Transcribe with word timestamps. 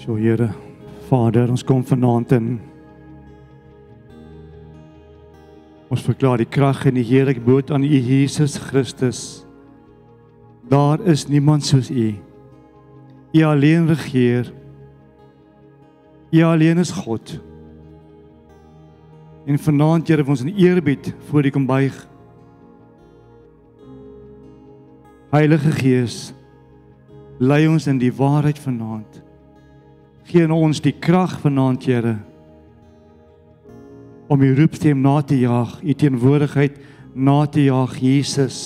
So 0.00 0.14
Here, 0.16 0.48
Vader, 1.10 1.50
ons 1.52 1.60
kom 1.66 1.82
vanaand 1.84 2.30
in 2.32 2.46
Ons 5.92 6.06
verklaar 6.06 6.40
die 6.40 6.48
krag 6.48 6.86
en 6.88 6.96
die 6.96 7.04
heerlike 7.04 7.42
bood 7.44 7.72
aan 7.74 7.84
U 7.84 7.98
Jesus 7.98 8.54
Christus. 8.70 9.20
Daar 10.72 11.02
is 11.04 11.26
niemand 11.28 11.66
soos 11.68 11.90
U. 11.92 12.14
U 13.34 13.44
alleen 13.44 13.90
regeer. 13.90 14.48
U 16.32 16.42
alleen 16.48 16.80
is 16.80 16.96
God. 16.96 17.36
En 19.44 19.60
vanaand 19.60 20.08
Here, 20.08 20.24
ons 20.24 20.46
in 20.46 20.54
eerbied 20.56 21.12
voor 21.28 21.44
U 21.44 21.50
kom 21.52 21.68
buig. 21.68 22.06
Heilige 25.34 25.74
Gees, 25.82 26.30
lei 27.36 27.66
ons 27.68 27.90
in 27.90 28.00
die 28.00 28.14
waarheid 28.14 28.58
vanaand. 28.58 29.26
Gee 30.30 30.46
ons 30.46 30.78
die 30.78 30.94
krag 30.94 31.40
vanaand, 31.42 31.84
Here 31.90 32.18
om 34.30 34.42
u 34.46 34.52
roepstem 34.54 35.00
na 35.02 35.16
te 35.26 35.34
jaag, 35.40 35.80
u 35.82 35.94
teenwoordigheid 35.98 36.76
na 37.18 37.40
te 37.50 37.64
jaag, 37.64 37.96
Jesus. 37.98 38.58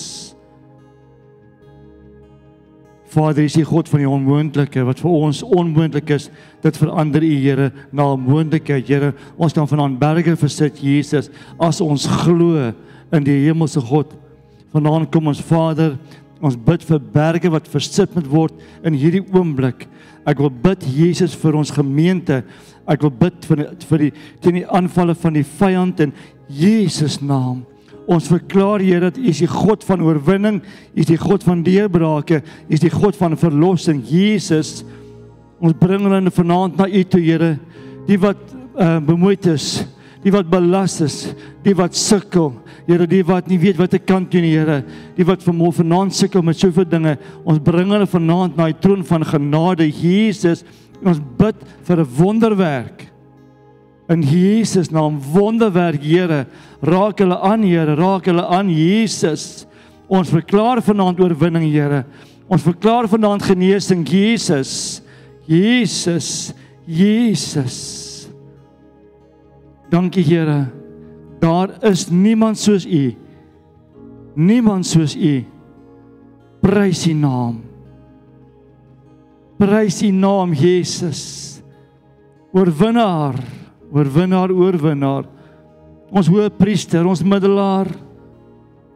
Vader, 3.09 3.47
is 3.47 3.55
u 3.57 3.63
God 3.65 3.89
van 3.89 4.03
die 4.03 4.09
onmoontlike 4.09 4.83
wat 4.85 5.01
vir 5.01 5.15
ons 5.25 5.41
onmoontlik 5.41 6.11
is, 6.13 6.27
dit 6.61 6.77
verander 6.77 7.25
u 7.25 7.31
Here 7.41 7.71
na 7.91 8.13
'n 8.13 8.19
moontlikheid, 8.19 8.87
Here. 8.87 9.13
Ons 9.37 9.53
kan 9.53 9.67
vanaand 9.67 9.97
berge 9.97 10.35
versit, 10.37 10.77
Jesus, 10.77 11.31
as 11.59 11.81
ons 11.81 12.05
glo 12.05 12.73
in 13.11 13.23
die 13.23 13.47
hemelse 13.47 13.81
God. 13.81 14.13
Vanaand 14.71 15.11
kom 15.11 15.27
ons 15.27 15.41
Vader, 15.41 15.97
ons 16.41 16.55
bid 16.55 16.83
vir 16.83 16.99
berge 16.99 17.49
wat 17.49 17.67
versit 17.67 18.13
moet 18.13 18.27
word 18.27 18.53
in 18.83 18.93
hierdie 18.93 19.25
oomblik. 19.33 19.87
Ek 20.25 20.39
wil 20.41 20.49
bid 20.49 20.83
Jesus 20.89 21.35
vir 21.37 21.55
ons 21.59 21.71
gemeente. 21.73 22.41
Ek 22.89 23.05
wil 23.05 23.13
bid 23.13 23.45
vir 23.45 23.63
vir 23.89 24.07
die 24.07 24.11
teen 24.41 24.59
die 24.61 24.67
aanvalle 24.67 25.15
van 25.17 25.37
die 25.37 25.45
vyand 25.45 26.01
in 26.07 26.13
Jesus 26.49 27.19
naam. 27.21 27.63
Ons 28.05 28.29
verklaar 28.29 28.83
Here 28.85 29.07
dat 29.07 29.17
U 29.17 29.25
is 29.29 29.41
die 29.41 29.49
God 29.49 29.83
van 29.85 30.03
oorwinning, 30.05 30.59
U 30.93 30.99
is 31.01 31.09
die 31.09 31.17
God 31.21 31.45
van 31.45 31.63
deurbrake, 31.65 32.41
U 32.69 32.73
is 32.73 32.83
die 32.83 32.93
God 32.93 33.17
van 33.17 33.37
verlossing. 33.37 34.03
Jesus, 34.05 34.83
ons 35.57 35.77
bring 35.79 36.05
hulle 36.05 36.33
vanaand 36.33 36.77
na 36.77 36.89
U 36.89 37.03
toe, 37.09 37.21
Here, 37.21 37.55
die 38.05 38.19
wat 38.21 38.41
uh, 38.77 38.99
bemoeid 39.01 39.49
is, 39.49 39.87
die 40.25 40.33
wat 40.33 40.47
belas 40.49 40.97
is, 41.05 41.19
die 41.61 41.75
wat 41.77 41.93
sukkel. 41.97 42.55
Here, 42.87 43.05
die 43.09 43.21
wat 43.25 43.49
nie 43.49 43.59
weet 43.61 43.77
wat 43.77 43.93
ek 43.93 44.07
kan 44.09 44.25
doen, 44.29 44.45
Here, 44.47 44.79
die 45.13 45.25
wat 45.27 45.43
vermoë 45.45 45.83
vanaand 45.83 46.15
sukkel 46.17 46.41
met 46.45 46.57
soveel 46.57 46.87
dinge. 46.89 47.13
Ons 47.45 47.61
bring 47.61 47.93
hulle 47.93 48.07
vanaand 48.09 48.57
na 48.57 48.71
die 48.71 48.79
troon 48.81 49.03
van 49.05 49.25
genade, 49.25 49.85
Jesus. 49.85 50.63
Ons 51.05 51.21
bid 51.37 51.61
vir 51.85 52.01
'n 52.01 52.09
wonderwerk. 52.17 53.05
In 54.09 54.21
Jesus 54.21 54.91
naam 54.91 55.19
wonderwerk 55.19 56.01
Here, 56.01 56.45
raak 56.81 57.19
hulle 57.19 57.37
aan 57.41 57.63
Here, 57.63 57.95
raak 57.95 58.25
hulle 58.25 58.45
aan 58.45 58.69
Jesus. 58.69 59.65
Ons 60.07 60.29
verklaar 60.29 60.81
vanaand 60.81 61.19
oorwinning 61.19 61.71
Here. 61.71 62.05
Ons 62.47 62.63
verklaar 62.63 63.07
vanaand 63.07 63.43
genesing 63.43 64.05
Jesus. 64.05 65.01
Jesus. 65.47 66.53
Jesus. 66.85 68.04
Dankie 69.89 70.23
Here. 70.23 70.65
Daar 71.39 71.83
is 71.83 72.09
niemand 72.09 72.57
soos 72.57 72.85
U. 72.85 73.15
Niemand 74.35 74.85
soos 74.85 75.15
U. 75.15 75.43
Prys 76.61 77.05
U 77.07 77.13
naam. 77.13 77.61
Prys 79.57 80.01
U 80.01 80.11
naam 80.11 80.53
Jesus. 80.53 81.21
Oorwinnaar, 82.55 83.35
oorwinnaar, 83.91 84.51
oorwinnaar. 84.51 85.25
Ons 86.15 86.29
hoë 86.31 86.49
priester, 86.55 87.03
ons 87.03 87.23
middelaar, 87.25 87.89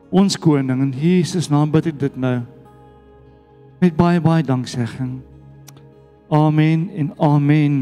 ons 0.09 0.37
koning 0.39 0.85
in 0.85 0.93
Jesus 0.95 1.49
naam 1.51 1.71
bid 1.73 1.89
ek 1.91 1.97
dit 1.99 2.15
nou. 2.17 2.37
Met 3.79 3.97
baie 3.97 4.21
baie 4.23 4.45
danksegging. 4.45 5.19
Amen 6.31 6.87
en 6.95 7.11
amen. 7.19 7.75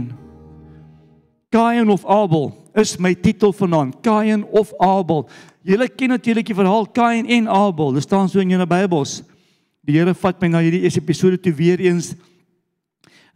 Kain 1.54 1.90
of 1.94 2.06
Abel 2.06 2.52
is 2.78 2.98
my 3.00 3.14
titel 3.14 3.54
vanaand. 3.54 4.02
Kain 4.02 4.46
of 4.52 4.74
Abel. 4.80 5.28
Julle 5.66 5.90
ken 5.90 6.10
natuurlik 6.10 6.46
die 6.46 6.56
verhaal 6.56 6.86
Kain 6.94 7.26
en 7.26 7.48
Abel. 7.48 7.94
Dit 7.94 8.04
staan 8.04 8.30
so 8.30 8.40
in 8.40 8.50
julle 8.50 8.68
Bybels. 8.68 9.22
Die 9.88 9.98
Here 9.98 10.14
vat 10.14 10.42
my 10.42 10.48
na 10.48 10.62
hierdie 10.62 10.84
eerste 10.84 11.02
episode 11.02 11.40
toe 11.42 11.54
weer 11.54 11.80
eens 11.80 12.16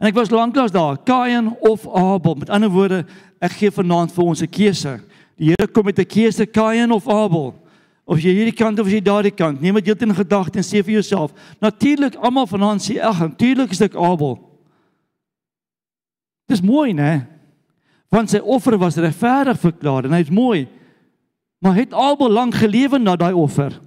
En 0.02 0.08
ek 0.10 0.16
was 0.18 0.32
lanklaas 0.34 0.72
daar, 0.74 0.96
Kain 1.06 1.52
of 1.62 1.84
Abel. 1.86 2.34
Met 2.34 2.50
ander 2.50 2.70
woorde, 2.74 3.04
ek 3.38 3.52
gee 3.54 3.70
vanaand 3.70 4.10
vir 4.10 4.24
ons 4.24 4.42
'n 4.42 4.50
keuse. 4.50 4.98
Die 5.38 5.54
Here 5.54 5.68
kom 5.70 5.84
met 5.84 5.98
'n 5.98 6.04
keuse, 6.04 6.44
Kain 6.46 6.90
of 6.90 7.06
Abel. 7.06 7.54
Of 8.04 8.18
jy 8.18 8.34
hierdie 8.34 8.56
kant 8.56 8.80
of 8.80 8.88
jy 8.88 9.00
daardie 9.00 9.30
kant. 9.30 9.60
Neem 9.60 9.74
dit 9.74 9.86
heeltemal 9.86 10.16
in 10.18 10.24
gedagte 10.24 10.56
en 10.58 10.64
sê 10.64 10.82
vir 10.82 10.94
jouself, 10.94 11.32
natuurlik 11.60 12.16
almal 12.16 12.46
vanaand 12.46 12.82
sê, 12.82 13.00
ag, 13.00 13.20
natuurlik 13.20 13.70
is 13.70 13.80
ek 13.80 13.94
Abel. 13.94 14.40
Dis 16.48 16.60
mooi, 16.60 16.92
né? 16.92 17.28
Want 18.12 18.30
sy 18.30 18.42
offer 18.44 18.76
was 18.80 19.00
regverdig 19.00 19.60
verklaar 19.62 20.06
en 20.06 20.16
hy's 20.18 20.32
mooi. 20.32 20.66
Maar 21.64 21.78
het 21.80 21.94
Abel 21.96 22.30
lank 22.30 22.58
gelewe 22.60 23.00
na 23.00 23.16
daai 23.16 23.32
offer? 23.32 23.78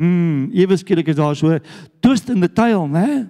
Mm, 0.00 0.52
ewe 0.56 0.76
skielik 0.76 1.08
is 1.12 1.18
daar 1.18 1.36
so 1.36 1.58
twist 2.04 2.30
in 2.32 2.40
the 2.40 2.48
tale, 2.52 2.88
né? 2.88 3.26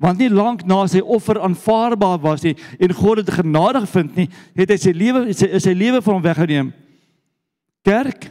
want 0.00 0.20
nie 0.20 0.30
lank 0.32 0.64
na 0.64 0.80
sy 0.88 1.02
offer 1.04 1.38
aanvaarbaar 1.44 2.20
was 2.24 2.44
nie 2.44 2.54
en 2.80 2.94
God 2.96 3.20
het 3.20 3.34
genade 3.36 3.82
gevind 3.84 4.16
nie, 4.16 4.28
het 4.56 4.72
hy 4.72 4.78
sy 4.80 4.94
lewe 4.96 5.26
sy 5.36 5.50
sy 5.60 5.74
lewe 5.76 6.00
van 6.00 6.16
hom 6.16 6.24
weggeneem. 6.24 6.70
Kerk 7.84 8.30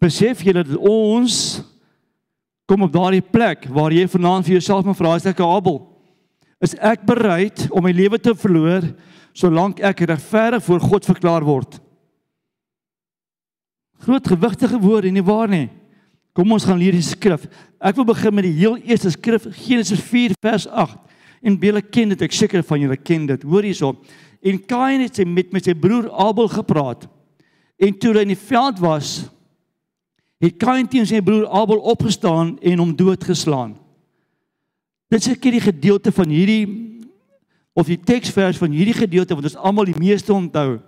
besef 0.00 0.40
julle 0.44 0.64
dat 0.64 0.80
ons 0.80 1.60
kom 2.70 2.86
op 2.86 2.94
daardie 2.94 3.24
plek 3.24 3.68
waar 3.68 3.92
jy 3.92 4.06
vanaand 4.08 4.48
vir 4.48 4.56
jouself 4.56 4.88
moet 4.88 4.96
vra 4.96 5.14
as 5.18 5.28
ek 5.28 5.42
Abel 5.44 5.82
is 6.64 6.76
ek 6.80 7.04
bereid 7.08 7.66
om 7.68 7.84
my 7.84 7.92
lewe 7.92 8.20
te 8.20 8.32
verloor 8.36 8.86
solank 9.40 9.80
ek 9.80 10.04
regverdig 10.10 10.64
voor 10.64 10.82
God 10.84 11.08
verklaar 11.08 11.46
word. 11.46 11.78
Groot 14.04 14.32
gewigtige 14.32 14.80
woorde 14.80 15.12
nie 15.12 15.24
waar 15.24 15.48
nie. 15.48 15.68
Kom 16.36 16.52
ons 16.54 16.64
gaan 16.64 16.78
leer 16.80 16.94
die 16.96 17.04
skrif. 17.04 17.46
Ek 17.80 17.96
wil 17.98 18.06
begin 18.12 18.34
met 18.36 18.46
die 18.46 18.56
heel 18.60 18.78
eerste 18.78 19.10
skrif 19.12 19.48
Genesis 19.64 20.00
4 20.08 20.36
vers 20.40 20.66
8. 20.68 20.98
En 21.40 21.56
baie 21.60 21.82
ken 21.88 22.12
dit, 22.12 22.22
ek 22.22 22.36
seker 22.36 22.64
van 22.66 22.82
julle 22.82 22.98
ken 23.00 23.26
dit. 23.28 23.44
Hoor 23.48 23.66
hierso. 23.66 23.94
En 24.44 24.60
Kain 24.68 25.04
het 25.04 25.20
sy 25.20 25.26
met 25.28 25.52
met 25.52 25.66
sy 25.68 25.74
broer 25.76 26.08
Abel 26.12 26.48
gepraat. 26.52 27.06
En 27.80 27.96
toe 27.96 28.14
hy 28.14 28.24
in 28.24 28.34
die 28.34 28.40
veld 28.40 28.80
was, 28.80 29.10
het 30.40 30.56
Kain 30.60 30.88
teen 30.88 31.08
sy 31.08 31.20
broer 31.24 31.48
Abel 31.48 31.80
opgestaan 31.92 32.54
en 32.60 32.80
hom 32.80 32.94
doodgeslaan. 32.96 33.74
Dit 35.10 35.20
is 35.20 35.28
'n 35.28 35.40
keer 35.40 35.52
die 35.52 35.68
gedeelte 35.72 36.12
van 36.12 36.28
hierdie 36.28 36.99
of 37.72 37.86
die 37.86 37.98
teksvers 37.98 38.58
van 38.58 38.72
hierdie 38.74 38.96
gedeelte 38.96 39.36
wat 39.38 39.46
ons 39.50 39.56
almal 39.56 39.88
die 39.88 39.98
meeste 39.98 40.34
onthou 40.34 40.80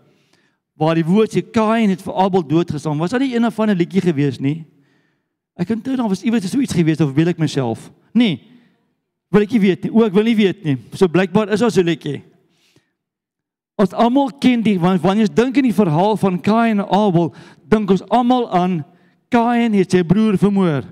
waar 0.78 0.96
die 0.98 1.06
woord 1.06 1.34
sê 1.34 1.42
Kain 1.44 1.92
het 1.92 2.02
vir 2.02 2.16
Abel 2.16 2.42
doodgeslaan. 2.48 2.98
Was 2.98 3.12
dit 3.14 3.20
nie 3.20 3.34
een 3.36 3.52
van 3.52 3.70
'n 3.70 3.76
liedjie 3.76 4.00
gewees 4.00 4.40
nie? 4.40 4.64
Ek 5.56 5.66
kan 5.68 5.80
toe 5.80 5.96
dan 5.96 6.08
was 6.08 6.22
iewers 6.22 6.50
so 6.50 6.58
iets 6.58 6.72
gewees 6.72 7.00
of 7.00 7.12
wil 7.12 7.28
ek 7.28 7.38
myself? 7.38 7.90
Nee. 8.12 8.40
Wil 9.30 9.42
ek 9.42 9.50
nie 9.50 9.60
weet 9.60 9.82
nie. 9.82 9.92
O, 9.92 10.04
ek 10.04 10.12
wil 10.12 10.24
nie 10.24 10.36
weet 10.36 10.64
nie. 10.64 10.78
So 10.94 11.08
blykbaar 11.08 11.52
is 11.52 11.62
ons 11.62 11.74
so 11.74 11.82
lekker. 11.82 12.22
Ons 13.76 13.92
almal 13.92 14.30
ken 14.40 14.62
die 14.62 14.78
wanneer 14.78 15.26
ons 15.26 15.34
dink 15.34 15.56
aan 15.56 15.68
die 15.68 15.76
verhaal 15.76 16.16
van 16.16 16.40
Kain 16.40 16.80
en 16.80 16.88
Abel, 16.88 17.32
dink 17.68 17.90
ons 17.90 18.04
almal 18.08 18.50
aan 18.50 18.84
Kain 19.32 19.72
het 19.72 19.90
sy 19.90 20.02
broer 20.02 20.36
vermoor. 20.38 20.84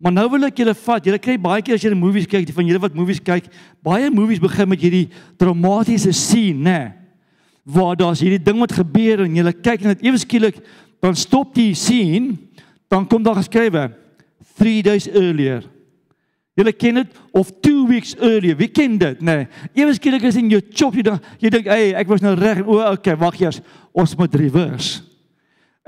Maar 0.00 0.14
nou 0.16 0.26
wil 0.32 0.48
ek 0.48 0.62
julle 0.62 0.74
vat. 0.80 1.04
Julle 1.04 1.20
kry 1.20 1.36
baie 1.40 1.62
keer 1.64 1.76
as 1.76 1.84
julle 1.84 1.98
movies 1.98 2.28
kyk, 2.28 2.46
die 2.48 2.56
van 2.56 2.68
julle 2.68 2.80
wat 2.80 2.96
movies 2.96 3.20
kyk, 3.20 3.50
baie 3.84 4.08
movies 4.12 4.40
begin 4.40 4.70
met 4.72 4.80
hierdie 4.80 5.06
traumatiese 5.40 6.14
scene, 6.16 6.64
né? 6.64 6.80
Waar 7.68 7.98
daar's 8.00 8.22
hierdie 8.24 8.40
ding 8.40 8.56
wat 8.62 8.72
gebeur 8.72 9.26
en 9.26 9.36
julle 9.36 9.52
kyk 9.52 9.84
net 9.84 10.04
ewe 10.04 10.18
skielik 10.18 10.62
dan 11.04 11.16
stop 11.16 11.52
die 11.56 11.74
scene 11.76 12.38
dan 12.90 13.04
kom 13.08 13.22
daar 13.22 13.38
geskrywe 13.38 13.90
3 14.60 14.80
days 14.88 15.06
earlier. 15.12 15.68
Julle 16.56 16.72
ken 16.72 17.02
dit 17.02 17.20
of 17.36 17.52
2 17.62 17.84
weeks 17.92 18.16
earlier. 18.16 18.56
Wie 18.56 18.68
ken 18.72 18.96
dit, 18.98 19.20
nê? 19.20 19.36
Nee. 19.44 19.84
Ewe 19.84 19.92
skielik 19.96 20.24
is 20.28 20.40
in 20.40 20.48
jou 20.50 20.62
chop 20.72 20.96
jy 20.96 21.04
dink 21.06 21.28
jy 21.38 21.52
dink, 21.52 21.66
"Ey, 21.68 21.92
ek 21.92 22.08
was 22.08 22.24
nou 22.24 22.34
reg." 22.34 22.64
O, 22.66 22.80
okay, 22.92 23.16
wag 23.16 23.40
eers. 23.40 23.60
Ons 23.92 24.16
moet 24.16 24.34
reverse. 24.34 25.09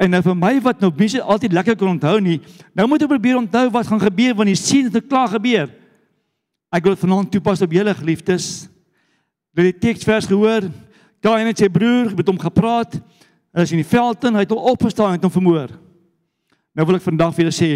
En 0.03 0.11
nou 0.11 0.23
vir 0.25 0.35
my 0.39 0.57
wat 0.65 0.81
nou 0.83 0.91
mense 0.99 1.21
altyd 1.23 1.55
lekker 1.55 1.77
kon 1.79 1.93
onthou 1.93 2.17
nie, 2.23 2.41
nou 2.75 2.89
moet 2.91 3.05
ek 3.05 3.13
probeer 3.13 3.39
onthou 3.39 3.69
wat 3.77 3.87
gaan 3.87 4.03
gebeur 4.03 4.35
wanneer 4.41 4.59
die 4.59 4.63
sien 4.63 4.89
dit 4.91 5.07
klaar 5.07 5.31
gebeur. 5.31 5.71
Ek 6.73 6.89
wil 6.89 6.99
vanaand 6.99 7.31
toepas 7.31 7.63
op 7.63 7.75
julle 7.77 7.95
geliefdes. 7.95 8.49
Wil 9.55 9.71
die 9.71 9.79
teksvers 9.85 10.27
gehoor? 10.27 10.67
Kain 11.23 11.47
het 11.47 11.63
sy 11.63 11.69
broer 11.71 12.11
met 12.17 12.27
hom 12.27 12.41
gepraat. 12.41 12.97
Hy 13.53 13.67
is 13.67 13.75
in 13.77 13.83
die 13.85 13.89
veld 13.89 14.25
en 14.27 14.41
hy 14.41 14.47
het 14.47 14.55
hom 14.55 14.71
opgestaan 14.73 15.13
en 15.13 15.21
het 15.21 15.27
hom 15.29 15.35
vermoor. 15.35 15.75
Nou 16.73 16.89
wil 16.89 16.99
ek 16.99 17.05
vandag 17.05 17.37
vir 17.37 17.47
julle 17.47 17.55
sê 17.55 17.73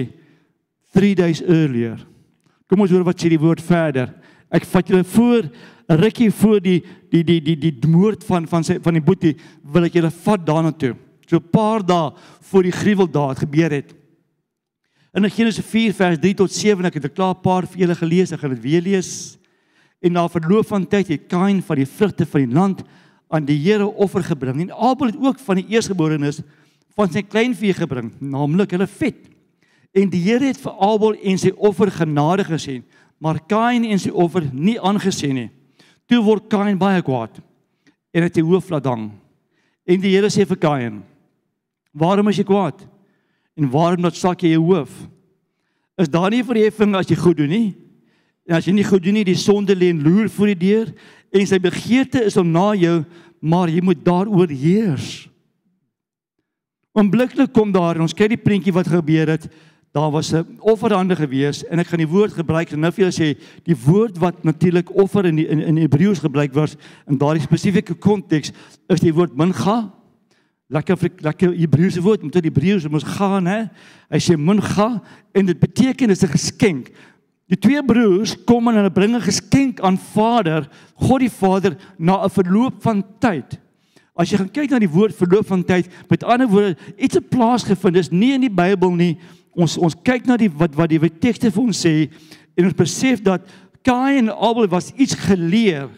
3 0.96 1.14
days 1.20 1.44
earlier. 1.44 2.00
Kom 2.66 2.80
ons 2.82 2.90
hoor 2.90 3.04
wat 3.06 3.20
sê 3.20 3.30
die 3.30 3.38
woord 3.38 3.62
verder 3.62 4.10
Ek 4.54 4.66
vat 4.70 4.88
julle 4.88 5.04
voor 5.04 5.50
'n 5.88 5.98
rukkie 6.02 6.30
voor 6.30 6.60
die 6.60 6.82
die 7.10 7.22
die 7.22 7.40
die 7.40 7.56
die, 7.56 7.72
die 7.72 7.90
moord 7.90 8.24
van 8.24 8.46
van 8.46 8.64
sy 8.64 8.78
van 8.82 8.94
die 8.94 9.02
boetie 9.02 9.36
wil 9.62 9.84
ek 9.84 9.94
julle 9.94 10.10
vat 10.10 10.46
daarna 10.46 10.72
toe. 10.72 10.94
So 11.26 11.36
'n 11.36 11.50
paar 11.50 11.84
dae 11.84 12.12
voor 12.40 12.62
die 12.62 12.72
gruweldaad 12.72 13.38
gebeur 13.38 13.70
het. 13.70 13.94
In 15.12 15.30
Genesis 15.30 15.64
4 15.64 15.94
vers 15.94 16.18
3 16.18 16.34
tot 16.34 16.52
7 16.52 16.84
ek 16.84 16.94
het 16.94 17.04
'n 17.04 17.14
klaar 17.14 17.34
paar 17.34 17.66
vir 17.66 17.78
julle 17.78 17.94
gelees, 17.94 18.32
ek 18.32 18.40
gaan 18.40 18.54
dit 18.54 18.62
weer 18.62 18.82
lees. 18.82 19.38
En 20.00 20.12
na 20.12 20.28
verloop 20.28 20.66
van 20.66 20.86
tyd 20.86 21.08
het 21.08 21.28
Kain 21.28 21.62
van 21.62 21.76
die 21.76 21.86
vrugte 21.86 22.26
van 22.26 22.40
die 22.44 22.54
land 22.54 22.82
aan 23.28 23.44
die 23.44 23.56
Here 23.56 23.86
offer 23.86 24.22
gebring 24.22 24.60
en 24.60 24.72
Abel 24.72 25.06
het 25.06 25.16
ook 25.16 25.38
van 25.38 25.56
die 25.56 25.66
eersgeborenes 25.68 26.42
van 26.96 27.10
sy 27.10 27.22
kleinvee 27.22 27.74
gebring, 27.74 28.12
naamlik 28.20 28.70
hulle 28.70 28.86
vet. 28.86 29.28
En 29.94 30.10
die 30.10 30.20
Here 30.20 30.44
het 30.44 30.60
vir 30.60 30.76
Abel 30.80 31.16
en 31.16 31.38
sy 31.38 31.52
offer 31.56 31.90
genade 31.90 32.44
gesien, 32.44 32.84
maar 33.18 33.40
Kain 33.48 33.84
en 33.84 33.98
sy 33.98 34.10
offer 34.10 34.44
nie 34.52 34.78
aangesien 34.80 35.34
nie. 35.34 35.50
Toe 36.06 36.22
word 36.22 36.48
Kain 36.48 36.78
baie 36.78 37.02
kwaad 37.02 37.40
en 38.12 38.22
het 38.22 38.34
sy 38.34 38.44
hoof 38.44 38.70
laat 38.70 38.84
hang. 38.84 39.10
En 39.86 40.00
die 40.00 40.12
Here 40.14 40.28
sê 40.30 40.46
vir 40.46 40.60
Kain: 40.60 41.02
"Waarom 41.96 42.28
is 42.28 42.36
jy 42.36 42.44
kwaad? 42.44 42.84
En 43.56 43.70
waarom 43.72 44.04
laat 44.04 44.16
sak 44.16 44.42
jy 44.44 44.52
jou 44.52 44.64
hoof? 44.68 44.92
Is 45.96 46.10
daar 46.12 46.30
nie 46.30 46.44
verheffing 46.44 46.94
as 46.94 47.08
jy 47.08 47.16
goed 47.16 47.36
doen 47.36 47.48
nie? 47.48 47.74
En 48.46 48.56
as 48.56 48.66
jy 48.66 48.72
nie 48.76 48.84
goed 48.84 49.02
doen 49.02 49.16
nie, 49.16 49.24
die 49.24 49.34
sonde 49.34 49.74
lê 49.74 49.88
en 49.90 50.02
loer 50.02 50.28
voor 50.28 50.52
die 50.52 50.60
deur 50.66 50.92
en 51.32 51.46
sy 51.46 51.58
begeerte 51.58 52.22
is 52.24 52.36
om 52.36 52.50
na 52.52 52.74
jou, 52.74 53.04
maar 53.40 53.68
jy 53.68 53.80
moet 53.80 54.04
daaroor 54.04 54.48
heers." 54.48 55.28
Onmiddellik 56.96 57.52
kom 57.52 57.72
daar 57.72 57.96
en 57.96 58.06
ons 58.06 58.14
kyk 58.14 58.28
die 58.28 58.40
prentjie 58.40 58.72
wat 58.72 58.88
gebeur 58.88 59.28
het 59.28 59.48
daar 59.96 60.10
was 60.10 60.32
'n 60.32 60.58
offerhande 60.60 61.16
gewees 61.16 61.64
en 61.64 61.78
ek 61.78 61.86
gaan 61.86 62.04
die 62.04 62.08
woord 62.08 62.32
gebruik 62.32 62.70
en 62.70 62.80
nou 62.80 62.92
vir 62.92 63.04
julle 63.04 63.20
sê 63.20 63.38
die 63.64 63.76
woord 63.84 64.18
wat 64.18 64.44
natuurlik 64.44 64.94
offer 64.94 65.24
in 65.24 65.36
die, 65.36 65.48
in, 65.48 65.60
in 65.60 65.76
Hebreëus 65.76 66.18
gebruik 66.18 66.52
was 66.54 66.76
in 67.08 67.18
daardie 67.18 67.42
spesifieke 67.42 67.94
konteks 67.94 68.52
is 68.88 69.00
die 69.00 69.14
woord 69.14 69.36
mincha 69.36 69.92
lekker 70.72 71.10
lekker 71.22 71.52
Hebreëse 71.54 72.02
woord 72.02 72.24
met 72.26 72.38
die 72.38 72.50
Hebreëus 72.50 72.88
moet 72.90 73.06
gaan 73.16 73.46
hè. 73.46 73.60
Hy 74.10 74.20
sê 74.22 74.36
mincha 74.38 74.88
en 75.36 75.46
dit 75.46 75.58
beteken 75.58 76.10
is 76.10 76.22
'n 76.22 76.34
geskenk. 76.34 76.90
Die 77.46 77.58
twee 77.58 77.82
broers 77.82 78.34
kom 78.44 78.68
en 78.68 78.74
hulle 78.74 78.90
bring 78.90 79.14
'n 79.14 79.20
geskenk 79.20 79.80
aan 79.80 79.98
Vader 79.98 80.68
God 80.94 81.20
die 81.20 81.30
Vader 81.30 81.76
na 81.98 82.24
'n 82.24 82.30
verloop 82.30 82.82
van 82.82 83.04
tyd. 83.20 83.58
As 84.16 84.30
jy 84.30 84.38
gaan 84.38 84.50
kyk 84.50 84.70
na 84.70 84.78
die 84.78 84.90
woord 84.90 85.14
verloop 85.14 85.46
van 85.46 85.64
tyd, 85.64 85.88
met 86.08 86.24
ander 86.24 86.48
woorde, 86.48 86.76
iets 86.96 87.14
het 87.14 87.28
plaasgevind, 87.28 87.94
dis 87.94 88.10
nie 88.10 88.32
in 88.32 88.40
die 88.40 88.50
Bybel 88.50 88.90
nie, 88.90 89.18
ons 89.54 89.76
ons 89.78 89.94
kyk 90.02 90.26
na 90.26 90.36
die 90.36 90.48
wat 90.48 90.74
wat 90.74 90.88
die 90.88 90.98
tekste 90.98 91.50
vir 91.50 91.62
ons 91.62 91.84
sê 91.84 92.10
en 92.56 92.64
ons 92.64 92.74
besef 92.74 93.22
dat 93.22 93.42
Kain 93.82 94.26
en 94.26 94.32
Abel 94.34 94.66
was 94.68 94.90
iets 94.96 95.14
geleer 95.14 95.88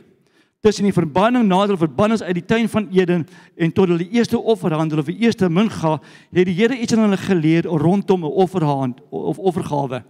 tussen 0.60 0.84
die 0.88 0.92
verbanning 0.92 1.46
nader 1.46 1.78
verbannings 1.78 2.22
uit 2.22 2.34
die 2.34 2.44
tuin 2.44 2.68
van 2.68 2.88
Eden 2.90 3.26
en 3.56 3.72
tot 3.72 3.88
hulle 3.88 4.08
eerste 4.10 4.38
offerhandel 4.38 4.98
of 4.98 5.10
die 5.10 5.20
eerste 5.22 5.48
minga 5.48 5.98
het 6.34 6.46
die 6.48 6.54
Here 6.54 6.74
iets 6.76 6.92
aan 6.92 7.06
hulle 7.06 7.16
geleer 7.16 7.64
rondom 7.64 8.24
'n 8.24 8.32
offerhand 8.44 9.00
of 9.10 9.38
offergawe. 9.38 10.02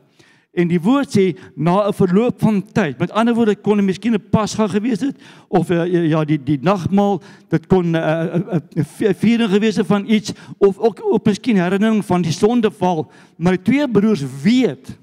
En 0.52 0.68
die 0.68 0.80
woord 0.80 1.12
sê 1.12 1.36
na 1.54 1.88
'n 1.88 1.92
verloop 1.92 2.40
van 2.40 2.62
tyd. 2.72 2.98
Met 2.98 3.10
ander 3.10 3.34
woorde 3.34 3.56
kon 3.56 3.76
dit 3.76 3.84
miskien 3.84 4.14
'n 4.14 4.28
Pasga 4.30 4.66
gewees 4.66 5.00
het 5.00 5.16
of 5.48 5.70
uh, 5.70 5.84
ja 5.86 6.24
die 6.24 6.42
die 6.42 6.58
nagmaal, 6.60 7.20
dit 7.48 7.66
kon 7.66 7.90
'n 7.90 7.94
uh, 7.94 8.34
'n 8.34 8.62
uh, 8.74 9.12
viering 9.14 9.50
gewees 9.50 9.76
het 9.76 9.86
van 9.86 10.08
iets 10.08 10.32
of 10.58 10.78
ook 10.78 11.12
op 11.12 11.26
miskien 11.26 11.56
herinnering 11.56 12.04
van 12.04 12.22
die 12.22 12.32
sondeval. 12.32 13.10
Maar 13.36 13.52
die 13.52 13.62
twee 13.62 13.88
broers 13.88 14.24
weet 14.42 14.98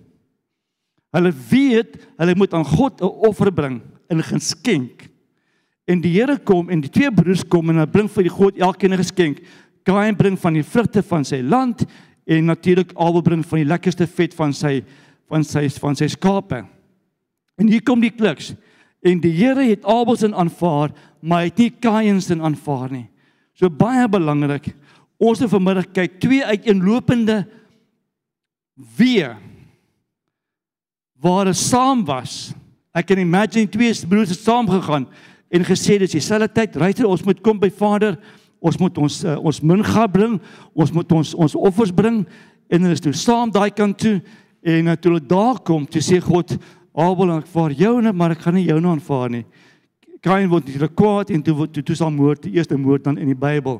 hulle 1.11 1.33
weet 1.49 2.07
hulle 2.17 2.35
moet 2.35 2.53
aan 2.53 2.65
God 2.65 3.01
'n 3.01 3.05
offer 3.05 3.53
bring 3.53 3.81
in 4.07 4.23
geskenk. 4.23 5.14
En 5.85 6.01
die 6.01 6.15
Here 6.15 6.37
kom 6.41 6.71
en 6.73 6.81
die 6.81 6.89
twee 6.89 7.11
broers 7.13 7.43
kom 7.45 7.69
en 7.69 7.77
hulle 7.77 7.91
bring 7.91 8.09
vir 8.09 8.25
die 8.25 8.33
God 8.33 8.57
elkeen 8.57 8.93
'n 8.93 9.03
geskenk. 9.03 9.41
Kain 9.85 10.15
bring 10.15 10.37
van 10.37 10.53
die 10.53 10.63
vrugte 10.63 11.03
van 11.03 11.23
sy 11.23 11.41
land 11.41 11.85
en 12.25 12.45
natuurlik 12.45 12.91
Abel 12.97 13.21
bring 13.21 13.45
van 13.45 13.59
die 13.59 13.69
lekkerste 13.69 14.07
vet 14.07 14.33
van 14.33 14.53
sy 14.53 14.83
van 15.29 15.43
sy 15.43 15.69
van 15.69 15.95
sy 15.95 16.07
skape. 16.07 16.65
En 17.57 17.67
hier 17.67 17.83
kom 17.83 18.01
die 18.01 18.11
kliks. 18.11 18.55
En 19.03 19.19
die 19.19 19.31
Here 19.31 19.63
het 19.63 19.85
Abel 19.85 20.15
se 20.15 20.33
aanvaar, 20.33 20.91
maar 21.21 21.39
hy 21.39 21.45
het 21.45 21.57
nie 21.57 21.69
Kain 21.69 22.21
se 22.21 22.33
aanvaar 22.33 22.91
nie. 22.91 23.07
So 23.53 23.69
baie 23.69 24.07
belangrik. 24.07 24.73
Ons 25.19 25.39
het 25.39 25.49
vanmiddag 25.49 25.91
kyk 25.93 26.19
twee 26.19 26.43
uiteenlopende 26.43 27.45
wie 28.97 29.23
waar 31.21 31.45
hulle 31.45 31.53
saam 31.53 32.03
was. 32.05 32.53
Ek 32.93 33.07
kan 33.07 33.19
imagine 33.19 33.69
twee 33.69 33.93
broers 34.09 34.29
het 34.29 34.39
saam 34.39 34.67
gegaan 34.67 35.07
en 35.55 35.67
gesê 35.67 35.99
dis 36.01 36.17
dieselfde 36.17 36.51
tyd, 36.51 36.75
ryter 36.81 37.07
ons 37.07 37.23
moet 37.23 37.39
kom 37.43 37.61
by 37.61 37.71
Vader. 37.71 38.19
Ons 38.65 38.79
moet 38.81 38.97
ons 38.97 39.19
uh, 39.23 39.35
ons 39.45 39.61
minga 39.61 40.07
bring, 40.11 40.39
ons 40.73 40.91
moet 40.95 41.11
ons 41.15 41.35
ons 41.45 41.55
offers 41.69 41.91
bring 41.93 42.23
en 42.67 42.81
hulle 42.81 42.95
is 42.97 43.03
toe 43.03 43.13
saam 43.13 43.51
daai 43.53 43.69
kant 43.71 43.99
toe 44.01 44.17
En 44.65 44.87
uh, 44.89 44.95
toe 44.97 45.11
hulle 45.11 45.25
daar 45.25 45.59
kom, 45.61 45.83
toe 45.85 46.01
sê 46.01 46.17
God, 46.23 46.55
Abel, 46.97 47.35
ek 47.35 47.49
vaar 47.53 47.73
jou 47.77 47.99
net, 48.01 48.15
maar 48.17 48.33
ek 48.33 48.41
gaan 48.47 48.55
nie 48.57 48.65
jou 48.65 48.79
nou 48.81 48.95
aanvaar 48.95 49.29
nie. 49.29 49.43
Kain 50.25 50.49
word 50.49 50.71
nie 50.71 50.87
kwaad 50.89 51.29
en 51.35 51.43
toe 51.45 51.67
toe 51.69 51.83
toe 51.85 51.97
sal 51.99 52.09
moord, 52.09 52.47
die 52.47 52.55
eerste 52.57 52.77
moord 52.79 53.03
dan 53.05 53.19
in 53.21 53.29
die 53.29 53.37
Bybel. 53.37 53.77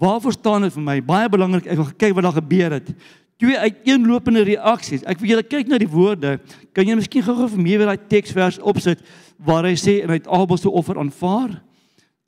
Waarvoor 0.00 0.32
staan 0.32 0.64
dit 0.64 0.72
vir 0.72 0.84
my? 0.86 0.94
Baie 1.04 1.28
belangrik, 1.32 1.68
ek 1.68 1.80
wil 1.82 1.90
kyk 2.00 2.16
wat 2.16 2.28
daar 2.30 2.38
gebeur 2.38 2.78
het. 2.78 2.88
Twee 3.36 3.58
uiteenlopende 3.60 4.46
reaksies. 4.48 5.04
Ek 5.04 5.20
wil 5.20 5.34
julle 5.34 5.44
kyk 5.44 5.68
na 5.68 5.80
die 5.82 5.90
woorde. 5.92 6.38
Kan 6.76 6.84
jy 6.84 6.92
miskien 6.98 7.24
gou-gou 7.24 7.46
vir 7.48 7.60
my 7.62 7.76
weer 7.80 7.88
daai 7.88 8.08
teksvers 8.10 8.58
opsit 8.60 9.00
waar 9.40 9.64
hy 9.64 9.72
sê 9.80 10.02
en 10.02 10.10
hy 10.12 10.18
het 10.18 10.26
Abel 10.28 10.58
se 10.60 10.68
offer 10.68 10.98
aanvaar? 11.00 11.54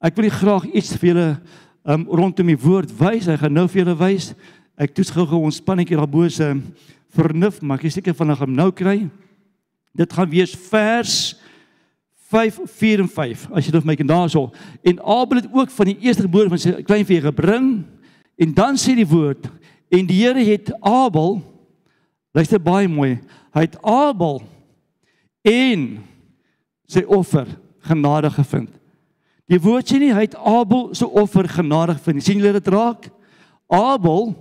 Ek 0.00 0.16
wil 0.16 0.30
graag 0.32 0.64
iets 0.72 0.94
vir 0.96 1.10
julle 1.10 1.26
um, 1.84 2.06
rondom 2.08 2.48
die 2.48 2.56
woord 2.62 2.94
wys. 2.96 3.28
Ek 3.28 3.42
gaan 3.42 3.52
nou 3.52 3.66
vir 3.68 3.82
julle 3.82 3.96
wys. 4.00 4.30
Ek 4.80 4.94
toets 4.96 5.12
gou-gou 5.12 5.42
ons 5.44 5.58
spannetjie 5.60 5.98
daarbo 6.00 6.24
se 6.32 6.48
vernuf, 7.12 7.58
maar 7.60 7.76
ek 7.76 7.90
is 7.90 7.98
seker 7.98 8.16
van 8.16 8.32
hom 8.38 8.54
nou 8.56 8.70
kry. 8.72 9.02
Dit 9.92 10.16
gaan 10.16 10.32
wees 10.32 10.54
vers 10.70 11.18
5 12.32 12.62
4 12.78 13.04
en 13.04 13.08
5 13.08 13.46
as 13.56 13.66
jy 13.66 13.72
dit 13.74 13.84
vir 13.84 13.90
my 13.90 13.96
kan 14.00 14.08
daarso. 14.14 14.46
En 14.80 15.04
Abel 15.04 15.42
het 15.42 15.52
ook 15.52 15.76
van 15.76 15.92
die 15.92 15.98
eerste 16.06 16.24
geboorte 16.24 16.54
van 16.54 16.62
sy 16.62 16.74
kleinvee 16.88 17.24
gebring 17.24 17.68
en 18.40 18.56
dan 18.56 18.80
sê 18.80 18.96
die 18.96 19.08
woord 19.08 19.48
en 19.92 20.08
die 20.08 20.22
Here 20.22 20.44
het 20.44 20.72
Abel 20.80 21.40
luister 22.36 22.60
baie 22.60 22.88
mooi. 22.88 23.18
Hy 23.56 23.64
het 23.64 23.78
Abel 23.82 24.42
en 25.48 25.86
sy 26.88 27.04
offer 27.04 27.48
genade 27.88 28.30
gevind. 28.32 28.72
Die 29.48 29.60
woord 29.62 29.88
sê 29.88 30.00
nie 30.00 30.12
hy 30.12 30.26
het 30.26 30.36
Abel 30.36 30.90
se 30.96 31.06
offer 31.06 31.48
genade 31.48 31.96
gevind. 31.96 32.24
sien 32.24 32.40
julle 32.40 32.58
dit 32.58 32.68
raak? 32.68 33.08
Abel 33.68 34.34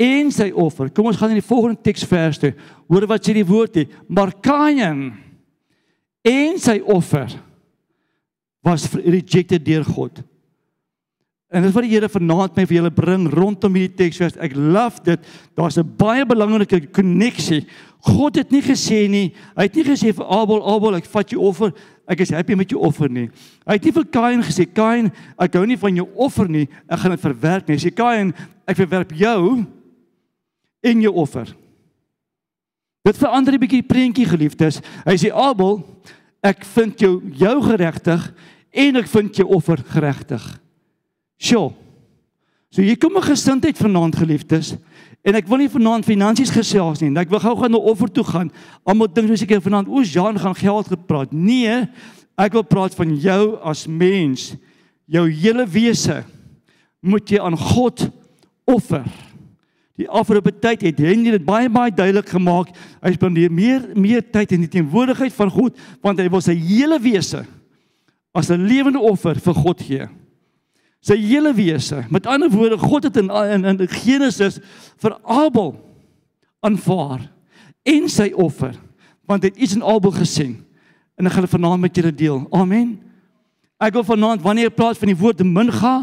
en 0.00 0.30
sy 0.32 0.48
offer. 0.56 0.88
Kom 0.88 1.10
ons 1.10 1.18
gaan 1.20 1.34
in 1.34 1.42
die 1.42 1.44
volgende 1.44 1.82
teksvers 1.84 2.40
toe. 2.40 2.54
Hoor 2.88 3.06
wat 3.10 3.26
sê 3.26 3.34
die 3.36 3.46
woord 3.46 3.76
hier. 3.76 3.92
Maar 4.08 4.32
Kain 4.40 5.12
en 6.24 6.58
sy 6.60 6.78
offer 6.80 7.36
was 8.64 8.88
rejected 8.92 9.64
deur 9.64 9.84
God. 9.84 10.22
En 11.50 11.64
dit 11.66 11.72
wat 11.74 11.82
die 11.82 11.90
Here 11.90 12.08
vanaand 12.08 12.54
my 12.54 12.64
vir 12.68 12.76
julle 12.76 12.92
bring 12.94 13.24
rondom 13.32 13.74
hierdie 13.74 13.96
teksvers. 13.98 14.36
Ek 14.38 14.54
love 14.54 15.02
dit. 15.02 15.18
Daar's 15.58 15.78
'n 15.78 15.96
baie 15.98 16.24
belangrike 16.24 16.86
koneksie. 16.92 17.66
God 18.00 18.36
het 18.36 18.50
nie 18.50 18.62
gesê 18.62 19.08
nie, 19.10 19.34
hy 19.56 19.62
het 19.62 19.74
nie 19.74 19.84
gesê 19.84 20.14
vir 20.14 20.24
Abel, 20.24 20.62
Abel, 20.64 20.96
ek 20.96 21.04
vat 21.04 21.28
jou 21.30 21.40
offer. 21.40 21.72
Ek 22.08 22.20
is 22.20 22.30
happy 22.30 22.54
met 22.54 22.70
jou 22.70 22.80
offer 22.80 23.10
nie. 23.10 23.28
Hy 23.66 23.72
het 23.72 23.84
nie 23.84 23.92
vir 23.92 24.04
Kain 24.04 24.42
gesê, 24.42 24.64
Kain, 24.72 25.12
ek 25.38 25.54
hou 25.54 25.66
nie 25.66 25.76
van 25.76 25.94
jou 25.94 26.08
offer 26.16 26.48
nie. 26.48 26.68
Ek 26.88 26.98
gaan 26.98 27.10
dit 27.10 27.20
verwerp 27.20 27.68
nie. 27.68 27.76
Hy 27.76 27.88
sê 27.88 27.94
Kain, 27.94 28.32
ek 28.66 28.76
verwerp 28.76 29.12
jou 29.12 29.66
en 30.82 31.02
jou 31.02 31.12
offer. 31.12 31.46
Dit 33.04 33.16
verander 33.16 33.54
'n 33.54 33.60
bietjie 33.60 33.82
die 33.82 33.94
prentjie 33.94 34.26
geliefdes. 34.26 34.80
Hy 35.04 35.16
sê 35.16 35.30
Abel, 35.32 35.84
ek 36.42 36.64
vind 36.64 36.98
jou 36.98 37.20
jou 37.32 37.62
geregtig 37.62 38.34
en 38.72 38.96
ek 38.96 39.06
vind 39.06 39.36
jou 39.36 39.48
offer 39.48 39.76
geregtig. 39.76 40.60
Sjoe. 41.40 41.72
So 42.70 42.82
hier 42.82 42.98
kom 42.98 43.16
'n 43.16 43.22
gesindheid 43.22 43.76
vanaand 43.76 44.16
geliefdes. 44.16 44.76
En 45.24 45.34
ek 45.34 45.48
wil 45.48 45.58
nie 45.58 45.68
vanaand 45.68 46.04
finansies 46.04 46.50
gesels 46.50 47.00
nie. 47.00 47.10
Ek 47.18 47.28
wil 47.28 47.40
gou 47.42 47.56
gaan 47.56 47.70
na 47.70 47.78
offer 47.78 48.08
toe 48.08 48.24
gaan. 48.24 48.50
Almal 48.84 49.08
dink 49.12 49.26
nou 49.28 49.36
seker 49.36 49.60
vanaand 49.60 49.88
oos 49.88 50.12
Jan 50.12 50.38
gaan 50.38 50.54
geld 50.54 50.86
gepraat. 50.86 51.32
Nee, 51.32 51.88
ek 52.38 52.52
wil 52.52 52.62
praat 52.62 52.94
van 52.94 53.16
jou 53.16 53.58
as 53.62 53.86
mens. 53.86 54.54
Jou 55.06 55.28
hele 55.28 55.66
wese 55.66 56.24
moet 57.00 57.28
jy 57.28 57.40
aan 57.40 57.56
God 57.56 58.08
offer. 58.64 59.04
Die 60.00 60.08
afgelope 60.08 60.52
tyd 60.52 60.80
het 60.86 60.98
Henry 60.98 61.34
dit 61.34 61.44
baie 61.44 61.68
baie 61.68 61.92
duidelik 61.92 62.28
gemaak. 62.28 62.70
Hy 63.02 63.12
spandeer 63.12 63.52
meer 63.52 63.90
meer 63.94 64.22
tyd 64.22 64.52
in 64.52 64.60
die 64.60 64.72
teenwoordigheid 64.78 65.32
van 65.32 65.50
God 65.50 65.76
want 66.00 66.18
hy 66.18 66.28
wil 66.28 66.40
sy 66.40 66.54
hele 66.54 67.00
wese 67.02 67.44
as 68.32 68.48
'n 68.50 68.64
lewende 68.64 69.00
offer 69.00 69.34
vir 69.34 69.54
God 69.54 69.82
gee. 69.82 70.08
Sy 71.00 71.16
hele 71.16 71.54
wese. 71.56 72.04
Met 72.12 72.26
ander 72.28 72.50
woorde, 72.52 72.78
God 72.78 73.08
het 73.08 73.16
in 73.16 73.30
in, 73.30 73.64
in 73.64 73.88
Genesis 73.88 74.60
vir 75.00 75.16
Abel 75.24 75.74
aanvaar 76.60 77.24
en 77.88 78.08
sy 78.08 78.32
offer 78.36 78.76
want 79.24 79.44
hy 79.44 79.52
het 79.52 79.60
iets 79.62 79.76
in 79.78 79.84
Abel 79.86 80.12
gesien 80.12 80.58
en 81.16 81.28
ek 81.28 81.36
gaan 81.36 81.46
dit 81.46 81.52
vanaand 81.52 81.80
met 81.84 81.96
julle 81.96 82.12
deel. 82.12 82.42
Amen. 82.50 82.98
Ek 83.80 83.94
wil 83.94 84.04
vanaand 84.04 84.42
wanneer 84.44 84.68
ek 84.68 84.76
praat 84.76 84.98
van 84.98 85.12
die 85.12 85.16
woord 85.16 85.40
minga 85.46 85.94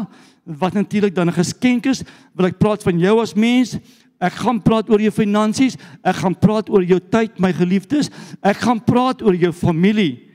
wat 0.48 0.74
natuurlik 0.74 1.14
dan 1.14 1.28
'n 1.28 1.36
geskenk 1.36 1.86
is, 1.86 2.02
wil 2.34 2.46
ek 2.46 2.58
praat 2.58 2.82
van 2.82 2.98
jou 2.98 3.20
as 3.20 3.34
mens. 3.34 3.78
Ek 4.18 4.32
gaan 4.32 4.62
praat 4.62 4.90
oor 4.90 5.00
jou 5.00 5.10
finansies, 5.10 5.76
ek 6.02 6.16
gaan 6.16 6.34
praat 6.34 6.70
oor 6.70 6.82
jou 6.82 6.98
tyd, 6.98 7.38
my 7.38 7.52
geliefdes. 7.52 8.10
Ek 8.42 8.56
gaan 8.56 8.80
praat 8.80 9.22
oor 9.22 9.34
jou 9.34 9.52
familie. 9.52 10.26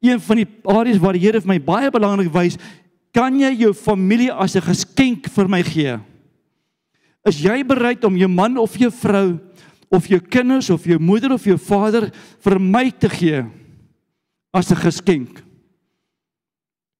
Een 0.00 0.20
van 0.20 0.36
die 0.36 0.46
areas 0.64 0.98
waar 0.98 1.12
die 1.12 1.20
Here 1.20 1.40
vir 1.40 1.48
my 1.48 1.58
baie 1.58 1.90
belangrik 1.90 2.32
wys, 2.32 2.56
kan 3.18 3.34
jy 3.34 3.50
jou 3.64 3.72
familie 3.74 4.30
as 4.30 4.54
'n 4.54 4.62
geskenk 4.62 5.26
vir 5.26 5.48
my 5.48 5.62
gee? 5.62 5.98
Is 7.26 7.42
jy 7.42 7.64
bereid 7.66 8.04
om 8.04 8.16
jou 8.16 8.28
man 8.28 8.56
of 8.56 8.76
jou 8.78 8.90
vrou 8.90 9.40
of 9.90 10.06
jou 10.06 10.20
kinders 10.20 10.70
of 10.70 10.84
jou 10.84 10.98
moeder 10.98 11.32
of 11.32 11.44
jou 11.44 11.58
vader 11.58 12.12
vir 12.40 12.58
my 12.60 12.90
te 12.90 13.08
gee 13.08 13.44
as 14.54 14.70
'n 14.70 14.76
geskenk? 14.76 15.42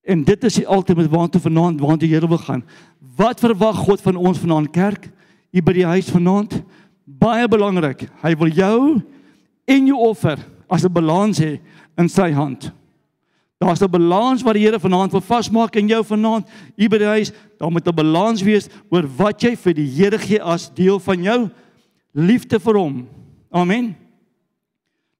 En 0.04 0.24
dit 0.24 0.44
is 0.44 0.54
die 0.54 0.66
ultimate 0.66 1.08
waartoe 1.08 1.40
vanaand 1.40 1.80
waartoe 1.80 2.08
die 2.08 2.14
Here 2.14 2.26
wil 2.26 2.38
gaan. 2.38 2.64
Wat 3.16 3.40
verwag 3.40 3.76
God 3.76 4.00
van 4.00 4.16
ons 4.16 4.38
vanaand 4.38 4.72
kerk 4.72 5.10
hier 5.52 5.62
by 5.62 5.72
die 5.72 5.86
huis 5.86 6.10
vanaand? 6.10 6.62
Baie 7.06 7.48
belangrik. 7.48 8.08
Hy 8.22 8.34
wil 8.34 8.48
jou 8.48 9.02
en 9.66 9.86
jou 9.86 9.96
offer 9.96 10.38
as 10.68 10.84
'n 10.84 10.92
balans 10.92 11.38
hê 11.38 11.60
in 11.96 12.08
sy 12.08 12.32
hand. 12.32 12.72
Daar's 13.58 13.82
'n 13.82 13.90
balans 13.90 14.42
wat 14.42 14.54
die 14.54 14.62
Here 14.62 14.78
vanaand 14.78 15.10
wil 15.10 15.20
vasmaak 15.20 15.76
in 15.76 15.88
jou 15.88 16.04
vanaand 16.04 16.46
hier 16.76 16.88
by 16.88 16.98
die 16.98 17.06
huis. 17.06 17.32
Daar 17.58 17.70
moet 17.70 17.86
'n 17.86 17.94
balans 17.94 18.42
wees 18.42 18.68
oor 18.88 19.06
wat 19.16 19.42
jy 19.42 19.56
vir 19.56 19.74
die 19.74 19.86
Here 19.86 20.18
gee 20.18 20.40
as 20.42 20.70
deel 20.74 20.98
van 21.00 21.22
jou 21.22 21.50
liefde 22.14 22.60
vir 22.60 22.74
hom. 22.74 23.08
Amen. 23.50 23.96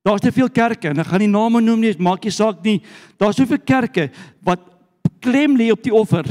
Daar's 0.02 0.20
te 0.20 0.32
veel 0.32 0.48
kerke 0.48 0.88
en 0.88 0.98
ek 0.98 1.06
gaan 1.06 1.20
nie 1.20 1.28
name 1.28 1.60
noem 1.60 1.80
nie, 1.80 1.94
maak 1.98 2.24
nie 2.24 2.30
saak 2.30 2.62
nie. 2.64 2.82
Daar's 3.18 3.36
soveel 3.36 3.58
kerke 3.58 4.10
wat 4.42 4.60
klem 5.20 5.56
lê 5.56 5.70
op 5.72 5.82
die 5.82 5.94
offer. 5.94 6.24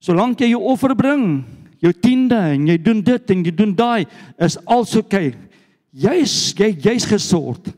Solank 0.00 0.40
jy 0.40 0.50
jou 0.52 0.60
offer 0.60 0.94
bring, 0.94 1.44
jou 1.80 1.92
tiende 1.92 2.36
en 2.36 2.66
jy 2.66 2.76
doen 2.82 3.00
dit 3.02 3.30
en 3.30 3.44
jy 3.44 3.54
doen 3.54 3.74
daai, 3.74 4.06
is 4.38 4.58
alles 4.66 4.96
oukei. 4.96 5.28
Okay. 5.28 5.48
Jy's 5.92 6.52
jy, 6.58 6.72
jy's 6.76 7.06
gesort. 7.08 7.72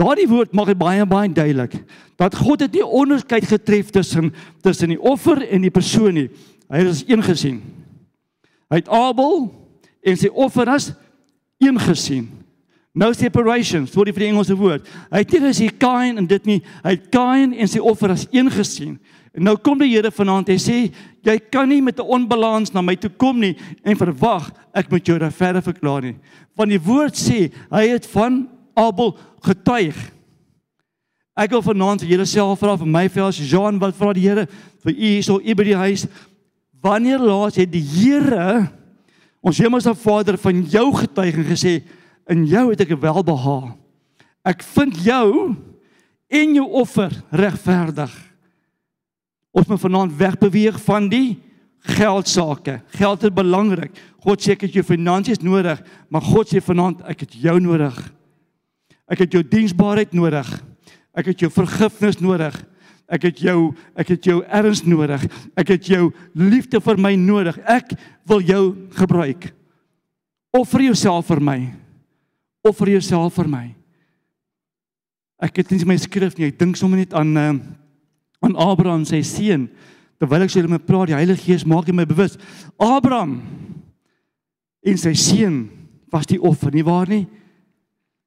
Daardie 0.00 0.28
woord 0.30 0.54
maak 0.56 0.70
dit 0.72 0.80
baie 0.80 1.04
baie 1.04 1.28
duidelik 1.28 1.74
dat 2.20 2.36
God 2.36 2.64
het 2.64 2.72
nie 2.72 2.84
onderskeid 2.84 3.44
getref 3.48 3.90
tussen 3.92 4.32
tussen 4.64 4.94
die 4.94 5.00
offer 5.00 5.42
en 5.44 5.64
die 5.64 5.72
persoon 5.72 6.16
nie. 6.16 6.28
Hy 6.70 6.82
het 6.82 6.90
as 6.92 7.04
een 7.08 7.22
gesien. 7.24 7.60
Hy 8.70 8.80
het 8.80 8.88
Abel 8.88 9.48
en 10.00 10.16
sy 10.16 10.30
offer 10.32 10.68
as 10.72 10.92
een 11.60 11.80
gesien. 11.80 12.28
No 12.96 13.12
separation, 13.14 13.84
sorry 13.86 14.12
vir 14.14 14.24
die 14.24 14.30
Engelse 14.32 14.56
woord. 14.58 14.86
Hy 15.12 15.20
het 15.22 15.34
nie 15.34 15.40
gesê 15.44 15.68
Kain 15.78 16.18
en 16.18 16.26
dit 16.30 16.46
nie. 16.48 16.58
Hy 16.82 16.94
het 16.96 17.10
Kain 17.12 17.52
en 17.52 17.70
sy 17.70 17.82
offer 17.82 18.14
as 18.14 18.24
een 18.32 18.48
gesien. 18.50 18.96
En 19.36 19.44
nou 19.46 19.54
kom 19.62 19.78
die 19.78 19.92
Here 19.92 20.10
vanaand 20.10 20.48
en 20.50 20.62
sê 20.62 20.78
jy 21.26 21.36
kan 21.52 21.68
nie 21.68 21.82
met 21.82 22.00
'n 22.00 22.08
onbalans 22.08 22.72
na 22.72 22.80
my 22.82 22.96
toe 22.96 23.10
kom 23.10 23.38
nie 23.38 23.56
en 23.84 23.96
verwag 23.96 24.50
ek 24.74 24.90
moet 24.90 25.06
jou 25.06 25.18
regverdig 25.18 25.64
verklaar 25.64 26.02
nie. 26.02 26.16
Want 26.56 26.70
die 26.70 26.80
woord 26.80 27.14
sê 27.14 27.52
hy 27.70 27.88
het 27.88 28.06
van 28.06 28.48
Abel 28.78 29.14
getuig. 29.44 29.96
Ek 31.40 31.52
wil 31.54 31.62
vanaand 31.64 32.02
vir 32.04 32.14
julle 32.14 32.26
self 32.28 32.60
vra 32.60 32.76
vir 32.76 32.90
my 32.90 33.06
as 33.24 33.38
Jean 33.38 33.78
wat 33.80 33.96
vra 33.96 34.12
die 34.12 34.26
Here 34.26 34.46
vir 34.84 34.92
u 34.92 34.98
hierso 34.98 35.38
by 35.38 35.64
die 35.64 35.78
huis 35.78 36.06
wanneer 36.82 37.20
laas 37.20 37.56
het 37.56 37.70
die 37.72 37.84
Here 37.84 38.68
ons 39.40 39.60
hemelse 39.60 39.94
Vader 39.96 40.36
van 40.36 40.62
jou 40.68 40.86
getuiging 40.96 41.46
gesê 41.48 41.80
in 42.30 42.44
jou 42.46 42.70
het 42.70 42.82
ek 42.84 42.96
welbehaag. 43.00 43.76
Ek 44.44 44.62
vind 44.76 44.96
jou 45.04 45.56
en 46.30 46.54
jou 46.56 46.66
offer 46.80 47.12
regverdig. 47.32 48.12
Ons 49.50 49.66
moet 49.66 49.82
vanaand 49.82 50.14
wegbeweeg 50.16 50.78
van 50.84 51.08
die 51.10 51.40
geldsaake. 51.96 52.80
Geld 52.94 53.24
is 53.26 53.34
belangrik. 53.34 53.96
God 54.20 54.42
sê 54.42 54.54
ek 54.54 54.66
het 54.68 54.76
jou 54.76 54.84
finansies 54.86 55.40
nodig, 55.42 55.80
maar 56.12 56.24
God 56.24 56.52
sê 56.52 56.60
vanaand 56.62 57.02
ek 57.10 57.24
het 57.24 57.36
jou 57.40 57.56
nodig. 57.62 57.96
Ek 59.10 59.24
het 59.24 59.34
jou 59.34 59.42
diensbaarheid 59.42 60.14
nodig. 60.14 60.48
Ek 61.18 61.32
het 61.32 61.42
jou 61.42 61.50
vergifnis 61.52 62.20
nodig. 62.22 62.54
Ek 63.10 63.26
het 63.26 63.42
jou 63.42 63.72
ek 63.98 64.14
het 64.14 64.30
jou 64.30 64.38
erns 64.46 64.84
nodig. 64.86 65.26
Ek 65.58 65.74
het 65.74 65.90
jou 65.90 66.12
liefde 66.38 66.80
vir 66.80 67.00
my 67.02 67.16
nodig. 67.18 67.58
Ek 67.66 67.92
wil 68.30 68.44
jou 68.46 68.64
gebruik. 68.94 69.50
Offer 70.54 70.86
jouself 70.88 71.30
vir 71.30 71.42
my 71.42 71.60
offer 72.66 72.90
jouself 72.92 73.36
vir 73.38 73.48
my. 73.48 73.66
Ek 75.40 75.62
het 75.62 75.72
nie 75.72 75.86
my 75.88 75.96
skrif 76.00 76.36
nie. 76.36 76.50
Ek 76.50 76.58
dink 76.60 76.76
sommer 76.76 77.00
net 77.00 77.14
aan 77.16 77.32
uh, 77.38 77.52
aan 78.44 78.56
Abraham 78.60 79.06
sy 79.08 79.22
seun. 79.26 79.68
Terwyl 80.20 80.44
ek 80.44 80.52
so 80.52 80.68
met 80.68 80.84
praat, 80.84 81.10
die 81.10 81.16
Heilige 81.16 81.46
Gees 81.46 81.64
maak 81.68 81.88
my 81.92 82.04
bewus. 82.08 82.36
Abraham 82.80 83.38
en 84.84 85.00
sy 85.00 85.14
seun 85.16 85.62
was 86.12 86.28
die 86.28 86.40
offer, 86.40 86.72
nie 86.74 86.84
waar 86.84 87.08
nie? 87.08 87.24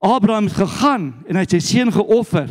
Abraham 0.04 0.50
het 0.50 0.58
gegaan 0.60 1.06
en 1.28 1.38
hy 1.38 1.46
het 1.46 1.56
sy 1.56 1.62
seun 1.64 1.92
geoffer. 1.96 2.50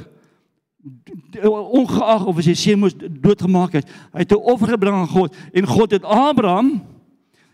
Ongeag 1.43 2.25
of 2.27 2.41
sy 2.43 2.55
seun 2.57 2.81
moes 2.81 2.97
doodgemaak 2.97 3.77
het, 3.77 3.91
hy 4.15 4.25
het 4.25 4.33
'n 4.33 4.41
offer 4.41 4.73
gebring 4.73 4.97
aan 4.97 5.09
God 5.09 5.37
en 5.53 5.67
God 5.67 5.91
het 5.93 6.05
Abraham 6.05 6.81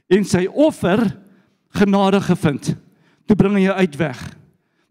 en 0.08 0.24
sy 0.24 0.46
offer 0.46 1.18
genade 1.74 2.20
gevind. 2.20 2.76
Toe 3.26 3.36
bring 3.36 3.54
hy 3.54 3.66
jou 3.66 3.74
uit 3.74 3.96
weg. 3.96 4.36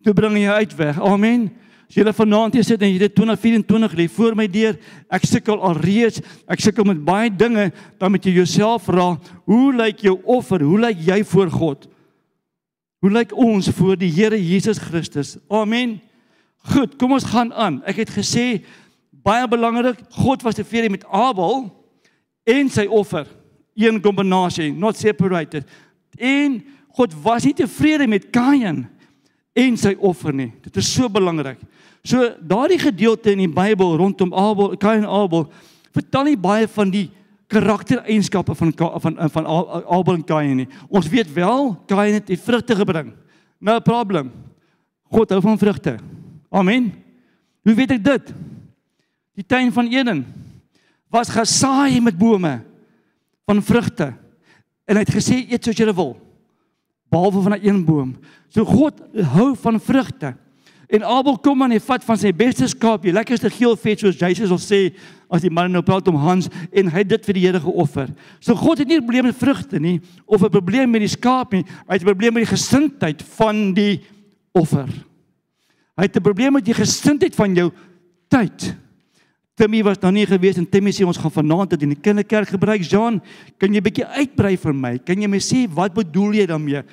Toe 0.04 0.14
bring 0.14 0.34
hy 0.34 0.44
jou 0.46 0.56
uit 0.56 0.76
weg. 0.76 1.00
Amen. 1.02 1.52
As 1.88 1.96
jy 1.96 2.04
vanaand 2.04 2.54
hier 2.54 2.66
sit 2.68 2.82
en 2.82 2.92
jy 2.92 3.00
dit 3.00 3.16
2024 3.16 3.94
lê 3.96 4.08
voor 4.12 4.36
my 4.36 4.48
deur, 4.52 4.76
ek 5.10 5.24
sukkel 5.24 5.62
alreeds, 5.64 6.20
ek 6.46 6.60
sukkel 6.60 6.84
met 6.84 7.00
baie 7.00 7.30
dinge, 7.32 7.72
dan 7.98 8.12
moet 8.12 8.26
jy 8.26 8.34
jouself 8.42 8.84
vra, 8.84 9.18
hoe 9.46 9.74
lyk 9.74 10.04
jou 10.04 10.20
offer? 10.26 10.62
Hoe 10.68 10.80
lyk 10.80 11.00
jy 11.00 11.24
voor 11.24 11.50
God? 11.50 11.88
Hoe 12.98 13.12
lyk 13.14 13.34
ons 13.38 13.70
voor 13.78 13.98
die 14.00 14.10
Here 14.10 14.38
Jesus 14.42 14.80
Christus? 14.82 15.36
Amen. 15.54 16.00
Goed, 16.74 16.96
kom 16.98 17.14
ons 17.14 17.28
gaan 17.30 17.52
aan. 17.54 17.82
Ek 17.86 18.02
het 18.02 18.12
gesê 18.16 18.64
baie 19.12 19.46
belangrik, 19.50 20.00
God 20.18 20.42
was 20.46 20.58
tevrede 20.58 20.90
met 20.90 21.06
Abel 21.06 21.68
en 22.48 22.72
sy 22.74 22.88
offer. 22.90 23.28
Een 23.78 24.00
kombinasie, 24.02 24.72
not 24.74 24.98
separated. 24.98 25.68
En 26.18 26.58
God 26.98 27.14
was 27.22 27.46
nie 27.46 27.54
tevrede 27.54 28.08
met 28.10 28.32
Kain 28.34 28.88
en 29.58 29.78
sy 29.78 29.94
offer 30.02 30.34
nie. 30.34 30.50
Dit 30.66 30.80
is 30.82 30.90
so 30.90 31.06
belangrik. 31.12 31.62
So 32.02 32.32
daardie 32.42 32.80
gedeelte 32.82 33.36
in 33.36 33.44
die 33.46 33.52
Bybel 33.52 33.94
rondom 34.02 34.34
Abel, 34.34 34.74
Kain 34.82 35.04
en 35.04 35.12
Abel 35.12 35.46
vertel 35.94 36.32
nie 36.32 36.40
baie 36.40 36.66
van 36.74 36.90
die 36.94 37.08
karaktereienskappe 37.48 38.56
van 38.56 38.74
van 38.76 39.16
van 39.32 39.48
Abel 39.88 40.14
en 40.14 40.24
Kain 40.24 40.56
nie. 40.56 40.68
Ons 40.88 41.08
weet 41.08 41.34
wel 41.34 41.76
Kain 41.88 42.14
het 42.14 42.28
die 42.28 42.40
vrugte 42.40 42.76
gebring. 42.76 43.14
No 43.58 43.80
problem. 43.80 44.32
God 45.10 45.30
hou 45.30 45.42
van 45.42 45.58
vrugte. 45.58 45.98
Amen. 46.50 46.92
Hoe 47.64 47.74
weet 47.76 47.92
ek 47.92 48.04
dit? 48.04 48.34
Die 49.36 49.46
tuin 49.46 49.72
van 49.72 49.88
Eden 49.88 50.26
was 51.12 51.30
gesaai 51.32 52.02
met 52.02 52.18
bome 52.18 52.62
van 53.46 53.64
vrugte. 53.64 54.14
En 54.86 54.96
hy 54.96 55.04
het 55.04 55.16
gesê 55.16 55.44
eet 55.48 55.64
soos 55.64 55.78
jy 55.78 55.88
wil 55.94 56.16
behalwe 57.08 57.42
van 57.42 57.54
'n 57.56 57.68
een 57.68 57.86
boom. 57.86 58.16
So 58.48 58.66
God 58.66 59.02
hou 59.14 59.56
van 59.56 59.80
vrugte. 59.80 60.36
En 60.88 61.04
Abel 61.04 61.38
kom 61.44 61.64
aan 61.64 61.76
en 61.76 61.84
vat 61.84 62.04
van 62.08 62.20
sy 62.20 62.32
beste 62.32 62.68
skaap, 62.72 63.04
die 63.04 63.12
lekkerste 63.12 63.50
geel 63.52 63.76
vet 63.76 64.00
soos 64.00 64.20
Jesus 64.20 64.48
sal 64.48 64.62
sê 64.62 64.82
as 65.28 65.44
die 65.44 65.52
man 65.52 65.72
nou 65.72 65.82
praat 65.84 66.08
om 66.08 66.16
Hans 66.16 66.48
en 66.72 66.92
hy 66.94 67.04
het 67.04 67.10
dit 67.12 67.26
vir 67.28 67.36
die 67.36 67.44
Here 67.44 67.60
geoffer. 67.60 68.08
So 68.40 68.56
God 68.56 68.80
het 68.80 68.88
nie 68.88 68.96
'n 68.96 69.04
probleem 69.04 69.26
met 69.26 69.36
vrugte 69.36 69.80
nie 69.80 70.00
of 70.26 70.44
'n 70.44 70.50
probleem 70.50 70.90
met 70.90 71.02
die 71.02 71.12
skaap 71.12 71.52
nie, 71.52 71.66
hy 71.88 71.94
het 71.94 72.02
'n 72.02 72.12
probleem 72.14 72.34
met 72.34 72.48
die 72.48 72.56
gesindheid 72.56 73.22
van 73.36 73.74
die 73.74 74.02
offer. 74.54 74.88
Hy 75.98 76.04
het 76.04 76.16
'n 76.16 76.22
probleem 76.22 76.54
met 76.54 76.66
die 76.66 76.74
gesindheid 76.74 77.36
van 77.36 77.54
jou 77.54 77.72
tyd. 78.30 78.76
Timmy 79.58 79.84
was 79.84 80.00
nou 80.00 80.12
nie 80.12 80.26
gewees 80.26 80.58
en 80.58 80.70
Timmy 80.70 80.92
sê 80.92 81.06
ons 81.06 81.18
gaan 81.18 81.32
vanaand 81.32 81.70
dit 81.70 81.82
in 81.82 81.90
die 81.90 82.02
kinderkerk 82.02 82.48
gebruik. 82.48 82.84
Jean, 82.86 83.22
kan 83.58 83.74
jy 83.74 83.82
bietjie 83.82 84.06
uitbrei 84.06 84.58
vir 84.58 84.74
my? 84.74 84.98
Kan 85.00 85.22
jy 85.22 85.28
my 85.28 85.40
sê 85.40 85.68
wat 85.74 85.94
bedoel 85.94 86.34
jy 86.38 86.46
daarmee? 86.46 86.84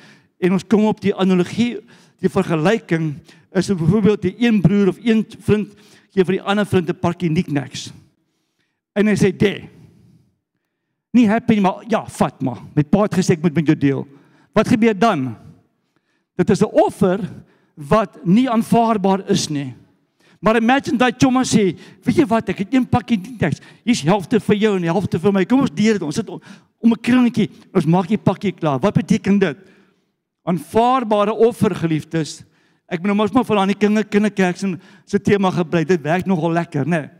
En 0.41 0.53
ons 0.53 0.65
kom 0.65 0.85
op 0.85 1.01
die 1.01 1.15
analogie, 1.15 1.77
die 2.25 2.33
vergelyking 2.33 3.13
is 3.55 3.69
byvoorbeeld 3.69 4.25
die 4.25 4.35
een 4.43 4.61
broer 4.65 4.89
of 4.95 4.99
een 5.03 5.25
vriend 5.45 5.75
gee 6.15 6.25
vir 6.25 6.39
die 6.39 6.47
ander 6.47 6.67
vriend 6.67 6.91
'n 6.91 6.99
pakkie 6.99 7.29
knickknacks. 7.29 7.93
En 8.95 9.07
hy 9.07 9.15
sê, 9.15 9.37
"De. 9.37 9.69
Nie 11.13 11.29
happy 11.29 11.61
maar 11.61 11.85
ja, 11.89 12.05
vat 12.07 12.43
maar. 12.43 12.63
My 12.75 12.83
pa 12.83 13.03
het 13.03 13.15
gesê 13.15 13.33
ek 13.33 13.43
moet 13.43 13.55
met 13.55 13.67
jou 13.67 13.79
deel." 13.79 14.07
Wat 14.53 14.69
gebeur 14.69 14.99
dan? 14.99 15.37
Dit 16.37 16.51
is 16.51 16.61
'n 16.61 16.71
offer 16.71 17.21
wat 17.75 18.25
nie 18.25 18.51
aanvaarbaar 18.51 19.29
is 19.31 19.49
nie. 19.49 19.75
Maar 20.41 20.57
imagine 20.57 20.99
daai 20.99 21.15
chomma 21.19 21.43
sê, 21.43 21.77
weet 22.03 22.17
jy 22.17 22.27
wat, 22.27 22.49
ek 22.49 22.59
het 22.59 22.75
een 22.75 22.87
pakkie 22.87 23.37
teks. 23.39 23.61
Hier's 23.85 24.03
helfte 24.03 24.41
vir 24.41 24.57
jou 24.57 24.77
en 24.77 24.83
helfte 24.83 25.19
vir 25.19 25.33
my. 25.33 25.45
Kom 25.45 25.61
ons 25.61 25.75
deel 25.75 25.93
dit. 25.93 26.03
Ons 26.03 26.15
sit 26.15 26.29
om 26.29 26.93
'n 26.93 27.01
kringetjie. 27.01 27.51
Ons 27.73 27.87
maak 27.87 28.09
die 28.09 28.19
pakkie 28.19 28.53
klaar. 28.53 28.79
Wat 28.79 28.95
beteken 28.95 29.39
dit? 29.39 29.57
Aanvaarbare 30.45 31.33
offer, 31.33 31.75
geliefdes. 31.75 32.43
Ek 32.85 33.01
moet 33.01 33.11
nou 33.11 33.17
mos 33.17 33.33
maar 33.33 33.47
van 33.49 33.63
aan 33.63 33.73
die 33.73 33.81
kinder 33.81 34.05
kinderkerk 34.05 34.59
se 34.61 34.75
se 35.09 35.19
tema 35.19 35.51
gebruik. 35.51 35.89
Dit 35.89 36.03
werk 36.05 36.27
nogal 36.27 36.53
lekker, 36.53 36.85
né? 36.85 37.01
Nee. 37.01 37.11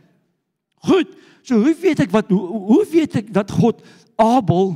Goed. 0.85 1.15
So 1.45 1.57
hoe 1.61 1.75
weet 1.81 2.01
ek 2.05 2.13
wat 2.13 2.29
hoe, 2.29 2.41
hoe 2.41 2.85
weet 2.91 3.15
ek 3.21 3.33
dat 3.33 3.51
God 3.53 3.81
Abel 4.21 4.75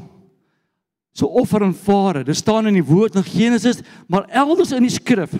se 1.13 1.25
offer 1.25 1.63
aanvaar 1.65 2.21
het? 2.21 2.29
Dit 2.29 2.37
staan 2.37 2.69
in 2.69 2.77
die 2.77 2.85
woord 2.85 3.17
in 3.17 3.25
Genesis, 3.25 3.81
maar 4.07 4.27
elders 4.29 4.73
in 4.73 4.85
die 4.85 4.93
skrif 4.93 5.33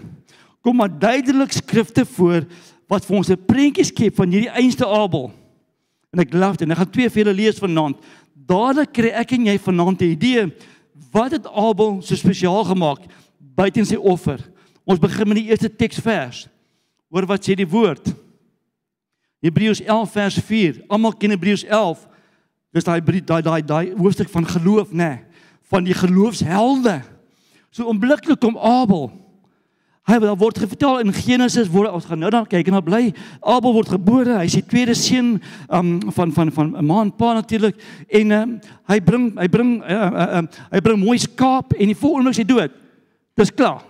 kom 0.66 0.76
maar 0.76 0.92
duidelik 0.92 1.54
skrifte 1.56 2.04
voor 2.18 2.44
wat 2.90 3.06
vir 3.06 3.16
ons 3.16 3.30
'n 3.30 3.46
prentjie 3.46 3.86
skep 3.86 4.16
van 4.16 4.30
hierdie 4.30 4.52
einste 4.52 4.86
Abel. 4.86 5.32
En 6.14 6.20
ek 6.20 6.32
glo 6.32 6.52
dit 6.52 6.62
en 6.62 6.72
ek 6.72 6.78
gaan 6.78 6.92
twee 6.92 7.10
vir 7.10 7.24
julle 7.24 7.36
lees 7.38 7.60
vanaand. 7.62 7.98
Dadelik 8.34 8.94
kry 8.94 9.10
ek 9.14 9.32
en 9.32 9.46
jy 9.46 9.58
vanaand 9.58 10.02
'n 10.02 10.12
idee 10.12 10.52
wat 11.12 11.32
het 11.32 11.48
Abel 11.48 12.02
so 12.02 12.16
spesiaal 12.16 12.64
gemaak 12.64 13.06
buite 13.38 13.84
sy 13.86 13.98
offer. 13.98 14.42
Ons 14.86 15.02
begin 15.02 15.28
met 15.28 15.42
die 15.42 15.50
eerste 15.52 15.70
teksvers. 15.70 16.48
Hoor 17.10 17.28
wat 17.30 17.46
sê 17.46 17.56
die 17.58 17.68
woord. 17.68 18.12
Hebreërs 19.44 19.82
11 19.86 20.12
vers 20.12 20.40
4. 20.50 20.82
Almal 20.92 21.16
ken 21.18 21.34
Hebreërs 21.34 21.64
11. 21.68 22.06
Dis 22.76 22.86
daai 22.86 23.00
daai 23.02 23.42
daai 23.42 23.62
daai 23.66 23.86
hoofstuk 23.98 24.30
van 24.30 24.46
geloof, 24.46 24.92
nê, 24.92 25.08
nee, 25.08 25.46
van 25.72 25.86
die 25.86 25.96
geloofshelde. 25.98 27.00
So 27.74 27.90
onmiddellik 27.90 28.40
kom 28.42 28.58
Abel 28.58 29.10
Hy 30.10 30.18
word 30.42 30.58
vertel 30.58 31.04
in 31.04 31.12
Genesis 31.14 31.68
word 31.70 31.92
ons 31.94 32.08
gaan 32.10 32.18
nou 32.18 32.32
dan 32.34 32.48
kyk 32.50 32.72
en 32.72 32.80
dan 32.80 32.86
bly 32.86 33.02
Abel 33.46 33.76
word 33.76 33.92
gebore. 33.94 34.40
Hy 34.40 34.48
is 34.48 34.56
die 34.58 34.66
tweede 34.66 34.96
seun 34.98 35.36
um, 35.70 36.00
van 36.16 36.32
van 36.34 36.50
van 36.56 36.72
'n 36.82 36.86
ma 36.86 37.04
en 37.04 37.12
pa 37.14 37.36
natuurlik 37.38 37.78
en 38.10 38.32
um, 38.32 38.56
hy 38.90 38.98
bring 39.06 39.28
hy 39.38 39.48
bring 39.48 39.72
uh, 39.84 40.10
uh, 40.10 40.26
uh, 40.40 40.42
hy 40.74 40.82
bring 40.82 40.98
mooi 40.98 41.20
skaap 41.22 41.78
en 41.78 41.94
die 41.94 42.00
volgende 42.02 42.34
is 42.34 42.42
hy 42.42 42.48
dood. 42.50 42.74
Dis 43.38 43.54
klaar. 43.54 43.86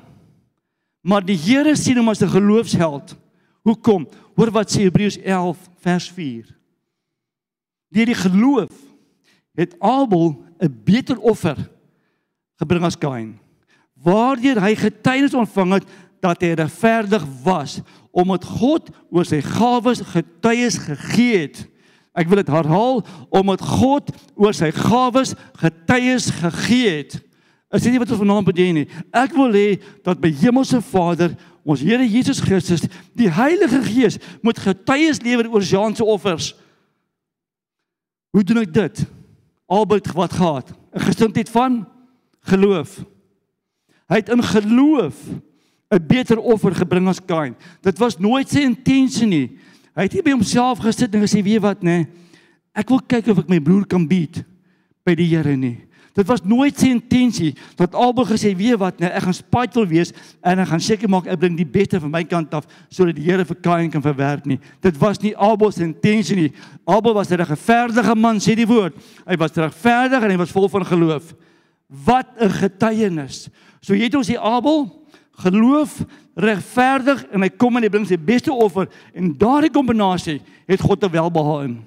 Maar 1.07 1.23
die 1.23 1.39
Here 1.39 1.75
sien 1.75 1.97
hom 1.97 2.11
as 2.11 2.21
'n 2.21 2.27
geloofsheld. 2.27 3.15
Hoekom? 3.63 4.07
Hoor 4.35 4.51
wat 4.51 4.71
sê 4.71 4.83
Hebreërs 4.83 5.23
11 5.23 5.57
vers 5.79 6.09
4. 6.11 6.45
Deur 7.95 8.05
die 8.05 8.19
geloof 8.27 8.75
het 9.55 9.75
Abel 9.79 10.35
'n 10.59 10.81
beter 10.83 11.17
offer 11.17 11.55
gebring 12.59 12.83
as 12.83 12.97
Kain. 12.97 13.39
Waardeur 14.03 14.59
hy 14.61 14.75
getuienis 14.75 15.33
ontvang 15.33 15.79
het 15.79 15.87
dat 16.23 16.41
hy 16.43 16.53
regverdig 16.59 17.25
was 17.43 17.79
omdat 18.11 18.43
God 18.43 18.89
oor 19.13 19.25
sy 19.27 19.37
gawes 19.45 20.01
getuies 20.11 20.79
gegee 20.81 21.43
het. 21.45 21.59
Ek 22.17 22.27
wil 22.27 22.41
dit 22.41 22.51
herhaal 22.51 23.03
omdat 23.29 23.61
God 23.63 24.09
oor 24.33 24.55
sy 24.57 24.71
gawes 24.75 25.35
getuies 25.61 26.31
gegee 26.39 26.95
het. 27.03 27.19
Is 27.69 27.85
dit 27.85 27.93
nie 27.93 28.01
wat 28.01 28.09
ons 28.09 28.21
vanaand 28.23 28.49
bedien 28.49 28.81
nie? 28.81 28.87
Ek 29.13 29.35
wil 29.37 29.53
hê 29.53 29.77
dat 30.05 30.17
by 30.21 30.31
Hemelse 30.41 30.81
Vader, 30.89 31.35
ons 31.61 31.83
Here 31.85 32.05
Jesus 32.07 32.41
Christus, 32.41 32.87
die 33.13 33.29
Heilige 33.29 33.83
Gees 33.85 34.17
moet 34.41 34.57
getuies 34.57 35.21
lewer 35.21 35.51
oor 35.53 35.61
Jean 35.61 35.93
se 35.95 36.03
offers. 36.03 36.55
Hoe 38.33 38.43
doen 38.43 38.63
ek 38.63 38.73
dit? 38.73 39.03
Albei 39.69 40.01
wat 40.17 40.33
gehad? 40.33 40.73
'n 40.93 41.05
Gesindheid 41.05 41.49
van 41.49 41.85
geloof. 42.49 43.05
Hy 44.09 44.15
het 44.15 44.29
in 44.33 44.41
geloof 44.43 45.15
'n 45.89 46.05
beter 46.07 46.37
offer 46.37 46.75
gebring 46.75 47.07
as 47.09 47.19
Kain. 47.19 47.55
Dit 47.81 47.97
was 47.97 48.19
nooit 48.21 48.49
sy 48.49 48.61
intensie 48.61 49.27
nie. 49.27 49.57
Hy 49.97 50.05
het 50.05 50.13
nie 50.13 50.23
by 50.23 50.35
homself 50.37 50.79
gesit 50.85 51.13
en 51.13 51.25
gesê, 51.25 51.41
"Weet 51.43 51.61
wat, 51.61 51.81
nê? 51.81 52.07
Ek 52.75 52.89
wil 52.89 53.01
kyk 53.01 53.27
of 53.27 53.39
ek 53.39 53.49
my 53.49 53.59
broer 53.59 53.85
kan 53.85 54.07
beat 54.07 54.43
by 55.03 55.15
die 55.15 55.25
Here 55.25 55.57
nie." 55.57 55.89
Dit 56.13 56.27
was 56.27 56.43
nooit 56.43 56.77
sy 56.77 56.89
intensie 56.89 57.55
dat 57.75 57.95
Abel 57.95 58.25
gesê, 58.25 58.55
"Weet 58.55 58.77
wat, 58.77 58.99
nê, 58.99 59.07
ek 59.07 59.23
gaan 59.23 59.33
spiteful 59.33 59.87
wees 59.87 60.11
en 60.43 60.59
ek 60.59 60.67
gaan 60.67 60.79
seker 60.79 61.09
maak 61.09 61.27
ek 61.27 61.39
bring 61.39 61.55
die 61.57 61.65
beste 61.65 61.99
van 61.99 62.11
my 62.11 62.23
kant 62.23 62.53
af 62.53 62.67
sodat 62.89 63.15
die 63.15 63.23
Here 63.23 63.45
vir 63.45 63.55
Kain 63.55 63.89
kan 63.89 64.01
verwerk 64.01 64.45
nie." 64.45 64.59
Dit 64.81 64.97
was 64.97 65.19
nie 65.21 65.35
Abel 65.35 65.71
se 65.71 65.83
intensie 65.83 66.35
nie. 66.35 66.51
Abel 66.85 67.13
was 67.13 67.31
'n 67.31 67.37
regverdige 67.37 68.15
man, 68.15 68.37
sê 68.37 68.55
die 68.55 68.67
woord. 68.67 68.93
Hy 69.27 69.35
was 69.37 69.51
regverdig 69.51 70.23
en 70.23 70.29
hy 70.29 70.37
was 70.37 70.51
vol 70.51 70.69
van 70.69 70.85
geloof. 70.85 71.33
Wat 72.05 72.27
'n 72.39 72.49
getuienis. 72.49 73.49
So 73.81 73.93
jy 73.93 74.03
het 74.03 74.15
ons 74.15 74.27
die 74.27 74.39
Abel 74.39 74.98
geloof, 75.43 75.99
regverdig 76.39 77.25
en 77.33 77.43
hy 77.45 77.49
kom 77.49 77.77
en 77.77 77.85
hy 77.85 77.91
bring 77.91 78.07
sy 78.07 78.17
beste 78.17 78.51
offer 78.53 78.89
en 79.13 79.31
daardie 79.39 79.71
kombinasie 79.73 80.39
het 80.69 80.81
God 80.81 81.01
te 81.01 81.09
welbehaag 81.11 81.67
in. 81.67 81.77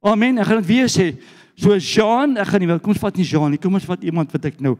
Amen. 0.00 0.38
Ek 0.40 0.48
gaan 0.48 0.62
dit 0.62 0.70
weer 0.70 0.90
sê. 0.90 1.12
So 1.60 1.76
Jean, 1.76 2.38
ek 2.40 2.48
gaan 2.48 2.62
nie 2.62 2.70
wel 2.70 2.80
kom 2.80 2.94
ons 2.94 3.02
vat 3.02 3.16
nie 3.20 3.26
Jean 3.28 3.50
nie. 3.52 3.60
Kom 3.60 3.74
ons 3.76 3.88
vat 3.88 4.04
iemand 4.06 4.32
wat 4.32 4.48
ek 4.48 4.60
nou. 4.64 4.76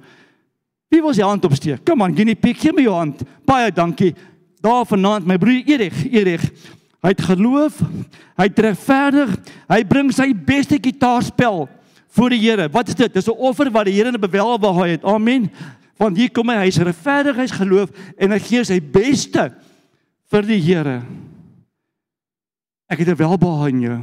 Wie 0.90 1.02
wil 1.04 1.14
sy 1.14 1.22
hand 1.26 1.44
opsteek? 1.46 1.85
Kom 1.87 2.02
aan, 2.02 2.14
nie 2.16 2.35
pik 2.35 2.62
gee 2.64 2.74
my 2.74 2.83
jou 2.83 2.94
hand. 2.96 3.20
Baie 3.46 3.70
dankie. 3.70 4.14
Daar 4.61 4.87
vanaand 4.88 5.28
my 5.28 5.37
broer 5.40 5.68
Erik, 5.70 5.96
Erik. 6.11 6.46
Hy 7.00 7.12
het 7.14 7.22
geloof, 7.24 7.78
hy 8.37 8.46
het 8.48 8.59
regverdig, 8.61 9.30
hy 9.70 9.78
bring 9.88 10.11
sy 10.12 10.35
beste 10.35 10.76
gitaarspel 10.76 11.64
voor 12.12 12.35
die 12.35 12.40
Here. 12.42 12.66
Wat 12.68 12.88
is 12.88 12.98
dit? 12.98 13.14
Dis 13.14 13.28
'n 13.28 13.38
offer 13.38 13.70
wat 13.70 13.87
die 13.87 13.94
Here 13.94 14.18
bewelbehaag 14.18 14.98
het. 14.98 15.04
Amen. 15.04 15.50
Want 16.01 16.17
hier 16.17 16.31
kom 16.33 16.49
hy, 16.49 16.63
hy's 16.65 16.81
regverdig, 16.81 17.37
hy's 17.43 17.53
geloof 17.53 17.93
en 18.17 18.33
hy 18.33 18.39
gee 18.41 18.63
sy 18.65 18.79
beste 18.81 19.51
vir 20.33 20.47
die 20.49 20.61
Here. 20.65 21.01
Ek 22.91 23.03
het 23.03 23.13
er 23.13 23.19
welbehaag 23.21 23.75
in 23.75 23.83
jou. 23.85 23.99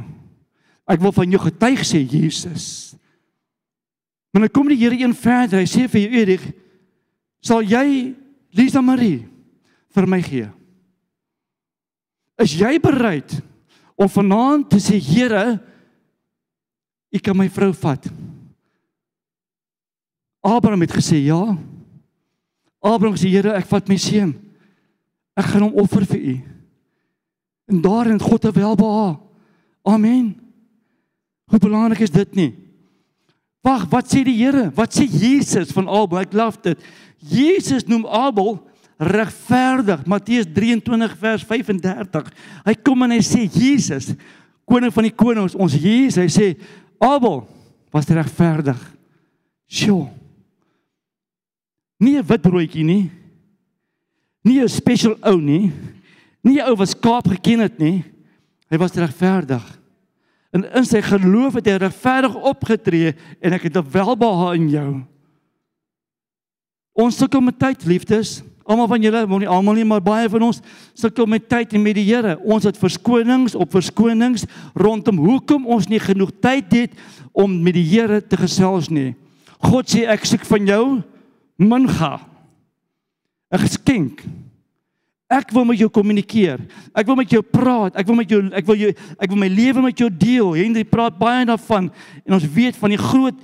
Ek 0.88 1.02
wil 1.02 1.12
van 1.12 1.34
jou 1.34 1.40
getuig 1.42 1.82
sê 1.84 2.00
Jesus. 2.00 2.94
Maar 4.32 4.46
dan 4.46 4.54
kom 4.54 4.70
die 4.70 4.78
Here 4.78 4.96
een 4.96 5.16
verder. 5.16 5.58
Hy 5.58 5.66
sê 5.68 5.88
vir 5.90 6.04
jou 6.04 6.22
Erik, 6.22 6.44
sal 7.44 7.66
jy 7.66 8.14
Lisa 8.54 8.80
Marie 8.84 9.26
vir 9.96 10.06
my 10.08 10.20
gee? 10.22 10.46
Is 12.38 12.54
jy 12.54 12.76
bereid 12.78 13.40
om 13.98 14.06
vanaand 14.06 14.68
te 14.70 14.78
sê 14.82 15.00
Here, 15.02 15.58
ek 17.10 17.26
kan 17.26 17.36
my 17.36 17.48
vrou 17.50 17.72
vat? 17.74 18.06
Abraham 20.46 20.86
het 20.86 20.94
gesê 20.94 21.18
ja. 21.26 21.42
Abraham 22.84 23.16
sê 23.18 23.30
Here, 23.32 23.56
ek 23.58 23.66
vat 23.70 23.88
my 23.90 23.96
seun. 24.00 24.34
Ek 25.38 25.50
gaan 25.52 25.66
hom 25.66 25.80
offer 25.82 26.06
vir 26.06 26.20
U. 26.20 26.36
En 27.68 27.82
daarin 27.84 28.16
het 28.16 28.24
God 28.24 28.42
te 28.42 28.52
welbehaag. 28.54 29.18
Amen. 29.88 30.32
Hoe 31.48 31.60
belangrik 31.60 32.00
is 32.04 32.12
dit 32.12 32.34
nie? 32.36 32.50
Wag, 33.64 33.86
wat 33.90 34.08
sê 34.10 34.22
die 34.26 34.36
Here? 34.38 34.68
Wat 34.76 34.94
sê 34.94 35.06
Jesus 35.08 35.72
van 35.74 35.88
Abel? 35.90 36.22
Ek 36.22 36.34
love 36.36 36.60
dit. 36.64 36.88
Jesus 37.18 37.86
noem 37.88 38.06
Abel 38.06 38.56
regverdig. 38.98 40.04
Matteus 40.06 40.48
23 40.54 41.16
vers 41.20 41.46
35. 41.46 42.30
Hy 42.66 42.76
kom 42.82 43.06
en 43.06 43.14
hy 43.14 43.22
sê 43.24 43.46
Jesus, 43.46 44.12
koning 44.68 44.92
van 44.94 45.08
die 45.08 45.14
konings, 45.14 45.56
ons 45.56 45.76
Jesus, 45.78 46.20
hy 46.20 46.28
sê 46.32 46.48
Abel 47.00 47.44
was 47.94 48.10
regverdig. 48.10 48.80
Sjoe. 49.68 50.08
Nie 51.98 52.18
'n 52.18 52.26
wit 52.26 52.42
broodjie 52.42 52.84
nie. 52.84 53.10
Nie 54.42 54.62
'n 54.62 54.68
special 54.68 55.16
ou 55.20 55.40
nie. 55.40 55.72
Nie 56.42 56.62
'n 56.62 56.68
ou 56.70 56.76
wat 56.76 56.88
skaap 56.88 57.26
geken 57.26 57.58
het 57.58 57.78
nie. 57.78 58.04
Hy 58.70 58.76
was 58.76 58.92
regverdig. 58.92 59.78
En 60.52 60.64
in 60.64 60.84
sy 60.84 61.02
geloof 61.04 61.58
het 61.58 61.66
hy 61.66 61.76
regverdig 61.76 62.34
opgetree 62.34 63.14
en 63.40 63.52
ek 63.52 63.62
het 63.68 63.76
'n 63.76 63.90
welbehae 63.90 64.54
in 64.56 64.68
jou. 64.68 65.02
Ons 66.92 67.16
sukkel 67.16 67.40
met 67.40 67.58
tyd, 67.58 67.84
liefdes. 67.84 68.42
Almal 68.64 68.86
van 68.86 69.02
julle, 69.02 69.26
moenie 69.26 69.48
almal 69.48 69.74
nie, 69.74 69.84
maar 69.84 70.02
baie 70.02 70.28
van 70.28 70.42
ons 70.42 70.60
sukkel 70.94 71.26
met 71.26 71.48
tyd 71.48 71.72
en 71.72 71.82
met 71.82 71.94
die 71.94 72.04
Here. 72.04 72.38
Ons 72.44 72.64
het 72.64 72.76
verskonings 72.76 73.54
op 73.54 73.70
verskonings 73.70 74.44
rondom 74.74 75.16
hoekom 75.16 75.66
ons 75.66 75.88
nie 75.88 76.00
genoeg 76.00 76.30
tyd 76.40 76.72
het 76.72 76.92
om 77.32 77.62
met 77.62 77.74
die 77.74 77.84
Here 77.84 78.20
te 78.20 78.36
gesels 78.36 78.88
nie. 78.88 79.14
God 79.58 79.88
sê 79.88 80.04
ek 80.04 80.24
soek 80.24 80.44
van 80.44 80.66
jou 80.66 80.84
minga 81.58 82.20
'n 83.50 83.58
geskenk. 83.58 84.22
Ek 85.28 85.50
wil 85.52 85.64
met 85.64 85.78
jou 85.78 85.90
kommunikeer. 85.92 86.60
Ek 86.96 87.06
wil 87.06 87.16
met 87.16 87.30
jou 87.30 87.42
praat. 87.42 87.96
Ek 87.96 88.06
wil 88.06 88.16
met 88.16 88.30
jou 88.30 88.40
ek 88.48 88.64
wil 88.64 88.76
jou 88.76 88.92
ek 89.18 89.28
wil 89.28 89.36
my 89.36 89.48
lewe 89.48 89.82
met 89.84 89.98
jou 89.98 90.08
deel. 90.08 90.54
Henry 90.56 90.84
praat 90.84 91.18
baie 91.18 91.44
daarvan 91.44 91.90
en 92.24 92.32
ons 92.32 92.48
weet 92.48 92.76
van 92.76 92.88
die 92.88 93.00
groot 93.00 93.34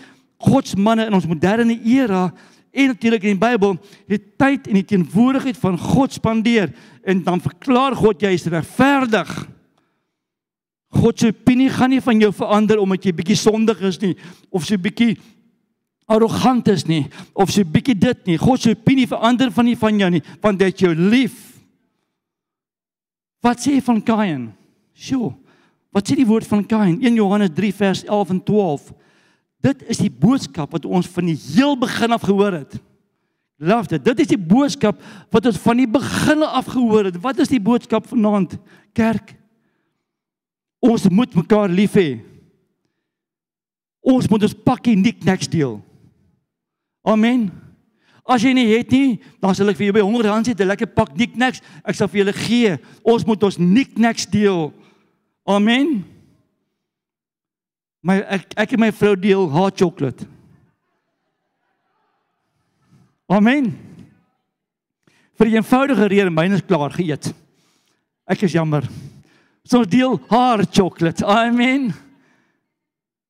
godsmanne 0.41 1.07
in 1.07 1.15
ons 1.15 1.27
moderne 1.29 1.77
era 1.85 2.33
en 2.75 2.91
natuurlik 2.91 3.23
in 3.23 3.37
die 3.37 3.47
Bybel 3.47 3.77
het 4.11 4.25
tyd 4.41 4.69
en 4.69 4.81
die 4.81 4.89
teenwoordigheid 4.95 5.57
van 5.61 5.77
God 5.79 6.13
spandeer 6.13 6.73
en 7.05 7.23
dan 7.23 7.41
verklaar 7.41 7.95
God 7.97 8.25
jy 8.25 8.33
is 8.35 8.49
regverdig. 8.51 9.31
God 10.95 11.21
se 11.21 11.31
opinie 11.35 11.69
gaan 11.71 11.93
nie 11.93 12.03
van 12.03 12.21
jou 12.23 12.33
verander 12.35 12.81
omdat 12.83 13.07
jy 13.07 13.15
bietjie 13.15 13.39
sondig 13.39 13.81
is 13.85 14.01
nie 14.03 14.15
of 14.51 14.67
so 14.67 14.79
bietjie 14.81 15.15
arrogant 16.11 16.69
is 16.69 16.85
nie 16.89 17.05
of 17.33 17.53
so 17.53 17.65
bietjie 17.65 17.97
dit 17.99 18.27
nie. 18.29 18.39
God 18.41 18.63
se 18.63 18.75
opinie 18.75 19.07
verander 19.09 19.53
van 19.55 19.69
nie 19.69 19.79
van 19.79 20.01
jou 20.01 20.11
nie, 20.17 20.23
want 20.43 20.63
het 20.63 20.85
jou 20.85 20.93
lief. 20.95 21.37
Wat 23.45 23.61
sê 23.61 23.79
van 23.85 24.01
Kain? 24.05 24.49
Sjoe. 24.97 25.33
Wat 25.95 26.09
sê 26.09 26.17
die 26.19 26.29
woord 26.29 26.49
van 26.49 26.65
Kain? 26.67 26.97
1 27.03 27.21
Johannes 27.21 27.53
3 27.55 27.73
vers 27.77 28.05
11 28.07 28.35
en 28.35 28.43
12. 28.43 28.91
Dit 29.65 29.85
is 29.89 30.01
die 30.03 30.13
boodskap 30.13 30.75
wat 30.77 30.85
ons 30.85 31.09
van 31.13 31.29
die 31.31 31.37
heel 31.37 31.77
begin 31.81 32.13
af 32.17 32.25
gehoor 32.27 32.59
het. 32.61 32.77
Love 33.65 33.95
dit. 33.95 34.05
Dit 34.05 34.21
is 34.25 34.33
die 34.33 34.41
boodskap 34.41 35.01
wat 35.33 35.47
ons 35.49 35.61
van 35.63 35.79
die 35.79 35.89
begin 35.89 36.43
af 36.45 36.69
gehoor 36.73 37.09
het. 37.09 37.21
Wat 37.23 37.39
is 37.41 37.53
die 37.53 37.63
boodskap 37.63 38.09
vanaand? 38.11 38.57
Kerk. 38.97 39.37
Ons 40.85 41.09
moet 41.09 41.33
mekaar 41.37 41.73
lief 41.73 41.97
hê. 41.97 42.19
Ons 44.05 44.29
moet 44.29 44.43
ons 44.45 44.57
pakkie 44.67 44.97
nik 45.01 45.23
niks 45.25 45.49
deel. 45.49 45.79
Amen. 47.05 47.51
As 48.25 48.41
jy 48.41 48.55
nie 48.57 48.71
het 48.71 48.89
nie, 48.95 49.19
dan 49.43 49.53
sal 49.57 49.69
ek 49.69 49.77
vir 49.77 49.91
jou 49.91 49.97
by 49.99 50.05
100 50.05 50.31
rand 50.31 50.47
sit 50.49 50.61
'n 50.61 50.69
lekker 50.69 50.89
pak 50.97 51.13
nik 51.17 51.37
niks. 51.37 51.61
Ek 51.85 51.95
sal 51.95 52.09
vir 52.09 52.25
julle 52.25 52.33
gee. 52.33 52.79
Ons 53.05 53.27
moet 53.27 53.43
ons 53.43 53.59
nik 53.59 53.99
niks 53.99 54.27
deel. 54.27 54.73
Amen. 55.47 56.05
My 58.03 58.21
ek 58.21 58.55
ek 58.57 58.73
en 58.73 58.81
my 58.81 58.91
vrou 58.93 59.15
deel 59.17 59.49
hot 59.49 59.77
chocolate. 59.77 60.27
Amen. 63.29 63.77
Vir 65.37 65.47
'n 65.47 65.57
eenvoudige 65.57 66.09
rede, 66.09 66.31
myne 66.31 66.55
is 66.55 66.63
klaar 66.63 66.91
geëet. 66.91 67.35
Ek 68.27 68.43
is 68.43 68.53
jammer. 68.53 68.89
So 69.65 69.79
ons 69.79 69.89
deel 69.89 70.21
haar 70.29 70.65
chocolate. 70.71 71.25
Amen. 71.25 71.93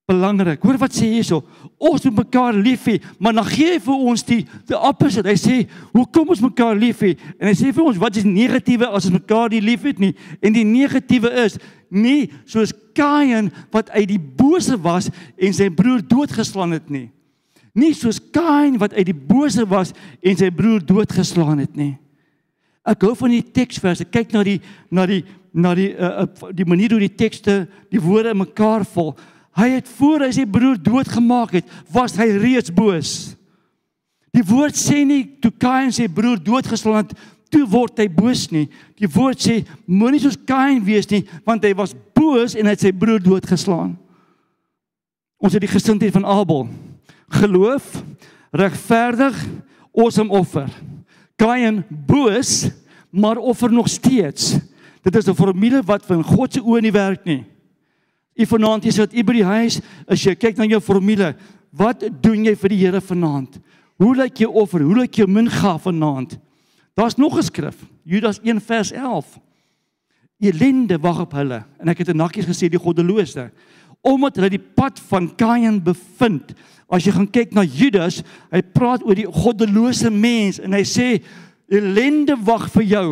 Belangrik. 0.06 0.62
Hoor 0.62 0.76
wat 0.82 0.92
sê 0.92 1.08
hierso. 1.08 1.40
Ons 1.80 2.04
moet 2.04 2.18
mekaar 2.26 2.52
lief 2.52 2.84
hê, 2.90 2.98
maar 3.18 3.32
dan 3.32 3.46
gee 3.48 3.70
hy 3.72 3.78
vir 3.80 4.02
ons 4.12 4.24
die 4.28 4.42
die 4.68 4.76
opposite. 4.76 5.28
Hy 5.28 5.38
sê, 5.40 5.68
"Hoekom 5.92 6.28
ons 6.28 6.40
mekaar 6.40 6.76
lief 6.76 7.00
hê?" 7.00 7.16
En 7.40 7.48
hy 7.48 7.54
sê 7.54 7.72
vir 7.72 7.84
ons, 7.84 7.96
"Wat 7.96 8.16
is 8.16 8.24
negatiewe 8.24 8.86
as 8.86 9.06
ons 9.06 9.14
mekaar 9.14 9.48
nie 9.50 9.60
liefhet 9.60 9.98
nie?" 9.98 10.14
En 10.42 10.52
die 10.52 10.64
negatiewe 10.64 11.30
is 11.44 11.58
nie 11.90 12.30
soos 12.44 12.72
Kain 12.94 13.50
wat 13.72 13.90
uit 13.90 14.08
die 14.08 14.18
bose 14.18 14.76
was 14.80 15.10
en 15.36 15.52
sy 15.52 15.68
broer 15.68 16.00
doodgeslaan 16.00 16.72
het 16.72 16.88
nie 16.90 17.10
nie 17.74 17.92
soos 17.94 18.20
Kain 18.32 18.78
wat 18.78 18.94
uit 18.94 19.08
die 19.10 19.16
bose 19.16 19.66
was 19.68 19.92
en 20.22 20.38
sy 20.38 20.50
broer 20.54 20.82
doodgeslaan 20.86 21.64
het 21.64 21.74
nie. 21.76 21.94
Ek 22.86 23.02
hou 23.06 23.14
van 23.18 23.32
die 23.32 23.42
teksverse. 23.42 24.06
Kyk 24.12 24.34
na 24.34 24.44
die 24.46 24.58
na 24.94 25.06
die 25.10 25.22
na 25.54 25.70
die 25.78 25.90
uh, 25.94 26.26
die 26.54 26.66
manier 26.66 26.94
hoe 26.94 27.02
die 27.02 27.14
tekste 27.14 27.64
die 27.92 28.02
woorde 28.02 28.34
mekaar 28.36 28.84
vol. 28.94 29.14
Hy 29.54 29.68
het 29.76 29.88
voor 29.98 30.26
hy 30.26 30.32
sy 30.34 30.44
broer 30.50 30.78
doodgemaak 30.82 31.54
het, 31.60 31.68
was 31.94 32.16
hy 32.18 32.26
reeds 32.42 32.72
boos. 32.74 33.34
Die 34.34 34.42
woord 34.42 34.74
sê 34.74 35.04
nie 35.06 35.22
toe 35.42 35.52
Kain 35.62 35.92
sy 35.94 36.08
broer 36.10 36.40
doodgeslaan 36.42 37.04
het, 37.04 37.12
toe 37.54 37.62
word 37.70 38.00
hy 38.02 38.08
boos 38.10 38.48
nie. 38.50 38.66
Die 38.98 39.10
woord 39.10 39.38
sê 39.38 39.60
moenie 39.86 40.22
soos 40.24 40.38
Kain 40.48 40.82
wees 40.86 41.06
nie, 41.12 41.22
want 41.46 41.62
hy 41.62 41.70
was 41.78 41.94
boos 42.16 42.56
en 42.58 42.66
hy 42.66 42.74
het 42.74 42.82
sy 42.82 42.90
broer 42.90 43.22
doodgeslaan. 43.22 43.94
Ons 45.38 45.54
het 45.54 45.62
die 45.62 45.70
gesindheid 45.70 46.14
van 46.14 46.26
Abel 46.26 46.66
geloof, 47.34 48.02
regverdig, 48.54 49.38
awesome 49.94 50.30
offer. 50.30 50.68
Kain 51.40 51.82
boos, 51.88 52.68
maar 53.10 53.36
offer 53.36 53.72
nog 53.72 53.88
steeds. 53.88 54.58
Dit 55.02 55.16
is 55.16 55.26
'n 55.26 55.34
formule 55.34 55.82
wat 55.82 56.06
van 56.06 56.22
God 56.22 56.52
se 56.52 56.60
oë 56.60 56.80
nie 56.80 56.92
werk 56.92 57.24
nie. 57.24 57.44
U 58.34 58.46
vanaand 58.46 58.84
is 58.90 58.98
wat 58.98 59.14
u 59.14 59.22
by 59.22 59.36
die 59.36 59.46
huis, 59.46 59.80
as 60.10 60.24
jy 60.24 60.34
kyk 60.34 60.58
na 60.58 60.66
jou 60.66 60.80
formule, 60.82 61.34
wat 61.70 62.02
doen 62.22 62.44
jy 62.44 62.54
vir 62.58 62.74
die 62.74 62.80
Here 62.82 63.00
vanaand? 63.00 63.60
Hoe 63.98 64.14
lyk 64.16 64.42
jou 64.42 64.50
offer? 64.52 64.82
Hoe 64.82 64.96
lyk 65.02 65.20
jou 65.20 65.28
mingaaf 65.30 65.86
vanaand? 65.86 66.38
Daar's 66.94 67.16
nog 67.16 67.38
'n 67.38 67.42
skrif, 67.42 67.76
Judas 68.04 68.40
1 68.42 68.60
vers 68.60 68.92
11. 68.92 69.38
Elende 70.40 70.98
wag 70.98 71.20
op 71.20 71.32
hulle 71.32 71.64
en 71.78 71.88
ek 71.88 71.98
het 71.98 72.08
'n 72.08 72.16
nakkies 72.16 72.46
gesê 72.46 72.68
die 72.68 72.78
goddelose 72.78 73.50
omdat 74.02 74.36
hulle 74.36 74.50
die 74.50 74.66
pad 74.74 75.00
van 75.00 75.34
Kain 75.34 75.82
bevind 75.82 76.54
As 76.94 77.06
jy 77.06 77.14
gaan 77.16 77.30
kyk 77.32 77.54
na 77.56 77.64
Judas, 77.64 78.20
hy 78.52 78.60
praat 78.74 79.04
oor 79.06 79.16
die 79.16 79.28
goddelose 79.28 80.12
mens 80.12 80.60
en 80.62 80.76
hy 80.76 80.84
sê 80.86 81.08
ellende 81.72 82.36
wag 82.44 82.68
vir 82.76 82.86
jou 82.92 83.08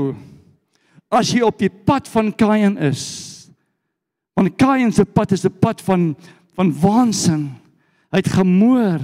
as 1.13 1.33
jy 1.33 1.43
op 1.45 1.59
die 1.61 1.73
pad 1.73 2.09
van 2.09 2.31
Kain 2.33 2.79
is. 2.81 3.32
Want 4.35 4.57
Kain 4.57 4.93
se 4.93 5.05
pad 5.05 5.33
is 5.33 5.45
'n 5.45 5.59
pad 5.59 5.81
van 5.81 6.17
van 6.55 6.81
waansin. 6.81 7.51
Hy 8.11 8.19
het 8.19 8.29
gemoor. 8.29 9.01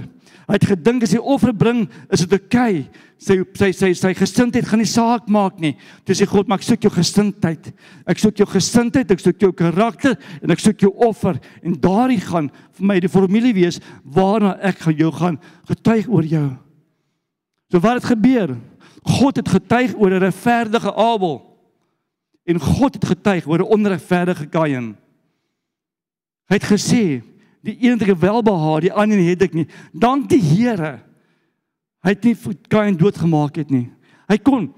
Hy 0.49 0.57
het 0.57 0.65
gedink 0.65 1.03
as 1.03 1.13
hy 1.13 1.19
offer 1.19 1.53
bring, 1.53 1.89
is 2.11 2.21
dit 2.25 2.33
oukei. 2.33 2.79
Okay. 2.81 3.07
Sy 3.19 3.43
sy 3.59 3.73
sy 3.75 3.89
sy 3.99 4.13
gesindheid 4.15 4.67
gaan 4.69 4.79
nie 4.79 4.87
saak 4.87 5.27
maak 5.27 5.57
nie. 5.59 5.73
Toe 6.07 6.15
sê 6.15 6.27
God, 6.29 6.47
maar 6.47 6.61
ek 6.61 6.69
soek 6.69 6.87
jou 6.87 6.93
gesindheid. 6.95 7.73
Ek 8.07 8.21
soek 8.23 8.39
jou 8.39 8.47
gesindheid, 8.47 9.11
ek 9.11 9.25
soek 9.25 9.43
jou 9.43 9.51
karakter 9.59 10.15
en 10.39 10.55
ek 10.55 10.63
soek 10.63 10.85
jou 10.87 10.93
offer 10.95 11.41
en 11.67 11.75
daardie 11.75 12.21
gaan 12.23 12.47
vir 12.79 12.87
my 12.93 13.01
die 13.03 13.11
formule 13.11 13.51
wees 13.57 13.81
waarna 14.05 14.55
ek 14.63 14.85
gaan 14.87 14.97
jou 15.01 15.11
gaan 15.19 15.41
getuig 15.67 16.07
oor 16.07 16.31
jou. 16.31 16.47
So 17.73 17.83
wat 17.83 17.99
het 17.99 18.13
gebeur? 18.15 18.55
God 19.19 19.43
het 19.43 19.51
getuig 19.51 19.99
oor 19.99 20.15
'n 20.15 20.23
regverdige 20.23 20.95
Abel 20.95 21.43
en 22.47 22.61
God 22.61 22.95
het 22.95 23.05
getuig 23.05 23.49
oor 23.49 23.59
'n 23.59 23.73
onregverdige 23.75 24.47
Kain. 24.47 24.97
Hy 26.49 26.57
het 26.57 26.65
gesê 26.65 27.03
die 27.67 27.77
een 27.85 27.99
het 27.99 28.09
ek 28.09 28.21
welbehaag, 28.23 28.87
die 28.87 28.95
ander 28.95 29.21
het 29.21 29.43
ek 29.45 29.55
nie. 29.57 29.67
Dank 29.93 30.29
die 30.31 30.41
Here. 30.41 30.99
Hy 32.05 32.15
het 32.15 32.25
nie 32.25 32.37
Kain 32.73 32.97
doodgemaak 32.97 33.59
het 33.61 33.73
nie. 33.75 33.89
Hy 34.31 34.39
kon 34.41 34.69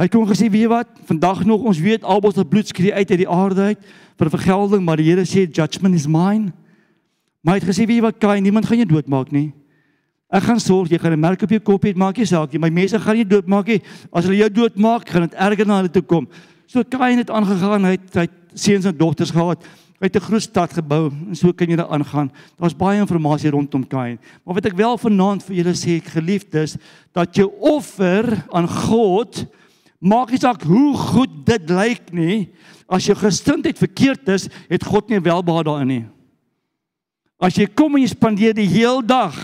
hy 0.00 0.06
kon 0.08 0.24
gesê 0.24 0.46
weet 0.48 0.64
jy 0.64 0.68
wat, 0.72 0.88
vandag 1.04 1.42
nog 1.44 1.66
ons 1.68 1.76
weet 1.76 2.06
Abel 2.08 2.32
se 2.32 2.40
bloed 2.48 2.70
skree 2.70 2.94
uit 2.94 3.10
uit 3.10 3.18
die 3.20 3.28
aarde 3.28 3.66
uit 3.74 3.88
vir 4.16 4.30
vergelding, 4.32 4.80
maar 4.80 4.96
die 4.96 5.10
Here 5.10 5.26
sê 5.28 5.44
judgment 5.44 5.98
is 5.98 6.06
mine. 6.08 6.54
Maar 7.44 7.58
hy 7.58 7.60
het 7.60 7.68
gesê 7.68 7.84
weet 7.84 7.98
jy 7.98 8.06
wat 8.06 8.20
Kain, 8.22 8.40
niemand 8.40 8.68
gaan 8.68 8.80
jou 8.80 8.88
doodmaak 8.94 9.28
nie. 9.34 9.50
Ek 10.32 10.46
gaan 10.46 10.62
sorg 10.62 10.88
jy 10.88 10.98
gaan 11.02 11.12
'n 11.12 11.20
merk 11.20 11.42
op 11.42 11.50
jou 11.50 11.60
kop 11.60 11.84
hê, 11.84 11.92
maak 11.94 12.16
nie 12.16 12.24
saak 12.24 12.52
nie. 12.52 12.60
My 12.60 12.70
mense 12.70 12.98
gaan 12.98 13.16
nie 13.16 13.26
doodmaak 13.26 13.66
nie. 13.66 13.82
As 14.12 14.24
hulle 14.24 14.38
jou 14.38 14.48
doodmaak, 14.48 15.08
gaan 15.08 15.28
dit 15.28 15.34
erger 15.34 15.66
na 15.66 15.76
hulle 15.82 15.92
toe 15.92 16.02
kom. 16.02 16.28
So 16.66 16.84
Kain 16.84 17.18
het 17.18 17.30
aangegaan, 17.30 17.84
hy 17.84 17.90
het, 17.90 18.14
hy 18.14 18.20
het 18.20 18.36
seuns 18.54 18.84
en 18.86 18.96
dogters 18.96 19.30
gehad. 19.30 19.58
Hy 20.00 20.08
het 20.08 20.16
'n 20.16 20.28
groot 20.32 20.42
stad 20.42 20.72
gebou 20.72 21.10
en 21.12 21.36
so 21.36 21.52
kan 21.52 21.68
jy 21.68 21.76
daar 21.76 21.92
aangaan. 21.92 22.32
Daar's 22.56 22.76
baie 22.76 23.00
inligting 23.00 23.52
rondom 23.52 23.86
Kain. 23.86 24.18
Maar 24.44 24.54
wat 24.54 24.66
ek 24.66 24.76
wel 24.76 24.96
vanaand 24.96 25.42
vir 25.44 25.56
julle 25.56 25.74
sê, 25.74 26.00
geliefdes, 26.00 26.76
dat 27.12 27.36
jou 27.36 27.52
offer 27.60 28.44
aan 28.50 28.68
God 28.68 29.46
maak 30.00 30.30
nie 30.30 30.38
saak 30.38 30.62
hoe 30.62 30.96
goed 30.96 31.44
dit 31.44 31.70
lyk 31.70 32.12
nie. 32.12 32.48
As 32.88 33.04
jou 33.04 33.14
gesindheid 33.14 33.78
verkeerd 33.78 34.28
is, 34.28 34.48
het 34.70 34.84
God 34.84 35.10
nie 35.10 35.20
welbehaag 35.20 35.64
daarin 35.64 35.88
nie. 35.88 36.04
As 37.38 37.54
jy 37.54 37.66
kom 37.66 37.94
en 37.96 38.02
jy 38.02 38.08
spandeer 38.08 38.54
die 38.54 38.68
heel 38.68 39.02
dag 39.02 39.36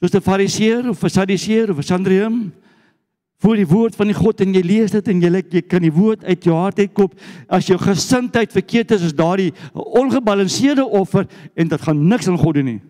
soos 0.00 0.14
'n 0.14 0.20
fariseer 0.20 0.88
of 0.88 1.02
'n 1.02 1.08
sadiseer 1.08 1.70
of 1.70 1.78
'n 1.78 1.82
sandrium, 1.82 2.52
voor 3.40 3.56
die 3.56 3.68
woord 3.68 3.96
van 3.96 4.10
die 4.10 4.16
God 4.16 4.42
en 4.44 4.52
jy 4.54 4.60
lees 4.64 4.92
dit 4.92 5.08
en 5.08 5.22
jy 5.24 5.30
jy 5.40 5.62
kan 5.64 5.82
die 5.82 5.92
woord 5.92 6.24
uit 6.28 6.44
jou 6.44 6.56
hart 6.56 6.78
uitkoop 6.82 7.16
as 7.48 7.70
jou 7.70 7.78
gesindheid 7.80 8.52
verkeerd 8.52 8.92
is 8.96 9.08
is 9.08 9.16
daardie 9.16 9.52
ongebalanseerde 9.72 10.84
offer 10.84 11.26
en 11.54 11.68
dit 11.68 11.86
gaan 11.86 12.06
niks 12.08 12.28
aan 12.28 12.38
God 12.38 12.60
doen 12.60 12.68
nie. 12.74 12.80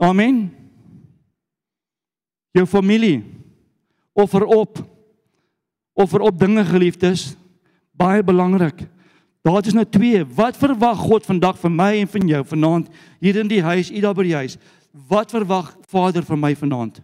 Amen. 0.00 0.50
Jou 2.56 2.66
familie 2.66 3.22
offer 4.14 4.44
op 4.44 4.80
offer 5.94 6.24
op 6.24 6.38
dinge 6.38 6.64
geliefdes 6.64 7.34
baie 7.94 8.22
belangrik. 8.22 8.86
Daar 9.44 9.66
is 9.66 9.76
nou 9.76 9.84
twee. 9.86 10.24
Wat 10.24 10.56
verwag 10.56 10.98
God 10.98 11.26
vandag 11.26 11.58
van 11.60 11.74
my 11.76 11.92
en 12.00 12.08
van 12.08 12.28
jou 12.28 12.44
vanaand 12.44 12.88
hier 13.20 13.36
in 13.36 13.48
die 13.48 13.62
huis, 13.62 13.92
u 13.92 14.00
daar 14.00 14.16
by 14.16 14.24
die 14.24 14.38
huis? 14.38 14.56
Wat 14.90 15.30
verwag 15.30 15.74
Vader 15.92 16.24
van 16.24 16.40
my 16.40 16.54
vanaand? 16.56 17.02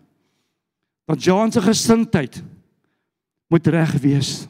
Want 1.11 1.25
Jean 1.25 1.51
se 1.53 1.59
gesindheid 1.63 2.43
moet 3.51 3.67
reg 3.67 3.97
wees. 3.99 4.47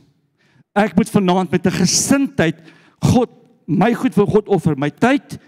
Ek 0.76 0.92
moet 0.94 1.08
vanaand 1.08 1.50
met 1.50 1.66
'n 1.66 1.80
gesindheid 1.80 2.58
God 3.00 3.30
my 3.66 3.94
goed 3.94 4.14
vir 4.14 4.26
God 4.26 4.48
offer, 4.48 4.76
my 4.76 4.90
tyd, 4.90 5.38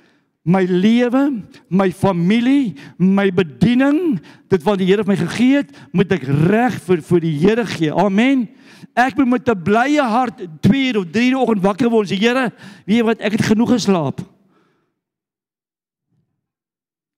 my 0.42 0.64
lewe, 0.64 1.42
my 1.68 1.92
familie, 1.92 2.74
my 2.96 3.30
bediening, 3.30 4.20
dit 4.48 4.62
wat 4.62 4.78
die 4.78 4.86
Here 4.86 5.04
vir 5.04 5.12
my 5.12 5.16
gegee 5.16 5.56
het, 5.56 5.70
moet 5.92 6.12
ek 6.12 6.22
reg 6.22 6.80
vir 6.86 7.02
vir 7.02 7.20
die 7.20 7.38
Here 7.38 7.66
gee. 7.66 7.92
Amen. 7.92 8.48
Ek 8.94 9.16
moet 9.16 9.28
met 9.28 9.48
'n 9.48 9.62
blye 9.62 10.02
hart 10.02 10.38
2 10.62 10.96
of 10.96 11.10
3 11.10 11.30
die 11.30 11.38
oggend 11.38 11.62
wakker 11.62 11.90
word 11.90 12.10
en 12.10 12.16
sê 12.16 12.20
Here, 12.20 12.52
weet 12.86 12.96
jy 12.96 13.04
wat, 13.04 13.20
ek 13.20 13.32
het 13.32 13.42
genoeg 13.52 13.70
geslaap. 13.70 14.20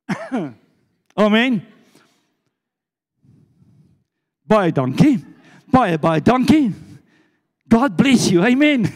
Amen. 1.15 1.74
Baie 4.45 4.73
dankie. 4.73 5.25
Baie 5.73 5.99
baie 5.99 6.21
dankie. 6.23 6.73
God 7.69 7.97
bless 7.97 8.29
you. 8.31 8.45
Amen. 8.45 8.85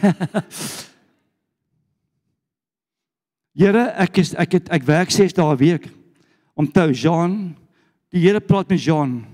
Here, 3.59 3.89
ek 3.99 4.17
is 4.21 4.35
ek 4.39 4.53
het 4.55 4.69
ek 4.71 4.85
werk 4.87 5.11
6 5.11 5.33
dae 5.35 5.53
'n 5.53 5.57
week. 5.57 5.89
Onthou 6.55 6.93
Jean, 6.93 7.55
die 8.13 8.21
Here 8.21 8.39
praat 8.39 8.69
met 8.69 8.83
Jean 8.83 9.25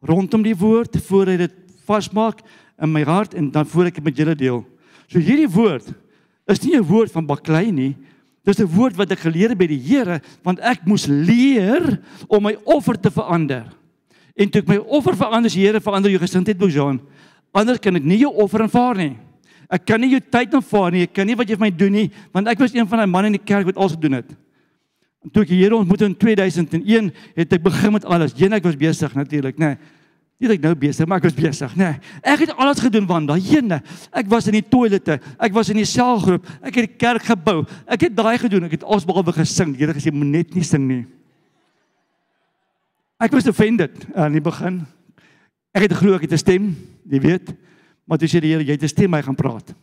rondom 0.00 0.42
die 0.42 0.56
woord 0.56 0.94
voor 1.08 1.26
hy 1.26 1.36
dit 1.40 1.54
vasmaak 1.88 2.42
in 2.78 2.92
my 2.92 3.02
hart 3.02 3.34
en 3.34 3.50
dan 3.50 3.66
voor 3.66 3.90
ek 3.90 3.98
dit 3.98 4.04
met 4.04 4.16
julle 4.16 4.36
deel. 4.38 4.60
So 5.10 5.18
hierdie 5.18 5.50
woord 5.50 5.90
is 6.46 6.62
nie 6.62 6.76
'n 6.76 6.86
woord 6.86 7.10
van 7.12 7.26
baklei 7.26 7.72
nie. 7.72 7.96
Dis 8.44 8.60
'n 8.60 8.70
woord 8.70 8.96
wat 8.96 9.10
ek 9.10 9.26
geleer 9.26 9.50
het 9.50 9.58
by 9.58 9.66
die 9.66 9.82
Here 9.82 10.20
want 10.44 10.60
ek 10.60 10.86
moes 10.86 11.06
leer 11.06 12.00
om 12.28 12.42
my 12.42 12.56
offer 12.64 12.94
te 12.94 13.10
verander. 13.10 13.66
En 14.38 14.50
toe 14.50 14.62
ek 14.62 14.68
my 14.70 14.76
offer 14.86 15.16
verander, 15.18 15.50
die 15.50 15.64
Here 15.64 15.80
verander 15.82 16.12
jou 16.12 16.20
gesindheid, 16.22 16.58
Bojan. 16.58 17.00
Anders 17.56 17.80
kan 17.82 17.98
ek 17.98 18.04
nie 18.06 18.20
jou 18.22 18.30
offer 18.38 18.62
aanvaar 18.62 19.00
nie. 19.00 19.14
Ek 19.68 19.84
kan 19.84 20.00
nie 20.00 20.12
jou 20.14 20.20
tyd 20.22 20.54
aanvaar 20.54 20.94
nie. 20.94 21.04
Ek 21.08 21.14
kan 21.16 21.26
nie 21.28 21.36
wat 21.36 21.48
jy 21.50 21.58
vir 21.58 21.66
my 21.66 21.72
doen 21.74 21.96
nie, 21.98 22.06
want 22.32 22.48
ek 22.48 22.62
was 22.62 22.76
een 22.76 22.86
van 22.88 23.02
daai 23.02 23.10
manne 23.10 23.32
in 23.32 23.36
die 23.36 23.48
kerk 23.50 23.66
wat 23.68 23.80
alles 23.80 23.96
gedoen 23.98 24.20
het. 24.20 24.30
En 25.26 25.32
toe 25.34 25.42
ek 25.42 25.50
die 25.50 25.58
Here 25.60 25.76
ontmoet 25.76 26.06
in 26.06 26.14
2001, 26.14 27.10
het 27.36 27.54
ek 27.58 27.64
begin 27.66 27.96
met 27.96 28.06
alles. 28.06 28.36
Jene 28.38 28.60
ek 28.60 28.68
was 28.68 28.78
besig 28.78 29.16
natuurlik, 29.18 29.58
nê. 29.58 29.74
Nee. 29.74 29.94
Nie 30.38 30.52
ek 30.54 30.62
nou 30.62 30.70
besig, 30.78 31.06
maar 31.10 31.18
ek 31.18 31.26
was 31.26 31.34
besig, 31.34 31.72
nê. 31.74 31.90
Nee. 31.96 32.10
Ek 32.22 32.44
het 32.46 32.54
alles 32.54 32.78
gedoen 32.84 33.08
van 33.10 33.26
daai 33.26 33.40
jene. 33.42 33.80
Ek 34.14 34.28
was 34.30 34.46
in 34.46 34.54
die 34.54 34.62
toilette, 34.62 35.18
ek 35.34 35.56
was 35.56 35.72
in 35.74 35.80
die 35.82 35.88
selgroep, 35.88 36.46
ek 36.62 36.78
het 36.78 36.84
die 36.86 36.98
kerk 37.02 37.26
gebou. 37.26 37.64
Ek 37.90 38.06
het 38.06 38.14
daai 38.14 38.38
gedoen, 38.38 38.68
ek 38.70 38.78
het 38.78 38.86
alsbehalwe 38.86 39.34
gesing. 39.40 39.74
Die 39.74 39.82
Here 39.82 39.96
gesê 39.96 40.14
moet 40.14 40.30
net 40.30 40.54
nie 40.54 40.62
sing 40.64 40.86
nie. 40.86 41.02
Ek 43.18 43.34
was 43.34 43.48
offended 43.50 44.06
aan 44.14 44.36
die 44.36 44.42
begin. 44.42 44.84
Ek 45.74 45.88
het 45.88 45.96
geglo 45.96 46.14
ek 46.14 46.28
het 46.28 46.32
'n 46.32 46.38
stem, 46.38 46.76
jy 47.10 47.20
weet. 47.20 47.50
Maar 48.06 48.18
toe 48.18 48.28
sê 48.28 48.40
die 48.40 48.52
Here, 48.54 48.64
jy 48.64 48.72
het 48.72 48.82
'n 48.82 48.88
stem, 48.88 49.12
hy 49.12 49.22
gaan 49.22 49.34
praat. 49.34 49.74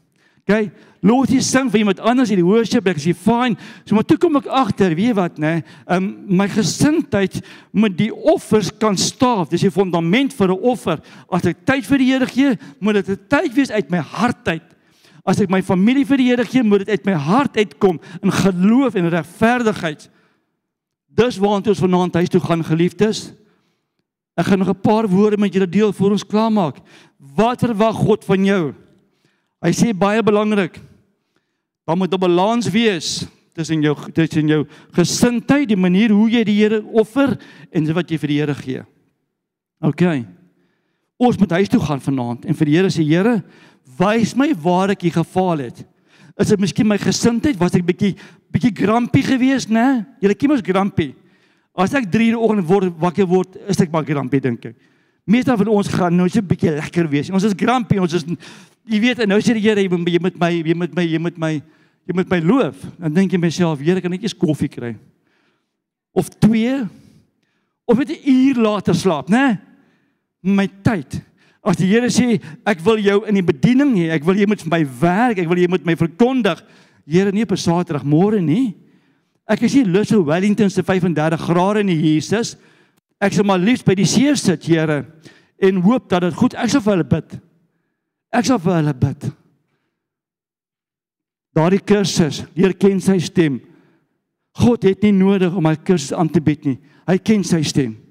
OK, 0.47 0.71
los 1.01 1.29
jy 1.29 1.39
sing 1.41 1.71
vir 1.71 1.79
iemand 1.79 1.99
anders 1.99 2.29
in 2.29 2.37
die 2.37 2.45
worship, 2.45 2.87
ek 2.87 2.97
sê 2.97 3.15
fine. 3.17 3.57
So 3.83 3.95
maar 3.95 4.05
toe 4.05 4.17
kom 4.17 4.35
ek 4.35 4.45
agter, 4.45 4.95
weet 4.95 5.15
wat, 5.15 5.37
nê? 5.37 5.63
Um 5.87 6.25
my 6.27 6.47
gesindheid 6.47 7.41
met 7.73 7.97
die 7.97 8.13
offers 8.13 8.69
kan 8.77 8.95
staaf. 8.95 9.49
Dis 9.49 9.61
die 9.61 9.71
fondament 9.71 10.33
vir 10.33 10.47
'n 10.47 10.61
offer. 10.61 10.99
As 11.29 11.45
ek 11.45 11.65
tyd 11.65 11.85
vir 11.85 11.97
die 11.97 12.11
Here 12.11 12.25
gee, 12.27 12.57
moet 12.79 12.93
dit 12.93 13.09
'n 13.09 13.27
tyd 13.27 13.53
wees 13.53 13.71
uit 13.71 13.89
my 13.89 13.97
hart 13.97 14.47
uit. 14.47 14.75
As 15.25 15.41
ek 15.41 15.49
my 15.49 15.61
familie 15.61 16.05
vir 16.05 16.17
die 16.17 16.29
Here 16.29 16.45
gee, 16.45 16.63
moet 16.63 16.85
dit 16.85 16.89
uit 16.89 17.05
my 17.05 17.13
hart 17.13 17.57
uitkom 17.57 17.99
in 18.21 18.31
geloof 18.31 18.95
en 18.95 19.09
regverdigheid. 19.09 20.09
Dis 21.15 21.39
waartoe 21.39 21.71
ons 21.71 21.83
vanaand 21.83 22.17
huis 22.19 22.31
toe 22.31 22.41
gaan, 22.43 22.63
geliefdes. 22.63 23.29
Ek 24.35 24.49
gaan 24.49 24.59
nog 24.59 24.69
'n 24.69 24.81
paar 24.81 25.07
woorde 25.07 25.37
met 25.37 25.53
julle 25.53 25.69
deel 25.69 25.93
voor 25.93 26.11
ons 26.11 26.25
klaarmaak. 26.25 26.77
Wat 27.35 27.59
verwag 27.59 27.95
God 27.95 28.25
van 28.25 28.45
jou? 28.45 28.73
Hy 29.61 29.71
sê 29.71 29.93
baie 29.97 30.21
belangrik. 30.23 30.81
Daar 31.87 31.97
moet 31.97 32.13
'n 32.13 32.19
balans 32.19 32.69
wees 32.69 33.25
tussen 33.53 33.81
jou 33.81 33.95
tussen 34.11 34.47
jou 34.47 34.65
gesindheid, 34.91 35.67
die 35.67 35.79
manier 35.79 36.11
hoe 36.11 36.29
jy 36.29 36.43
die 36.43 36.59
Here 36.61 36.83
offer 36.83 37.37
en 37.71 37.93
wat 37.93 38.09
jy 38.09 38.17
vir 38.17 38.27
die 38.27 38.39
Here 38.39 38.55
gee. 38.55 38.83
OK. 39.81 40.25
Ons 41.17 41.37
moet 41.37 41.51
huis 41.51 41.69
toe 41.69 41.79
gaan 41.79 42.01
vanaand 42.01 42.45
en 42.45 42.53
vir 42.53 42.65
die 42.65 42.75
Here 42.75 42.89
sê 42.89 43.03
Here, 43.03 43.43
wys 43.97 44.35
my 44.35 44.53
waar 44.53 44.89
ek 44.89 45.01
hier 45.01 45.11
gefaal 45.11 45.57
het. 45.57 45.85
Is 46.39 46.51
dit 46.51 46.59
miskien 46.59 46.87
my 46.87 46.97
gesindheid? 46.99 47.55
Was 47.59 47.75
ek 47.77 47.85
bietjie 47.87 48.15
bietjie 48.51 48.73
grumpy 48.75 49.21
geweest, 49.23 49.71
né? 49.71 50.05
Julle 50.23 50.35
kiem 50.35 50.55
ons 50.55 50.63
grumpy. 50.63 51.13
As 51.75 51.93
ek 51.95 52.07
3 52.11 52.31
uur 52.31 52.43
oggend 52.43 52.67
word 52.67 52.91
wakker 52.99 53.27
word, 53.27 53.55
is 53.67 53.79
ek 53.83 53.91
maar 53.91 54.05
grumpy 54.07 54.39
dink 54.43 54.69
ek. 54.71 54.75
Meeste 55.27 55.55
van 55.57 55.71
ons 55.73 55.89
gaan 55.89 56.13
nou 56.15 56.27
so 56.29 56.39
'n 56.39 56.47
bietjie 56.47 56.75
lekker 56.75 57.07
wees. 57.09 57.29
Ons 57.31 57.43
is 57.43 57.53
grumpy, 57.53 57.97
ons 57.97 58.13
is 58.13 58.23
jy 58.85 58.99
weet, 58.99 59.25
nou 59.27 59.39
sê 59.39 59.53
die 59.53 59.61
Here 59.61 59.81
jy 59.81 59.89
moet 59.89 60.21
met 60.21 60.39
my, 60.39 60.51
jy 60.51 60.75
moet 60.75 60.95
my, 60.95 61.03
jy 61.03 61.19
moet 61.19 61.37
my, 61.37 61.53
jy 62.05 62.13
moet 62.13 62.29
my 62.29 62.39
loof. 62.39 62.85
Dan 62.99 63.13
dink 63.13 63.31
jy 63.31 63.39
myself, 63.39 63.79
Here, 63.79 64.01
kan 64.01 64.13
ek 64.13 64.21
net 64.21 64.37
koffie 64.37 64.69
kry? 64.69 64.95
Of 66.13 66.29
2 66.39 66.87
of 67.87 67.97
net 67.97 68.09
'n 68.09 68.29
uur 68.29 68.55
later 68.61 68.93
slaap, 68.93 69.29
né? 69.29 69.59
My 70.41 70.67
tyd. 70.67 71.21
As 71.65 71.79
die 71.79 71.87
Here 71.89 72.11
sê 72.13 72.37
ek 72.67 72.83
wil 72.85 72.99
jou 73.01 73.23
in 73.25 73.39
die 73.39 73.45
bediening 73.45 73.95
hê, 73.97 74.11
ek 74.13 74.25
wil 74.27 74.37
jy 74.37 74.45
moet 74.45 74.61
vir 74.61 74.69
my 74.69 74.83
werk, 75.01 75.39
ek 75.41 75.49
wil 75.49 75.57
jy 75.57 75.69
moet 75.71 75.87
my 75.87 75.95
verkondig. 75.97 76.61
Here, 77.09 77.31
nie 77.33 77.43
op 77.43 77.51
'n 77.51 77.57
Saterdag 77.57 78.05
môre 78.05 78.41
nie. 78.41 78.75
Ek 79.47 79.63
is 79.63 79.73
nie 79.73 79.83
lus 79.83 80.09
vir 80.09 80.25
Wellington 80.25 80.69
se 80.69 80.83
35 80.83 81.41
grade 81.41 81.79
in 81.79 81.89
Jesus. 81.89 82.55
Ek 83.19 83.33
sal 83.33 83.45
maar 83.45 83.59
liefs 83.59 83.83
by 83.83 83.95
die 83.95 84.05
see 84.05 84.35
sit, 84.35 84.65
Here, 84.65 85.05
en 85.59 85.81
hoop 85.81 86.09
dat 86.09 86.21
dit 86.21 86.33
goed 86.33 86.53
ek 86.53 86.69
sal 86.69 86.81
vir 86.81 86.93
hulle 86.93 87.09
bid. 87.09 87.39
Ek 88.31 88.45
sal 88.45 88.59
vir 88.59 88.73
hulle 88.75 88.93
bid. 88.93 89.31
Daardie 91.55 91.79
kursus, 91.79 92.43
leer 92.55 92.73
ken 92.73 92.99
sy 92.99 93.17
stem. 93.19 93.61
God 94.59 94.83
het 94.83 95.01
nie 95.03 95.11
nodig 95.11 95.55
om 95.55 95.65
hy 95.65 95.75
kursus 95.75 96.13
aan 96.13 96.29
te 96.29 96.41
bied 96.41 96.65
nie. 96.65 96.79
Hy 97.07 97.17
ken 97.17 97.43
sy 97.43 97.61
stem. 97.63 98.04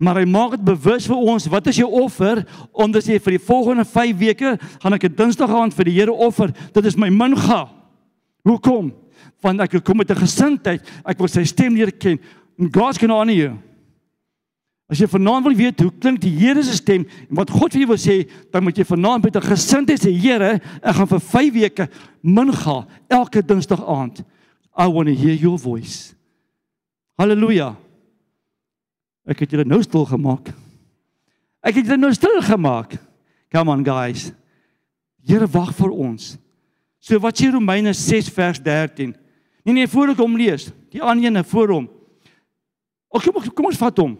Maar 0.00 0.22
hy 0.22 0.24
maak 0.24 0.56
dit 0.56 0.64
bewus 0.64 1.06
vir 1.06 1.16
ons, 1.16 1.46
wat 1.52 1.66
is 1.68 1.76
jou 1.76 1.90
offer? 2.00 2.40
Omdat 2.72 3.04
jy 3.04 3.18
vir 3.20 3.36
die 3.36 3.44
volgende 3.44 3.84
5 3.84 4.16
weke 4.18 4.56
gaan 4.80 4.96
ek 4.96 5.04
'n 5.04 5.14
Dinsdag 5.14 5.50
aand 5.50 5.74
vir 5.74 5.84
die 5.84 5.98
Here 6.00 6.12
offer. 6.12 6.50
Dit 6.72 6.86
is 6.86 6.96
my 6.96 7.10
minga. 7.10 7.68
Hoekom? 8.42 8.92
want 9.40 9.60
ek 9.64 9.80
kom 9.84 9.96
met 9.96 10.10
'n 10.10 10.22
gesindheid, 10.24 10.82
ek 11.04 11.18
wil 11.18 11.28
sy 11.28 11.44
stem 11.44 11.74
leer 11.74 11.92
ken. 11.92 12.18
God's 12.58 12.98
going 12.98 13.10
to 13.10 13.16
honor 13.16 13.32
you. 13.34 13.58
As 14.88 14.98
jy 14.98 15.06
vanaand 15.06 15.44
wil 15.44 15.54
weet 15.54 15.80
hoe 15.80 15.92
klink 15.98 16.20
die 16.20 16.36
Here 16.36 16.62
se 16.62 16.74
stem 16.74 17.06
en 17.28 17.36
wat 17.36 17.50
God 17.50 17.72
vir 17.72 17.80
jou 17.80 17.88
wil 17.88 17.96
sê, 17.96 18.28
dan 18.50 18.62
moet 18.64 18.76
jy 18.76 18.84
vanaand 18.84 19.24
met 19.24 19.36
'n 19.36 19.40
gesindheid 19.40 20.00
sê, 20.00 20.12
Here, 20.12 20.60
ek 20.82 20.94
gaan 20.94 21.06
vir 21.06 21.20
5 21.20 21.52
weke 21.52 21.88
min 22.22 22.52
gaan 22.52 22.86
elke 23.08 23.42
Dinsdag 23.42 23.80
aand. 23.86 24.24
I 24.76 24.86
want 24.86 25.08
to 25.08 25.14
hear 25.14 25.34
your 25.34 25.58
voice. 25.58 26.14
Halleluja. 27.18 27.76
Ek 29.30 29.44
het 29.44 29.54
julle 29.54 29.66
nou 29.68 29.78
stil 29.84 30.04
gemaak. 30.10 30.50
Ek 31.62 31.76
het 31.78 31.86
julle 31.86 32.00
nou 32.00 32.12
stil 32.16 32.40
gemaak. 32.42 32.96
Come 33.52 33.72
on 33.72 33.84
guys. 33.86 34.30
Here 35.26 35.46
wag 35.50 35.72
vir 35.76 35.92
ons. 35.92 36.34
So 37.00 37.20
wat 37.22 37.38
sê 37.38 37.50
Romeine 37.52 37.92
6 37.96 38.28
vers 38.34 38.60
13? 38.62 39.14
Nee 39.64 39.76
nee, 39.76 39.88
voor 39.90 40.12
ek 40.12 40.20
hom 40.20 40.36
lees, 40.40 40.70
die 40.92 41.02
ander 41.04 41.28
ene 41.28 41.44
voor 41.46 41.74
hom. 41.76 41.86
Ag 43.12 43.26
kom 43.26 43.42
kom 43.54 43.68
ons 43.70 43.80
vat 43.80 44.02
hom. 44.02 44.16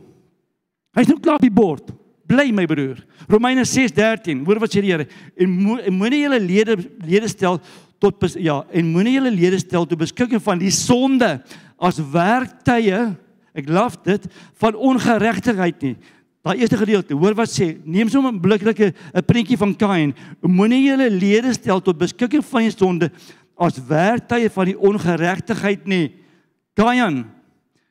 Hy's 0.96 1.08
nou 1.08 1.18
klaar 1.22 1.38
op 1.38 1.46
die 1.46 1.54
bord. 1.54 1.92
Bly 2.30 2.50
my 2.54 2.66
broer. 2.70 3.00
Romeine 3.30 3.64
6:13. 3.66 4.44
Hoor 4.46 4.60
wat 4.62 4.70
sê 4.70 4.82
die 4.82 4.92
Here? 4.92 5.06
En 5.36 5.50
moenie 5.50 5.90
mo 5.90 6.06
julle 6.06 6.40
lede 6.40 6.76
lede 7.02 7.28
stel 7.28 7.58
tot 8.00 8.18
bes, 8.18 8.36
ja, 8.38 8.62
en 8.72 8.92
moenie 8.92 9.16
julle 9.18 9.30
lede 9.30 9.58
stel 9.58 9.86
tot 9.86 9.98
beskikking 9.98 10.42
van 10.42 10.58
die 10.58 10.70
sonde 10.70 11.42
as 11.78 11.98
werktuie. 11.98 13.16
Ek 13.54 13.68
laf 13.68 13.96
dit 14.06 14.26
van 14.60 14.74
ongeregtigheid 14.74 15.82
nie. 15.82 15.96
Daai 16.40 16.56
eerste 16.62 16.78
gedeelte, 16.80 17.14
hoor 17.14 17.34
wat 17.36 17.52
sê, 17.52 17.74
neem 17.84 18.08
sommer 18.08 18.32
'n 18.32 18.40
bliklike 18.40 18.94
'n 19.14 19.24
prentjie 19.24 19.58
van 19.58 19.76
Kain. 19.76 20.14
Moenie 20.40 20.88
julle 20.88 21.10
lede 21.10 21.52
stel 21.52 21.80
tot 21.80 21.98
beskikking 21.98 22.44
van 22.44 22.62
die 22.62 22.70
sonde 22.70 23.10
as 23.56 23.76
werktuie 23.86 24.48
van 24.50 24.64
die 24.64 24.78
ongeregtigheid 24.78 25.86
nie. 25.86 26.14
Kain. 26.74 27.26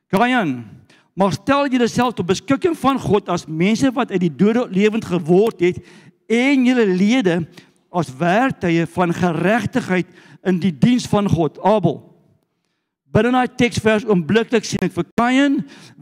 Kain. 0.10 0.65
Maar 1.13 1.32
stel 1.32 1.67
jouself 1.67 2.13
tot 2.13 2.26
beskikking 2.26 2.78
van 2.78 3.00
God 3.00 3.30
as 3.30 3.45
mense 3.45 3.91
wat 3.91 4.12
uit 4.12 4.19
die 4.19 4.36
dode 4.36 4.67
lewend 4.72 5.06
geword 5.06 5.60
het 5.60 5.78
en 6.28 6.65
julle 6.65 6.86
lede 6.88 7.48
as 7.91 8.10
werktuie 8.17 8.86
van 8.86 9.13
geregtigheid 9.13 10.08
in 10.43 10.60
die 10.60 10.78
diens 10.78 11.06
van 11.06 11.30
God. 11.30 11.60
Abel. 11.62 12.09
Binne 13.10 13.32
daai 13.34 13.50
teksvers 13.58 14.06
oombliklik 14.06 14.67
sien 14.67 14.84
ek 14.86 14.93
vir 14.93 15.08
Kain 15.17 15.56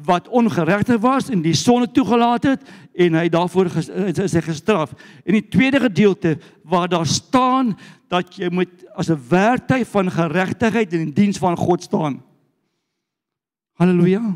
wat 0.08 0.28
ongeregtig 0.28 1.00
was 1.00 1.30
en 1.32 1.40
die 1.44 1.56
sonde 1.56 1.88
toegelaat 1.96 2.50
het 2.50 2.66
en 3.00 3.16
hy 3.16 3.30
daarvoor 3.32 3.70
ges, 3.72 3.88
is 3.88 4.36
hy 4.36 4.44
gestraf. 4.44 4.92
En 5.24 5.38
die 5.38 5.46
tweede 5.48 5.80
gedeelte 5.86 6.36
waar 6.68 6.90
daar 6.92 7.08
staan 7.08 7.78
dat 8.12 8.36
jy 8.36 8.52
moet 8.52 8.84
as 8.96 9.10
'n 9.10 9.20
werktuig 9.30 9.88
van 9.88 10.12
geregtigheid 10.12 10.94
in 10.94 11.06
die 11.06 11.14
diens 11.14 11.38
van 11.38 11.56
God 11.56 11.84
staan. 11.84 12.24
Halleluja. 13.80 14.36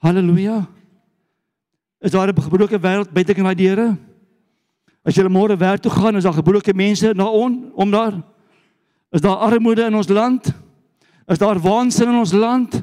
Halleluja. 0.00 0.66
Is 2.00 2.10
daar 2.10 2.28
'n 2.28 2.40
gebroke 2.40 2.80
wêreld 2.80 3.12
buite 3.12 3.34
kan 3.34 3.44
daai 3.44 3.54
deure? 3.54 3.96
As 5.04 5.14
jy 5.14 5.28
môre 5.28 5.56
werk 5.56 5.82
toe 5.82 5.90
gaan, 5.90 6.16
is 6.16 6.24
daar 6.24 6.32
gebroke 6.32 6.74
mense 6.74 7.12
na 7.14 7.28
on 7.28 7.72
om 7.74 7.90
daar? 7.90 8.22
Is 9.12 9.20
daar 9.20 9.36
armoede 9.36 9.84
in 9.84 9.94
ons 9.94 10.08
land? 10.08 10.63
Is 11.26 11.38
daar 11.38 11.60
waansin 11.60 12.08
in 12.08 12.18
ons 12.20 12.32
land? 12.32 12.82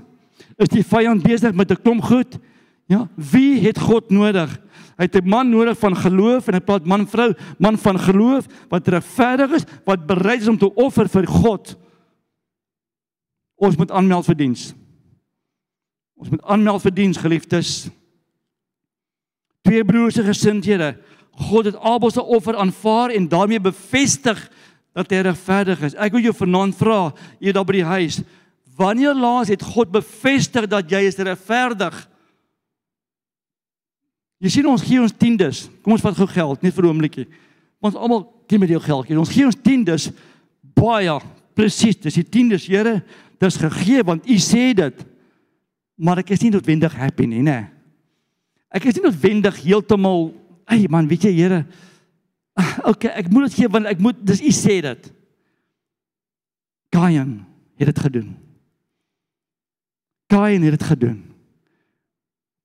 Is 0.57 0.71
die 0.71 0.85
vyand 0.85 1.23
besig 1.23 1.53
met 1.53 1.71
'n 1.71 1.81
klomp 1.81 2.03
goed? 2.03 2.39
Ja, 2.87 3.07
wie 3.15 3.59
het 3.59 3.79
God 3.79 4.09
nodig? 4.09 4.59
Hy 4.97 5.07
het 5.07 5.15
'n 5.15 5.29
man 5.29 5.49
nodig 5.49 5.77
van 5.77 5.95
geloof 5.95 6.47
en 6.47 6.53
hy 6.53 6.59
praat 6.59 6.85
man 6.85 7.07
vrou, 7.07 7.33
man 7.57 7.77
van 7.77 7.99
geloof 7.99 8.45
wat 8.69 8.87
regverdig 8.87 9.51
is, 9.51 9.65
wat 9.85 10.05
bereid 10.05 10.41
is 10.41 10.47
om 10.47 10.57
te 10.57 10.73
offer 10.73 11.09
vir 11.09 11.27
God. 11.27 11.75
Ons 13.55 13.77
moet 13.77 13.91
aanmeld 13.91 14.25
vir 14.25 14.35
diens. 14.35 14.73
Ons 16.15 16.29
moet 16.29 16.43
aanmeld 16.43 16.81
vir 16.81 16.93
diens, 16.93 17.17
geliefdes. 17.17 17.89
Twee 19.61 19.85
broers 19.85 20.13
se 20.13 20.23
gesindhede. 20.23 20.97
God 21.31 21.65
het 21.65 21.77
Abel 21.77 22.11
se 22.11 22.23
offer 22.23 22.55
aanvaar 22.55 23.09
en 23.09 23.27
daarmee 23.27 23.59
bevestig 23.59 24.51
dat 24.95 25.11
hy 25.11 25.23
regverdig 25.25 25.83
is. 25.87 25.95
Ek 25.95 26.13
wil 26.15 26.25
jou 26.25 26.33
vanaand 26.35 26.75
vra, 26.77 27.11
hier 27.39 27.55
daar 27.55 27.67
by 27.67 27.79
die 27.79 27.87
huis, 27.87 28.21
wanneer 28.77 29.15
laas 29.15 29.51
het 29.51 29.63
God 29.63 29.91
bevestig 29.93 30.67
dat 30.71 30.89
jy 30.91 31.03
is 31.07 31.19
regverdig? 31.19 31.95
Jy 34.41 34.49
sien 34.49 34.67
ons 34.71 34.83
gee 34.83 35.01
ons 35.01 35.13
tiendes. 35.13 35.67
Kom 35.85 35.93
ons 35.93 36.03
vat 36.03 36.17
gou 36.17 36.27
geld, 36.27 36.63
net 36.63 36.73
vir 36.73 36.83
'n 36.85 36.89
oombliekie. 36.89 37.27
Ons 37.81 37.95
almal 37.95 38.25
gee 38.49 38.59
met 38.59 38.69
jou 38.69 38.79
geld. 38.79 39.11
Ons 39.17 39.29
gee 39.29 39.45
ons 39.45 39.55
tiendes 39.55 40.11
baie 40.75 41.19
presies. 41.53 41.95
Dis 41.95 42.15
die 42.15 42.23
tiendes, 42.23 42.67
Here, 42.67 43.03
dis 43.39 43.57
gegee 43.57 44.03
want 44.03 44.27
U 44.27 44.37
sê 44.37 44.73
dit. 44.73 45.05
Maar 45.97 46.19
ek 46.19 46.31
is 46.31 46.41
nie 46.41 46.51
noodwendig 46.51 46.93
happy 46.93 47.25
nie, 47.25 47.41
nê. 47.41 47.69
Ek 48.71 48.85
is 48.85 48.95
nie 48.95 49.03
noodwendig 49.03 49.55
heeltemal, 49.63 50.33
"Ag 50.65 50.89
man, 50.89 51.07
weet 51.07 51.23
jy 51.23 51.33
Here, 51.33 51.65
okay, 52.91 53.11
ek 53.15 53.31
moet 53.31 53.49
dit 53.49 53.59
gee 53.61 53.71
want 53.71 53.89
ek 53.89 53.99
moet 54.03 54.21
dis 54.25 54.41
u 54.41 54.53
sê 54.55 54.81
dit." 54.85 55.11
Kain 56.91 57.45
het 57.79 57.87
dit 57.87 57.99
gedoen. 57.99 58.31
Kain 60.27 60.63
het 60.63 60.75
dit 60.75 60.83
gedoen. 60.83 61.19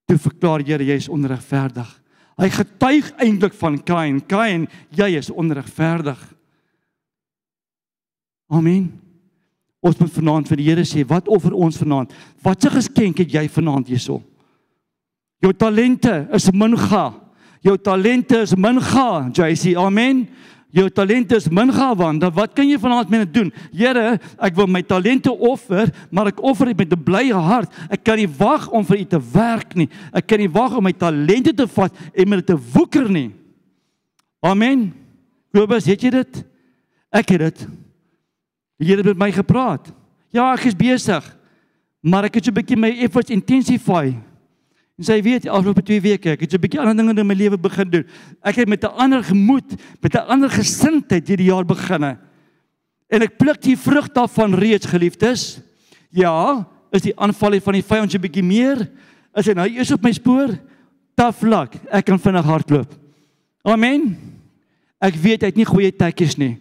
Toe 0.07 0.19
verklaar 0.19 0.63
Here, 0.67 0.85
jy 0.85 0.99
is 0.99 1.09
onregverdig. 1.11 1.89
Hy 2.37 2.49
getuig 2.53 3.09
eintlik 3.23 3.55
van 3.57 3.79
Kain. 3.83 4.21
Kain, 4.29 4.67
jy 4.95 5.09
is 5.19 5.31
onregverdig. 5.31 6.21
Amen. 8.53 8.91
Ons 9.83 9.99
moet 9.99 10.13
vanaand 10.13 10.51
vir 10.51 10.61
die 10.61 10.67
Here 10.69 10.85
sê, 10.87 11.05
wat 11.07 11.31
offer 11.33 11.55
ons 11.55 11.79
vanaand? 11.79 12.13
Watse 12.43 12.71
geskenk 12.75 13.23
het 13.23 13.35
jy 13.35 13.47
vanaand 13.51 13.91
hierso? 13.91 14.21
Jou 15.43 15.53
talente 15.55 16.25
is 16.35 16.51
minga. 16.53 17.09
Jou 17.61 17.77
talente 17.79 18.43
is 18.45 18.55
minga, 18.55 19.29
JC. 19.33 19.75
Amen. 19.77 20.27
Jou 20.77 20.91
talente 20.91 21.37
is 21.39 21.49
minga 21.49 21.95
want 21.97 22.21
dan 22.21 22.33
wat 22.37 22.53
kan 22.53 22.69
jy 22.69 22.77
vanaand 22.79 23.09
mee 23.09 23.25
doen? 23.31 23.53
Here, 23.73 24.19
ek 24.37 24.57
wil 24.59 24.67
my 24.69 24.83
talente 24.85 25.33
offer, 25.33 25.89
maar 26.11 26.29
ek 26.33 26.43
offer 26.45 26.73
dit 26.73 26.83
met 26.83 26.93
'n 26.93 27.05
blye 27.05 27.35
hart. 27.35 27.73
Ek 27.89 28.05
kan 28.05 28.17
nie 28.17 28.29
wag 28.29 28.69
om 28.69 28.85
vir 28.85 28.99
U 28.99 29.05
te 29.05 29.21
werk 29.33 29.75
nie. 29.75 29.89
Ek 30.13 30.27
kan 30.27 30.39
nie 30.39 30.51
wag 30.51 30.77
om 30.77 30.85
my 30.85 30.93
talente 30.93 31.55
te 31.55 31.67
vat 31.67 31.93
en 32.15 32.29
met 32.29 32.47
dit 32.47 32.47
te 32.47 32.63
woeker 32.73 33.11
nie. 33.11 33.33
Amen. 34.43 34.93
Kobus, 35.55 35.87
het 35.87 36.03
jy 36.03 36.11
dit? 36.11 36.45
Ek 37.11 37.29
het 37.29 37.41
dit. 37.41 37.67
Die 38.79 38.89
Here 38.89 38.99
het 38.99 39.07
met 39.07 39.19
my 39.19 39.33
gepraat. 39.33 39.93
Ja, 40.31 40.53
ek 40.53 40.67
is 40.69 40.77
besig. 40.77 41.25
Maar 42.03 42.25
ek 42.25 42.35
het 42.35 42.45
so 42.45 42.51
'n 42.51 42.55
bietjie 42.55 42.77
my 42.77 42.91
efforts 43.01 43.31
intensify. 43.31 44.13
En 44.97 45.05
sy 45.05 45.19
weet 45.21 45.49
afloop 45.53 45.83
2 45.85 46.01
weke, 46.01 46.33
ek 46.33 46.47
het 46.47 46.51
so 46.51 46.57
'n 46.57 46.61
bietjie 46.61 46.81
ander 46.81 46.97
dinge 46.97 47.21
in 47.21 47.27
my 47.27 47.35
lewe 47.35 47.59
begin 47.59 47.91
doen. 47.91 48.05
Ek 48.43 48.57
het 48.57 48.69
met 48.69 48.83
'n 48.83 48.97
ander 48.97 49.23
gemoed, 49.23 49.77
met 50.01 50.15
'n 50.15 50.29
ander 50.29 50.51
gesindheid 50.51 51.29
hierdie 51.29 51.53
jaar 51.53 51.65
beginne. 51.65 52.19
En 53.09 53.23
ek 53.23 53.37
pluk 53.37 53.61
die 53.63 53.77
vrug 53.77 54.09
daarvan 54.13 54.55
reeds, 54.55 54.87
geliefdes. 54.87 55.61
Ja, 56.11 56.67
is 56.91 57.03
die 57.03 57.19
aanval 57.19 57.61
van 57.61 57.73
die 57.73 57.83
vyand 57.83 58.11
so 58.11 58.19
'n 58.19 58.21
bietjie 58.21 58.43
meer? 58.43 58.91
Is 59.35 59.47
hy 59.47 59.53
nou 59.53 59.69
eers 59.69 59.93
op 59.93 60.03
my 60.03 60.13
spoor? 60.13 60.59
Tough 61.15 61.43
luck. 61.43 61.75
Ek 61.91 62.05
kan 62.05 62.19
vinnig 62.19 62.45
hardloop. 62.45 62.93
Amen. 63.63 64.17
Ek 65.01 65.15
weet 65.15 65.41
hy 65.41 65.47
het 65.47 65.57
nie 65.57 65.69
goeie 65.69 65.93
tekkies 65.93 66.37
nie. 66.37 66.59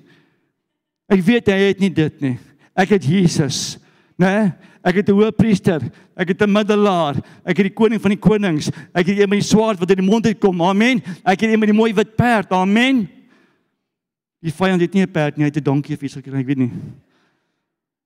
Ek 1.08 1.22
weet 1.22 1.48
hy 1.48 1.60
het 1.70 1.80
nie 1.80 1.92
dit 1.94 2.22
nie. 2.22 2.38
Ek 2.76 2.90
het 2.90 3.06
Jesus, 3.06 3.78
né? 4.18 4.56
Ek 4.86 4.96
het 5.02 5.10
'n 5.10 5.18
hoëpriester, 5.18 5.82
ek 6.16 6.28
het 6.28 6.42
'n 6.42 6.52
middelaar, 6.52 7.16
ek 7.44 7.58
het 7.58 7.66
die 7.66 7.74
koning 7.74 8.02
van 8.02 8.12
die 8.12 8.20
konings, 8.20 8.70
ek 8.94 9.08
het 9.08 9.18
een 9.18 9.30
met 9.30 9.40
die 9.40 9.48
swaard 9.48 9.80
wat 9.80 9.90
uit 9.90 9.98
die 9.98 10.10
mond 10.10 10.26
uitkom. 10.26 10.62
Amen. 10.62 11.02
Ek 11.24 11.42
het 11.42 11.50
een 11.50 11.60
met 11.60 11.70
die 11.70 11.78
mooi 11.78 11.94
wit 11.94 12.16
perd. 12.16 12.52
Amen. 12.52 13.10
Die 14.42 14.54
vyand 14.54 14.82
het 14.82 14.94
nie 14.94 15.02
'n 15.02 15.12
perd 15.12 15.38
nie, 15.38 15.44
hy 15.44 15.50
het 15.50 15.58
'n 15.58 15.64
donkie 15.64 15.96
of 15.96 16.02
iets 16.02 16.14
gekry, 16.14 16.40
ek 16.40 16.46
weet 16.46 16.58
nie. 16.58 16.72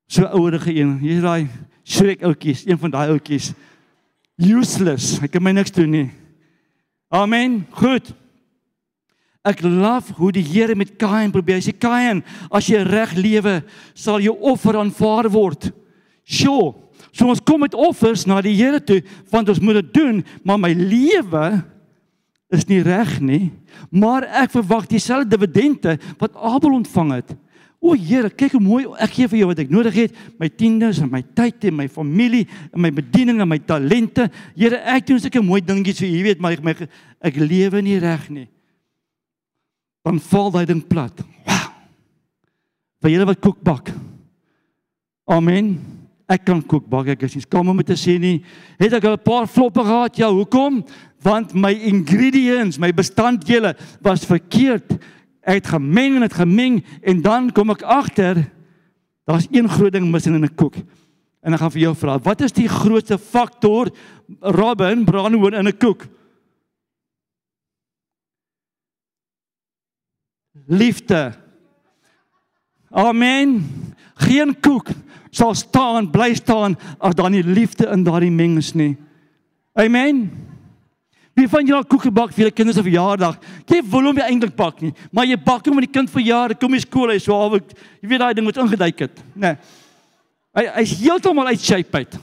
So 0.07 0.23
ouerige 0.23 0.73
een. 0.73 0.99
Hier's 0.99 1.21
daai 1.21 1.47
skrik 1.83 2.23
ouetjies, 2.23 2.65
een 2.65 2.77
van 2.77 2.89
daai 2.89 3.09
ouetjies. 3.09 3.53
Useless. 4.37 5.19
Ek 5.21 5.31
kan 5.31 5.43
my 5.43 5.51
niks 5.51 5.71
doen 5.71 5.89
nie. 5.89 6.11
Amen. 7.09 7.67
Goed. 7.71 8.13
Ek 9.43 9.61
love 9.61 10.13
hoe 10.13 10.31
die 10.31 10.43
Here 10.43 10.75
met 10.75 10.97
Kain 10.97 11.31
probeer. 11.31 11.55
Hy 11.55 11.71
sê 11.71 11.77
Kain, 11.77 12.23
as 12.51 12.67
jy 12.67 12.81
reg 12.83 13.13
lewe, 13.17 13.63
sal 13.93 14.19
jou 14.19 14.35
offer 14.39 14.77
aanvaar 14.77 15.29
word. 15.29 15.71
Sjoe. 16.29 16.75
So 17.09 17.25
ons 17.31 17.41
kom 17.41 17.63
met 17.65 17.73
offers 17.73 18.27
na 18.29 18.37
die 18.45 18.53
Here 18.57 18.79
toe 18.83 19.01
want 19.33 19.49
ons 19.49 19.61
moet 19.63 19.81
dit 19.81 19.93
doen, 19.97 20.23
maar 20.45 20.61
my 20.61 20.71
lewe 20.77 21.45
is 22.53 22.65
nie 22.69 22.81
reg 22.85 23.17
nie. 23.21 23.49
Maar 23.89 24.27
ek 24.43 24.53
verwag 24.53 24.87
dieselfde 24.89 25.29
dividende 25.33 25.97
wat 26.21 26.37
Abel 26.37 26.77
ontvang 26.79 27.15
het. 27.19 27.33
O 27.79 27.95
Here, 27.95 28.27
kyk 28.29 28.57
hoe 28.57 28.61
mooi 28.61 28.83
ek 28.99 29.13
gee 29.15 29.29
vir 29.31 29.39
jou 29.39 29.49
wat 29.53 29.61
ek 29.63 29.71
nodig 29.71 29.95
het, 30.01 30.15
my 30.41 30.49
tiendes 30.51 30.99
en 30.99 31.11
my 31.11 31.21
tyd 31.37 31.69
en 31.69 31.77
my 31.77 31.87
familie 31.91 32.43
en 32.73 32.81
my 32.83 32.91
bediening 32.91 33.39
en 33.39 33.47
my 33.49 33.59
talente. 33.63 34.27
Here, 34.57 34.81
ek 34.91 35.07
doen 35.07 35.21
sulke 35.23 35.43
mooi 35.45 35.61
dingetjies 35.63 36.03
vir 36.03 36.11
U, 36.11 36.23
weet, 36.27 36.41
maar 36.43 36.57
ek 36.57 36.65
my 36.65 36.75
ek 37.29 37.39
lewe 37.39 37.81
nie 37.85 37.95
reg 38.03 38.27
nie. 38.35 38.49
Dan 40.03 40.19
val 40.29 40.51
daai 40.51 40.65
ding 40.67 40.83
plat. 40.83 41.23
Wow. 41.47 41.69
Vir 42.99 43.15
julle 43.15 43.29
wat 43.31 43.41
koek 43.43 43.63
bak. 43.63 43.93
Amen. 45.29 45.77
Ek 46.29 46.43
kan 46.45 46.61
kook 46.61 46.85
bak, 46.85 47.07
ek 47.15 47.23
is 47.25 47.39
nie 47.39 47.41
skaam 47.41 47.71
om 47.71 47.79
te 47.81 47.97
sê 47.97 48.19
nie. 48.21 48.43
Het 48.77 48.93
ek 48.93 49.05
'n 49.05 49.17
paar 49.25 49.47
floppe 49.47 49.81
gehad? 49.81 50.15
Ja, 50.17 50.29
hoekom? 50.29 50.85
Want 51.23 51.53
my 51.53 51.73
ingredients, 51.73 52.77
my 52.77 52.91
bestanddele 52.93 53.75
was 54.01 54.25
verkeerd. 54.25 54.91
Ek 55.41 55.63
het 55.63 55.67
gemeng 55.67 56.15
en 56.15 56.21
dit 56.21 56.33
gemeng 56.33 56.83
en 57.01 57.21
dan 57.21 57.51
kom 57.51 57.71
ek 57.71 57.81
agter 57.81 58.51
daar's 59.25 59.47
een 59.51 59.69
groot 59.69 59.91
ding 59.91 60.11
mis 60.11 60.25
in 60.25 60.43
'n 60.43 60.55
koek. 60.55 60.75
En 61.41 61.53
ek 61.53 61.59
gaan 61.59 61.71
vir 61.71 61.81
jou 61.81 61.95
vra, 61.95 62.19
wat 62.19 62.41
is 62.41 62.51
die 62.51 62.67
grootste 62.67 63.17
faktor 63.17 63.89
Robin 64.39 65.05
brandhoen 65.05 65.53
in 65.53 65.67
'n 65.67 65.77
koek? 65.77 66.07
Liefde. 70.67 71.48
Amen. 72.89 73.59
Geen 74.19 74.53
koek 74.59 74.91
sal 75.31 75.55
staan, 75.55 76.09
bly 76.11 76.33
staan 76.37 76.75
as 76.97 77.15
daar 77.15 77.29
nie 77.29 77.43
liefde 77.45 77.87
in 77.93 78.03
daardie 78.03 78.33
mengs 78.33 78.73
nie. 78.73 78.95
Amen. 79.77 80.29
Wie 81.37 81.47
van 81.47 81.67
julle 81.67 81.85
koek 81.87 82.09
gebak 82.09 82.33
vir 82.33 82.45
julle 82.45 82.55
kinders 82.55 82.79
se 82.79 82.83
verjaardag? 82.83 83.37
Jy 83.69 83.83
wil 83.91 84.09
hom 84.09 84.17
nie 84.17 84.25
eintlik 84.25 84.55
bak 84.57 84.81
nie, 84.83 84.91
maar 85.15 85.29
jy 85.29 85.37
bak 85.39 85.69
hom 85.69 85.77
met 85.79 85.87
die 85.87 85.93
kind 85.93 86.11
verjaar, 86.11 86.55
kom 86.59 86.73
jy 86.75 86.81
skool 86.83 87.13
hy 87.13 87.19
so 87.23 87.37
al 87.37 87.55
jy 87.59 88.09
weet 88.09 88.23
daai 88.23 88.33
ding 88.35 88.49
wat 88.49 88.59
ingeduik 88.59 89.05
het, 89.05 89.21
nê. 89.35 89.53
Nee. 89.53 89.77
Hy 90.57 90.65
hy's 90.79 90.95
heeltemal 90.97 91.51
uit 91.53 91.61
shape 91.61 92.01
uit. 92.01 92.17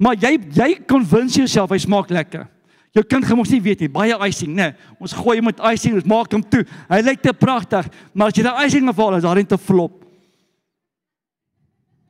Maar 0.00 0.16
jy 0.16 0.32
jy 0.56 0.70
konwins 0.88 1.36
jouself 1.36 1.74
hy 1.74 1.78
smaak 1.82 2.10
lekker. 2.10 2.48
Jou 2.96 3.04
kind 3.06 3.24
gaan 3.24 3.38
mos 3.38 3.50
nie 3.52 3.62
weet 3.62 3.84
nie, 3.84 3.90
baie 3.92 4.16
icing, 4.26 4.50
nê. 4.50 4.70
Nee. 4.70 4.94
Ons 4.98 5.14
gooi 5.14 5.36
hom 5.38 5.46
met 5.46 5.60
icing, 5.70 5.94
ons 6.00 6.08
maak 6.10 6.32
hom 6.34 6.42
toe. 6.42 6.64
Hy 6.90 7.00
lyk 7.06 7.22
te 7.22 7.34
pragtig, 7.36 7.86
maar 8.12 8.32
as 8.32 8.38
jy 8.38 8.42
daai 8.46 8.64
icing 8.66 8.90
afhaal, 8.90 9.18
is 9.20 9.26
daar 9.26 9.38
net 9.38 9.50
te 9.52 9.58
flop. 9.58 10.00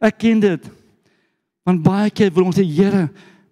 Ek 0.00 0.16
ken 0.22 0.40
dit. 0.40 0.70
Want 1.68 1.82
baie 1.84 2.08
keer 2.10 2.32
wil 2.32 2.48
ons 2.48 2.56
die 2.56 2.64
Here 2.64 3.10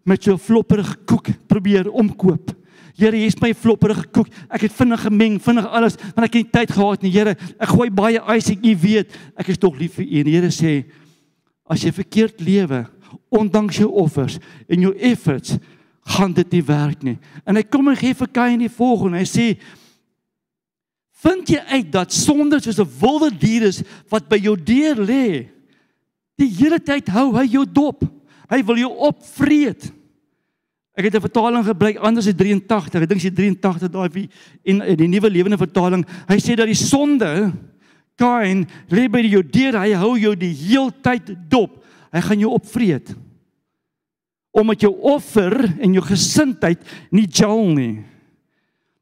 met 0.08 0.24
so 0.24 0.32
'n 0.32 0.40
flopperige 0.40 0.96
koek 1.04 1.28
probeer 1.46 1.90
omkoop. 1.92 2.56
Here, 2.96 3.14
hier's 3.14 3.38
my 3.40 3.52
flopperige 3.54 4.08
koek. 4.10 4.28
Ek 4.50 4.62
het 4.62 4.72
vinnig 4.72 5.00
gemeng, 5.00 5.38
vinnig 5.38 5.66
alles, 5.66 5.96
want 6.16 6.24
ek 6.24 6.34
het 6.34 6.44
nie 6.44 6.50
tyd 6.50 6.70
gehad 6.72 7.02
nie, 7.02 7.12
Here. 7.12 7.36
Ek 7.60 7.68
gooi 7.68 7.90
baie 7.90 8.18
icing, 8.36 8.64
U 8.64 8.76
weet, 8.76 9.12
ek 9.36 9.48
is 9.48 9.58
tog 9.58 9.78
lief 9.78 9.94
vir 9.94 10.04
U. 10.04 10.18
En 10.18 10.24
die 10.24 10.34
Here 10.34 10.50
sê, 10.50 10.84
as 11.68 11.84
jy 11.84 11.92
verkeerd 11.92 12.40
lewe, 12.40 12.86
ondanks 13.30 13.76
jou 13.76 13.90
offers 13.92 14.38
en 14.68 14.80
jou 14.80 14.94
efforts, 14.96 15.58
gaan 16.08 16.32
dit 16.32 16.56
nie 16.56 16.64
werk 16.64 17.02
nie. 17.04 17.18
En 17.44 17.58
hy 17.58 17.64
kom 17.68 17.90
en 17.90 17.98
gee 17.98 18.16
vir 18.16 18.30
Kain 18.32 18.58
die 18.60 18.72
volgende. 18.72 19.20
Hy 19.20 19.28
sê, 19.28 19.46
vind 21.22 21.50
jy 21.52 21.60
uit 21.74 21.92
dat 21.92 22.14
sonde 22.14 22.60
soos 22.62 22.78
'n 22.80 22.88
wilde 23.00 23.30
dier 23.30 23.68
is 23.68 23.82
wat 24.08 24.28
by 24.28 24.38
jou 24.38 24.56
deur 24.56 24.96
lê? 24.96 25.48
Die 26.38 26.48
hele 26.48 26.78
tyd 26.78 27.08
hou 27.08 27.34
hy 27.36 27.46
jou 27.46 27.66
dop. 27.66 28.04
Hy 28.48 28.62
wil 28.62 28.76
jou 28.76 28.92
opvreet. 29.10 29.92
Ek 30.96 31.04
het 31.04 31.14
'n 31.14 31.28
vertaling 31.28 31.64
gebruik 31.64 31.96
anders 31.98 32.26
as 32.26 32.34
83. 32.34 33.02
Ek 33.02 33.08
dink 33.08 33.20
sy 33.20 33.30
83 33.30 33.90
daai 33.90 34.28
en 34.64 34.96
die 34.96 35.08
nuwe 35.08 35.30
lewende 35.30 35.58
vertaling. 35.58 36.04
Hy 36.28 36.38
sê 36.38 36.56
dat 36.56 36.66
die 36.66 36.74
sonde 36.74 37.52
Kain 38.16 38.66
lê 38.88 39.08
by 39.08 39.20
jou 39.20 39.42
deur. 39.42 39.78
Hy 39.78 39.92
hou 39.94 40.18
jou 40.18 40.34
die 40.34 40.54
heeltyd 40.54 41.36
dop. 41.48 41.84
Hy 42.12 42.20
gaan 42.20 42.38
jou 42.38 42.50
opvreet. 42.50 43.14
Omdat 44.50 44.86
jou 44.86 44.92
offer 45.12 45.54
en 45.78 45.92
jou 45.92 46.04
gesindheid 46.04 46.80
nie 47.14 47.26
gel 47.30 47.66
nie. 47.74 47.92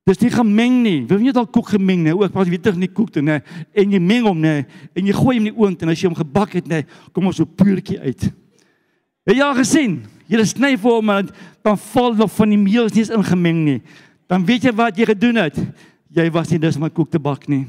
Dis 0.07 0.21
nie 0.23 0.31
gemeng 0.31 0.75
nie. 0.85 0.99
Wil 1.11 1.25
jy 1.27 1.33
dalk 1.35 1.51
koek 1.55 1.73
gemeng 1.75 2.05
nie? 2.07 2.13
Ook 2.15 2.31
pas 2.35 2.47
weet 2.47 2.69
jy 2.69 2.77
nie 2.79 2.91
koek 2.95 3.09
toe 3.15 3.23
nê. 3.27 3.41
En 3.75 3.95
jy 3.95 3.99
meng 3.99 4.29
hom 4.29 4.39
nê 4.39 4.61
en 4.95 5.09
jy 5.09 5.15
gooi 5.17 5.35
hom 5.35 5.49
in 5.49 5.49
die 5.51 5.57
oond 5.59 5.81
en 5.83 5.91
as 5.91 6.03
jy 6.03 6.07
hom 6.07 6.19
gebak 6.19 6.55
het 6.61 6.69
nê, 6.71 6.85
kom 7.11 7.27
ons 7.27 7.41
so 7.41 7.47
puurtjie 7.47 7.99
uit. 7.99 8.29
Het 9.27 9.35
jy 9.35 9.43
al 9.43 9.57
gesien? 9.59 9.97
Jy 10.31 10.45
sny 10.47 10.77
vir 10.79 10.95
hom 10.95 11.11
en 11.11 11.33
dan 11.67 11.81
val 11.89 12.15
nog 12.19 12.31
van 12.37 12.55
die 12.55 12.61
meel 12.61 12.87
is 12.87 12.95
nie 12.95 13.03
eens 13.03 13.15
ingemeng 13.17 13.65
nie. 13.67 13.81
Dan 14.31 14.47
weet 14.47 14.69
jy 14.69 14.75
wat 14.79 14.99
jy 14.99 15.09
gedoen 15.11 15.43
het. 15.43 15.59
Jy 16.15 16.29
was 16.35 16.55
nie 16.55 16.61
dus 16.63 16.79
om 16.79 16.87
koek 16.87 17.11
te 17.11 17.23
bak 17.23 17.49
nie. 17.51 17.65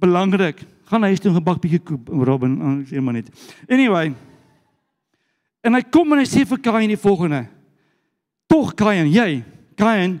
Belangrik. 0.00 0.60
Gaan 0.92 1.08
huis 1.08 1.24
toe 1.24 1.32
gebak 1.32 1.62
bietjie 1.64 1.80
koek 1.80 2.12
Robin, 2.28 2.84
sê 2.88 3.00
maar 3.00 3.16
net. 3.16 3.32
Anyway. 3.72 4.12
En 5.62 5.78
hy 5.78 5.82
kom 5.94 6.12
en 6.12 6.22
hy 6.22 6.26
sê 6.28 6.44
vir 6.48 6.60
Kain 6.62 6.90
die 6.90 7.00
volgende. 7.00 7.44
Tog 8.50 8.74
Kain, 8.78 9.08
jy, 9.12 9.44
Kain, 9.78 10.18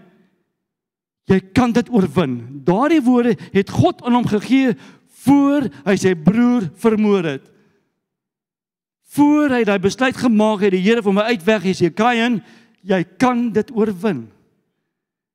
Jy 1.30 1.38
kan 1.54 1.72
dit 1.74 1.88
oorwin. 1.92 2.36
Daardie 2.66 3.02
woorde 3.04 3.36
het 3.54 3.70
God 3.70 4.02
aan 4.02 4.18
hom 4.18 4.28
gegee 4.28 4.74
voor 5.22 5.68
hy 5.86 5.94
sy 6.00 6.14
broer 6.18 6.66
vermoor 6.82 7.28
het. 7.36 7.44
Voor 9.12 9.52
hy 9.52 9.62
daai 9.68 9.78
besluit 9.82 10.16
gemaak 10.16 10.64
het, 10.64 10.72
die 10.74 10.82
Here 10.82 11.04
vir 11.04 11.14
my 11.14 11.28
uitweg 11.34 11.68
is, 11.70 11.82
Kain, 11.94 12.40
jy 12.82 13.02
kan 13.20 13.50
dit 13.54 13.70
oorwin. 13.76 14.24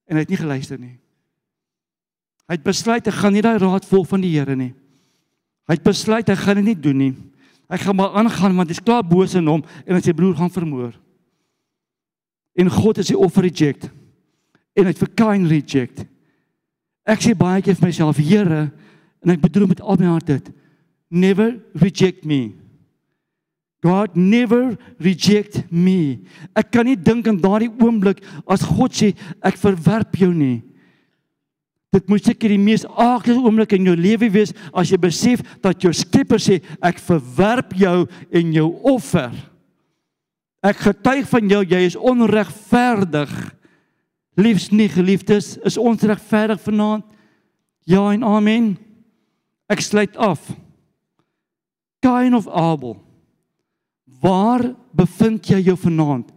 En 0.10 0.18
hy 0.18 0.26
het 0.26 0.34
nie 0.34 0.40
geluister 0.40 0.80
nie. 0.82 0.98
Hy 2.48 2.56
het 2.56 2.66
besluit 2.66 3.08
hy 3.08 3.14
gaan 3.14 3.36
nie 3.36 3.44
daai 3.44 3.58
raad 3.60 3.88
volg 3.88 4.10
van 4.12 4.24
die 4.24 4.34
Here 4.36 4.56
nie. 4.60 4.74
Hy 5.68 5.76
het 5.76 5.88
besluit 5.88 6.28
hy 6.28 6.36
gaan 6.40 6.62
dit 6.62 6.72
nie 6.72 6.80
doen 6.80 7.02
nie. 7.06 7.14
Hy 7.68 7.80
gaan 7.82 7.98
maar 8.00 8.16
aangaan 8.16 8.56
want 8.56 8.72
hy's 8.72 8.84
klaar 8.84 9.04
boos 9.04 9.36
in 9.36 9.48
hom 9.48 9.64
en 9.86 9.98
hy 9.98 10.02
sy 10.04 10.16
broer 10.16 10.38
gaan 10.40 10.54
vermoor. 10.54 10.94
En 12.58 12.72
God 12.74 13.02
is 13.04 13.12
die 13.12 13.18
offer 13.20 13.46
reject. 13.46 13.90
En 14.78 14.88
hy 14.88 14.94
het 14.94 15.02
vir 15.02 15.12
Kain 15.20 15.48
reject. 15.50 16.06
Ek 17.08 17.24
sê 17.24 17.34
baie 17.38 17.62
keer 17.64 17.78
vir 17.78 17.88
myself, 17.88 18.20
Here, 18.20 18.68
en 19.24 19.34
ek 19.34 19.44
bedoel 19.44 19.70
met 19.72 19.82
al 19.82 20.00
my 20.00 20.10
hart 20.12 20.28
dit, 20.28 20.50
never 21.08 21.56
reject 21.80 22.26
me. 22.28 22.58
God 23.86 24.16
never 24.18 24.76
reject 25.00 25.62
me. 25.72 26.26
Ek 26.58 26.72
kan 26.74 26.88
nie 26.88 26.98
dink 26.98 27.30
in 27.30 27.40
daardie 27.40 27.70
oomblik 27.70 28.24
as 28.50 28.66
God 28.66 28.96
sê 28.98 29.14
ek 29.46 29.60
verwerp 29.62 30.18
jou 30.20 30.32
nie. 30.34 30.64
Dit 31.96 32.10
moet 32.12 32.24
seker 32.24 32.52
die 32.52 32.60
mees 32.60 32.84
aardige 33.00 33.40
oomblik 33.40 33.78
in 33.78 33.88
jou 33.88 33.96
lewe 33.96 34.28
wees 34.34 34.52
as 34.76 34.90
jy 34.92 35.00
besef 35.00 35.44
dat 35.64 35.80
jou 35.84 35.94
Skepper 35.96 36.42
sê 36.42 36.60
ek 36.84 37.00
verwerp 37.00 37.72
jou 37.80 38.02
en 38.32 38.56
jou 38.56 38.68
offer. 38.92 39.32
Ek 40.66 40.82
getuig 40.90 41.28
van 41.30 41.48
jou 41.54 41.62
jy 41.64 41.86
is 41.88 41.96
onregverdig. 41.96 43.32
Liefs 44.38 44.68
nie 44.70 44.90
geliefdes, 44.92 45.56
is 45.66 45.80
ons 45.80 46.04
regverdig 46.06 46.60
vanaand? 46.62 47.06
Ja 47.88 48.04
en 48.12 48.26
amen. 48.28 48.74
Ek 49.72 49.82
sluit 49.82 50.16
af. 50.20 50.44
Kain 52.04 52.36
of 52.36 52.50
Abel? 52.52 52.98
Waar 54.22 54.74
bevind 54.96 55.48
jy 55.48 55.62
jou 55.70 55.78
vanaand? 55.80 56.30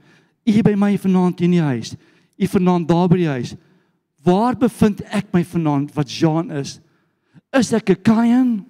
U 0.46 0.62
by 0.62 0.76
my 0.78 0.94
vanaand 0.98 1.42
in 1.44 1.58
die 1.58 1.64
huis. 1.64 1.94
U 2.40 2.48
vanaand 2.54 2.88
daar 2.88 3.10
by 3.10 3.18
die 3.20 3.28
huis. 3.30 3.52
Waar 4.24 4.56
bevind 4.58 5.00
ek 5.08 5.30
my 5.32 5.42
vanaand 5.44 5.94
wat 5.96 6.12
Jean 6.12 6.50
is? 6.52 6.78
Is 7.56 7.72
ek 7.72 7.90
'n 7.90 8.02
Kain? 8.02 8.66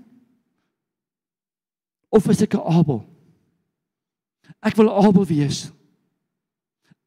Of 2.11 2.29
is 2.29 2.43
ek 2.43 2.55
'n 2.55 2.63
Abel? 2.63 3.05
Ek 4.63 4.77
wil 4.77 4.91
Abel 4.91 5.27
wees. 5.27 5.71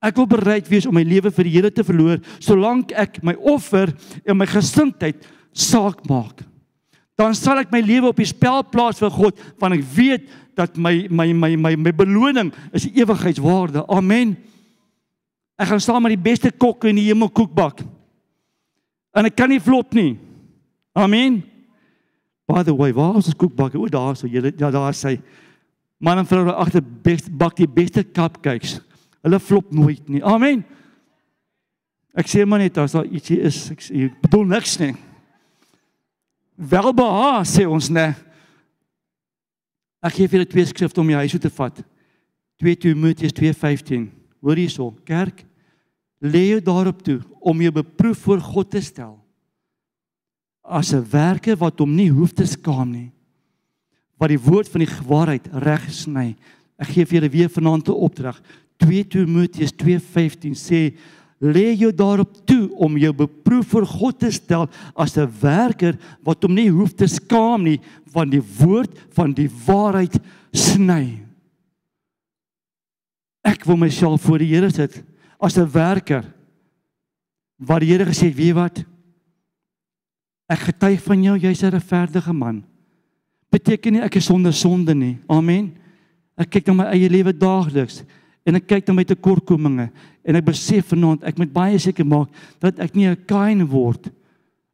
Ek 0.03 0.15
wil 0.15 0.27
bereid 0.27 0.67
wees 0.67 0.85
om 0.85 0.93
my 0.93 1.03
lewe 1.03 1.31
vir 1.31 1.43
die 1.43 1.53
Here 1.53 1.71
te 1.71 1.83
verloor 1.83 2.19
solank 2.43 2.91
ek 2.91 3.21
my 3.23 3.35
offer 3.39 3.93
en 4.25 4.37
my 4.37 4.45
gesindheid 4.45 5.23
saak 5.53 6.03
maak. 6.09 6.43
Dan 7.15 7.35
sal 7.37 7.61
ek 7.61 7.71
my 7.71 7.79
lewe 7.79 8.09
op 8.09 8.17
die 8.17 8.27
spel 8.27 8.63
plaas 8.63 8.99
vir 8.99 9.13
God 9.13 9.39
want 9.61 9.77
ek 9.77 9.85
weet 9.95 10.27
dat 10.57 10.75
my 10.77 11.07
my 11.09 11.31
my 11.31 11.55
my 11.55 11.75
my 11.75 11.91
beloning 11.91 12.51
is 12.73 12.89
ewigheidswaarde. 12.89 13.85
Amen. 13.87 14.35
Ek 15.55 15.69
gaan 15.69 15.79
staan 15.79 16.01
met 16.03 16.17
die 16.17 16.25
beste 16.31 16.51
kokke 16.51 16.89
in 16.89 16.99
die 16.99 17.07
hemel 17.07 17.29
koekbak. 17.29 17.85
En 19.13 19.29
ek 19.29 19.35
kan 19.37 19.51
nie 19.51 19.61
flop 19.61 19.93
nie. 19.93 20.17
Amen. 20.97 21.41
By 22.49 22.63
the 22.65 22.75
way, 22.75 22.93
waar 22.93 23.17
is 23.21 23.29
die 23.29 23.37
koekbak? 23.37 23.75
O, 23.77 23.87
daar 23.89 24.17
so 24.19 24.27
julle 24.27 24.51
ja, 24.57 24.69
daar 24.73 24.95
sê 24.97 25.17
man 26.03 26.19
en 26.19 26.27
vrou 26.27 26.51
agter 26.51 26.83
best 26.83 27.29
bak 27.31 27.55
die 27.55 27.69
beste 27.69 28.03
cupcakes. 28.03 28.79
Hulle 29.23 29.39
flop 29.39 29.71
nooit 29.71 30.09
nie. 30.11 30.19
Amen. 30.25 30.65
Ek 32.13 32.27
sê 32.29 32.43
maar 32.45 32.61
net 32.61 32.77
as 32.77 32.93
daar 32.93 33.07
ietsie 33.07 33.39
is, 33.41 33.63
ek 33.73 33.81
sê 33.81 34.09
bedoel 34.21 34.49
niks 34.51 34.75
nie. 34.81 34.91
Welbeha 36.59 37.41
sê 37.47 37.65
ons 37.65 37.87
nê. 37.89 38.11
Ek 40.03 40.17
gee 40.17 40.27
vir 40.27 40.41
julle 40.41 40.51
twee 40.51 40.67
skrifte 40.67 41.01
om 41.01 41.09
jou 41.09 41.23
huis 41.23 41.33
toe 41.33 41.41
te 41.45 41.53
vat. 41.55 41.79
2 42.61 42.75
Timoteus 42.83 43.33
2:15. 43.33 44.09
Hoor 44.43 44.59
hierso, 44.59 44.91
kerk, 45.07 45.45
lê 46.23 46.53
jou 46.53 46.61
daarop 46.63 47.03
toe 47.03 47.19
om 47.43 47.61
jou 47.61 47.73
beproef 47.75 48.23
voor 48.23 48.39
God 48.39 48.71
te 48.71 48.81
stel. 48.81 49.19
As 50.63 50.93
'n 50.93 51.03
werker 51.11 51.57
wat 51.57 51.79
hom 51.79 51.95
nie 51.95 52.09
hoef 52.09 52.31
te 52.31 52.45
skaam 52.45 52.91
nie. 52.91 53.11
Wat 54.17 54.29
die 54.29 54.39
woord 54.39 54.69
van 54.69 54.79
die 54.79 54.93
waarheid 55.07 55.47
reg 55.51 55.91
sny. 55.91 56.35
Ek 56.79 56.87
gee 56.87 57.05
vir 57.05 57.19
julle 57.19 57.29
weer 57.29 57.49
vanaand 57.49 57.89
'n 57.89 57.91
opdrag. 57.91 58.41
2 58.77 59.03
Timoteus 59.03 59.71
2:15 59.71 60.55
sê 60.55 60.95
lê 61.41 61.75
jou 61.75 61.91
daarop 61.91 62.45
toe 62.45 62.71
om 62.75 62.97
jou 62.97 63.11
beproef 63.13 63.67
voor 63.67 63.85
God 63.85 64.19
te 64.19 64.31
stel 64.31 64.69
as 64.95 65.17
'n 65.17 65.27
werker 65.41 65.99
wat 66.23 66.41
hom 66.43 66.53
nie 66.53 66.69
hoef 66.69 66.93
te 66.93 67.07
skaam 67.07 67.63
nie 67.63 67.81
want 68.13 68.31
die 68.31 68.43
woord 68.59 68.91
van 69.11 69.33
die 69.33 69.49
waarheid 69.65 70.19
sny. 70.53 71.19
Ek 73.43 73.65
wil 73.65 73.77
myself 73.77 74.21
voor 74.21 74.39
die 74.39 74.55
Here 74.55 74.71
sit 74.71 75.03
as 75.43 75.57
'n 75.57 75.67
werker 75.67 76.23
wat 77.59 77.79
die 77.81 77.91
Here 77.91 78.05
gesê 78.05 78.27
het, 78.27 78.35
weet 78.35 78.55
wat? 78.55 78.83
Ek 80.47 80.59
getuig 80.59 81.01
van 81.03 81.23
jou, 81.23 81.37
jy's 81.37 81.63
'n 81.63 81.71
regverdige 81.71 82.33
man. 82.33 82.63
Beteken 83.51 83.93
nie 83.93 84.01
ek 84.01 84.15
is 84.15 84.25
sonder 84.25 84.53
sonde 84.53 84.95
nie. 84.95 85.17
Amen. 85.27 85.75
Ek 86.37 86.49
kyk 86.49 86.67
na 86.67 86.73
my 86.73 86.83
eie 86.85 87.09
lewe 87.09 87.33
daagliks 87.33 88.03
en 88.45 88.55
ek 88.55 88.67
kyk 88.67 88.87
na 88.87 88.93
my 88.93 89.03
tekortkominge 89.03 89.91
en 90.23 90.35
ek 90.35 90.45
besef 90.45 90.87
vanaand 90.91 91.23
ek 91.23 91.37
moet 91.37 91.53
baie 91.53 91.77
seker 91.79 92.05
maak 92.05 92.29
dat 92.59 92.79
ek 92.79 92.95
nie 92.95 93.07
'n 93.07 93.25
kain 93.25 93.67
word 93.67 94.11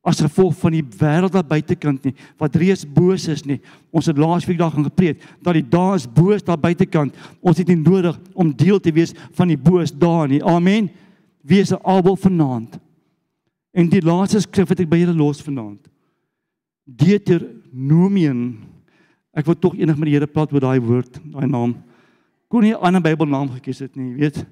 as 0.10 0.22
gevolg 0.24 0.55
van 0.60 0.74
die 0.74 0.84
wêreld 0.99 1.36
daar 1.36 1.45
buitekant 1.45 2.07
nie 2.07 2.16
wat 2.41 2.55
reeds 2.60 2.86
boos 2.86 3.28
is 3.32 3.43
nie. 3.45 3.60
Ons 3.93 4.10
het 4.10 4.18
laasweek 4.18 4.57
daar 4.60 4.74
gaan 4.74 4.88
gepreek 4.88 5.22
dat 5.45 5.57
die 5.57 5.66
daar 5.66 5.95
is 5.99 6.07
boos 6.07 6.43
daar 6.45 6.60
buitekant. 6.60 7.16
Ons 7.39 7.62
het 7.62 7.70
nie 7.70 7.78
nodig 7.80 8.18
om 8.34 8.53
deel 8.55 8.80
te 8.80 8.93
wees 8.95 9.14
van 9.38 9.51
die 9.51 9.57
boos 9.57 9.93
daar 9.93 10.28
nie. 10.28 10.43
Amen. 10.43 10.89
Wees 11.41 11.72
'n 11.72 11.84
Abel 11.84 12.16
vanaand. 12.16 12.80
En 13.74 13.89
die 13.89 14.01
laaste 14.01 14.41
skrif 14.41 14.70
wat 14.70 14.80
ek 14.80 14.89
by 14.89 14.97
julle 14.97 15.16
los 15.16 15.41
vanaand. 15.41 15.88
Deuteronomium. 16.86 18.57
Ek 19.34 19.45
wil 19.45 19.55
tog 19.55 19.76
enig 19.76 19.97
met 19.97 20.05
die 20.05 20.14
Here 20.14 20.28
praat 20.28 20.53
oor 20.53 20.60
daai 20.60 20.82
woord, 20.82 21.20
daai 21.24 21.47
naam 21.47 21.76
kon 22.49 22.62
nie 22.62 22.74
'n 22.74 22.82
ander 22.82 23.01
Bybelnaam 23.01 23.49
gekies 23.49 23.80
het 23.80 23.95
nie, 23.95 24.16
weet. 24.16 24.45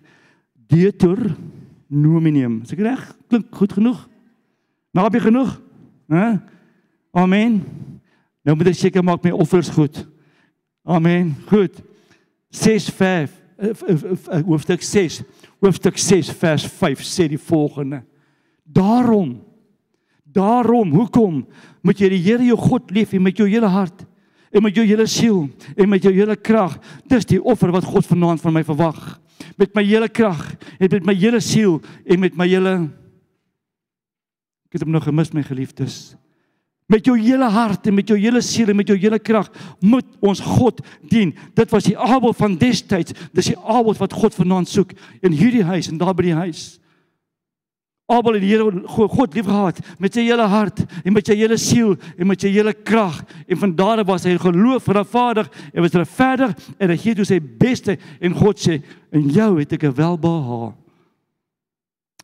Deuteronomium. 0.69 2.61
Is 2.61 2.71
ek 2.71 2.79
reg? 2.79 3.15
Klink 3.27 3.45
goed 3.51 3.73
genoeg? 3.73 4.07
Naby 4.97 5.19
genoeg? 5.19 5.61
Hæ? 6.09 6.39
Amen. 7.11 7.59
Nou 8.41 8.55
moet 8.57 8.71
ek 8.71 8.79
seker 8.79 9.03
maak 9.05 9.21
my 9.21 9.29
offers 9.35 9.69
goed. 9.69 9.99
Amen. 10.81 11.35
Goed. 11.51 11.83
6 12.49 12.89
5 12.95 13.35
hoofstuk 14.47 14.81
6 14.81 15.21
hoofstuk 15.61 15.97
6 16.01 16.31
vers 16.39 16.65
5 16.79 17.05
sê 17.05 17.27
die 17.29 17.41
volgende. 17.41 18.01
Daarom 18.63 19.37
daarom 20.37 20.91
hoekom 20.93 21.43
moet 21.81 22.01
jy 22.01 22.11
die 22.13 22.21
Here 22.21 22.45
jou 22.45 22.57
God 22.59 22.91
lief 22.93 23.13
hê 23.13 23.21
met 23.21 23.37
jou 23.37 23.47
hele 23.49 23.69
hart 23.69 24.03
en 24.53 24.63
met 24.65 24.75
jou 24.75 24.85
hele 24.85 25.05
siel 25.09 25.47
en 25.75 25.89
met 25.89 26.03
jou 26.03 26.13
hele 26.13 26.35
krag. 26.35 26.77
Dis 27.05 27.25
die 27.29 27.41
offer 27.41 27.73
wat 27.73 27.85
God 27.85 28.05
vanaand 28.05 28.41
van 28.41 28.53
my 28.53 28.65
verwag. 28.65 29.19
Met 29.57 29.75
my 29.77 29.85
hele 29.85 30.09
krag 30.09 30.55
en 30.79 30.89
met 30.89 31.05
my 31.05 31.17
hele 31.17 31.41
siel 31.43 31.81
en 32.05 32.25
met 32.25 32.37
my 32.37 32.49
hele 32.49 32.79
Ek 34.68 34.78
het 34.78 34.84
hom 34.84 34.91
nog 34.91 35.07
gemis 35.07 35.32
my 35.32 35.43
geliefdes. 35.47 36.15
Met 36.88 37.07
jou 37.07 37.18
hele 37.20 37.47
hart 37.51 37.88
en 37.88 37.95
met 37.95 38.07
jou 38.07 38.18
hele 38.20 38.41
siel 38.43 38.70
en 38.72 38.78
met 38.80 38.88
jou 38.88 38.95
hele 38.99 39.20
krag 39.20 39.47
moet 39.84 40.07
ons 40.24 40.39
God 40.39 40.80
dien. 41.03 41.34
Dit 41.55 41.72
was 41.72 41.88
die 41.88 41.97
Abel 41.97 42.36
van 42.36 42.55
destyds. 42.59 43.15
Dis 43.36 43.51
die 43.51 43.59
Abel 43.59 43.95
wat 43.99 44.15
God 44.15 44.36
vanaand 44.36 44.72
soek 44.72 44.93
in 45.20 45.36
hierdie 45.36 45.65
huis 45.68 45.91
en 45.91 45.99
daar 45.99 46.15
by 46.15 46.30
die 46.30 46.38
huis. 46.38 46.78
Abel 48.07 48.38
het 48.38 48.43
die 48.45 48.53
Here 48.53 49.07
God 49.11 49.34
liefgehad 49.36 49.82
met 49.99 50.15
sy 50.15 50.24
hele 50.30 50.45
hart 50.47 50.80
en 51.03 51.11
met 51.11 51.28
sy 51.28 51.36
hele 51.36 51.57
siel 51.59 51.97
en 52.15 52.30
met 52.30 52.39
sy 52.39 52.53
hele 52.53 52.72
krag 52.72 53.20
en 53.43 53.59
van 53.59 53.74
daar 53.76 53.99
af 53.99 54.07
was 54.07 54.24
hy 54.24 54.38
geloof 54.39 54.88
Vader 55.11 55.49
en 55.74 55.84
was 55.84 55.91
regverdig 55.91 56.55
en 56.80 56.93
hy 56.93 56.97
gee 57.03 57.15
toe 57.15 57.28
sy 57.28 57.41
beste 57.43 57.97
en 58.24 58.36
God 58.36 58.63
sê 58.63 58.80
in 59.11 59.28
jou 59.28 59.59
het 59.59 59.74
ek 59.74 59.84
'n 59.84 59.95
welbehaag. 59.95 60.74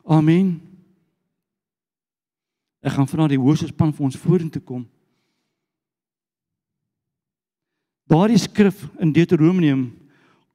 Amen. 0.07 0.72
Ek 2.83 2.97
gaan 2.97 3.07
vanaand 3.07 3.31
die 3.31 3.39
hoorspan 3.39 3.93
vir 3.95 4.05
ons 4.09 4.19
vorentoe 4.19 4.61
kom. 4.61 4.83
Daardie 8.11 8.41
skrif 8.41 8.83
in 8.99 9.13
Deuteronomium 9.15 9.85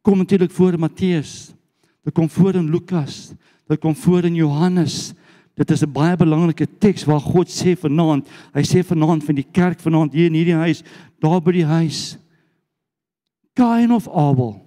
kom 0.05 0.21
natuurlik 0.21 0.53
voor 0.53 0.77
in 0.77 0.85
Matteus. 0.85 1.55
Dit 2.05 2.15
kom 2.15 2.29
voor 2.31 2.61
in 2.61 2.69
Lukas. 2.71 3.33
Dit 3.69 3.81
kom 3.81 3.97
voor 3.97 4.29
in 4.29 4.37
Johannes. 4.37 5.15
Dit 5.59 5.71
is 5.71 5.83
'n 5.83 5.93
baie 5.93 6.17
belangrike 6.17 6.67
teks 6.79 7.05
waar 7.05 7.21
God 7.21 7.49
sê 7.49 7.77
vanaand, 7.77 8.29
hy 8.55 8.63
sê 8.63 8.85
vanaand 8.85 9.25
van 9.25 9.35
die 9.35 9.49
kerk 9.53 9.81
vanaand 9.81 10.13
hier 10.13 10.27
in 10.27 10.35
hierdie 10.35 10.55
huis, 10.55 10.83
daar 11.21 11.41
by 11.43 11.53
die 11.53 11.65
huis. 11.65 12.17
Kain 13.55 13.91
of 13.93 14.09
Abel. 14.09 14.63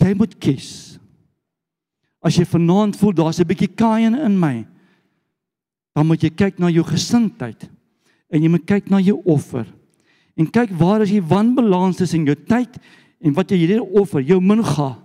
Jy 0.00 0.14
moet 0.14 0.38
kies. 0.38 0.98
As 2.22 2.36
jy 2.36 2.44
vanaand 2.44 2.96
voel 2.96 3.12
daar's 3.12 3.40
'n 3.40 3.46
bietjie 3.46 3.74
Kain 3.76 4.14
in 4.14 4.38
my, 4.38 4.66
dan 5.92 6.06
moet 6.06 6.22
jy 6.22 6.30
kyk 6.30 6.58
na 6.58 6.70
jou 6.70 6.84
gesindheid 6.84 7.68
en 8.32 8.42
jy 8.42 8.48
moet 8.48 8.66
kyk 8.66 8.90
na 8.90 9.00
jou 9.00 9.20
offer. 9.24 9.66
En 10.36 10.48
kyk 10.48 10.70
waar 10.80 11.02
is 11.02 11.10
die 11.10 11.22
wanbalans 11.22 11.96
tussen 11.96 12.24
jou 12.24 12.36
tyd 12.48 12.78
en 13.20 13.34
wat 13.36 13.50
jy 13.50 13.56
hierdie 13.56 13.82
offer, 14.00 14.22
jou 14.24 14.40
minga 14.40 15.02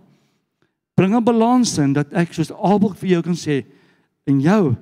Bring 0.98 1.14
'n 1.14 1.24
balans 1.24 1.78
in 1.78 1.94
dat 1.94 2.10
ek 2.14 2.34
soos 2.34 2.50
Abel 2.52 2.96
vir 2.98 3.10
jou 3.10 3.22
kan 3.22 3.38
sê 3.38 3.66
in 4.26 4.42
jou 4.42 4.76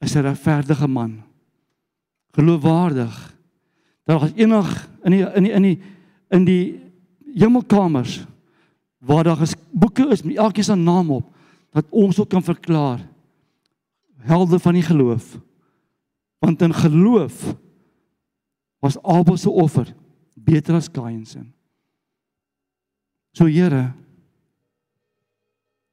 is 0.00 0.16
'n 0.16 0.24
regverdige 0.24 0.88
man. 0.88 1.22
Geloofwaardig. 2.32 3.36
Daar 4.06 4.24
is 4.24 4.32
enig 4.34 4.88
in 5.04 5.10
die 5.12 5.24
in 5.36 5.42
die 5.42 5.52
in 5.52 5.62
die 5.62 5.78
in 6.30 6.44
die 6.44 6.80
hemelkamers 7.36 8.24
waar 8.98 9.24
daar 9.24 9.42
is 9.42 9.54
boeke 9.70 10.08
is 10.08 10.22
met 10.22 10.36
elkeen 10.36 10.64
se 10.64 10.74
naam 10.74 11.10
op 11.10 11.34
dat 11.72 11.84
ons 11.90 12.18
ook 12.18 12.28
kan 12.28 12.42
verklaar 12.42 13.00
helde 14.26 14.58
van 14.58 14.76
die 14.78 14.82
geloof. 14.82 15.38
Want 16.38 16.62
in 16.62 16.74
geloof 16.74 17.54
was 18.78 19.02
Abel 19.02 19.36
se 19.36 19.50
offer 19.50 19.94
beter 20.34 20.74
as 20.74 20.90
Kain 20.90 21.26
se. 21.26 21.40
So 23.32 23.46
Here 23.46 23.92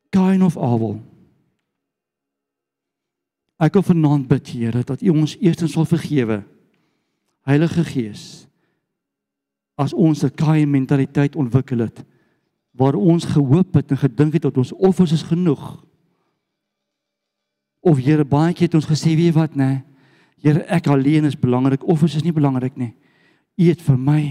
Kain 0.10 0.42
of 0.44 0.58
Abel. 0.58 0.98
Ek 3.60 3.76
wil 3.78 3.86
vanaand 3.86 4.28
bid 4.28 4.48
Here 4.50 4.84
dat 4.84 5.04
U 5.06 5.14
ons 5.14 5.36
eerstens 5.38 5.76
sal 5.78 5.86
vergewe. 5.86 6.42
Heilige 7.46 7.84
Gees 7.84 8.24
as 9.80 9.94
ons 9.94 10.24
'n 10.24 10.36
Kain 10.36 10.70
mentaliteit 10.70 11.36
ontwikkel 11.36 11.80
het 11.80 12.04
waar 12.72 12.96
ons 12.96 13.26
gehoop 13.26 13.74
het 13.74 13.92
en 13.92 13.98
gedink 13.98 14.34
het 14.34 14.42
dat 14.42 14.58
ons 14.58 14.74
offers 14.74 15.12
is 15.12 15.24
genoeg. 15.28 15.86
Of 17.82 18.02
Here 18.04 18.26
baie 18.28 18.54
keer 18.54 18.68
het 18.68 18.78
ons 18.80 18.90
gesê 18.90 19.16
weet 19.16 19.36
wat 19.38 19.56
nê? 19.56 19.70
Nee, 19.70 19.84
Here 20.40 20.64
ek 20.72 20.88
alleen 20.88 21.28
is 21.28 21.36
belangrik, 21.36 21.84
offers 21.84 22.16
is 22.16 22.24
nie 22.24 22.36
belangrik 22.36 22.78
nie. 22.80 22.94
U 23.60 23.66
het 23.68 23.82
vir 23.84 23.98
my. 24.00 24.22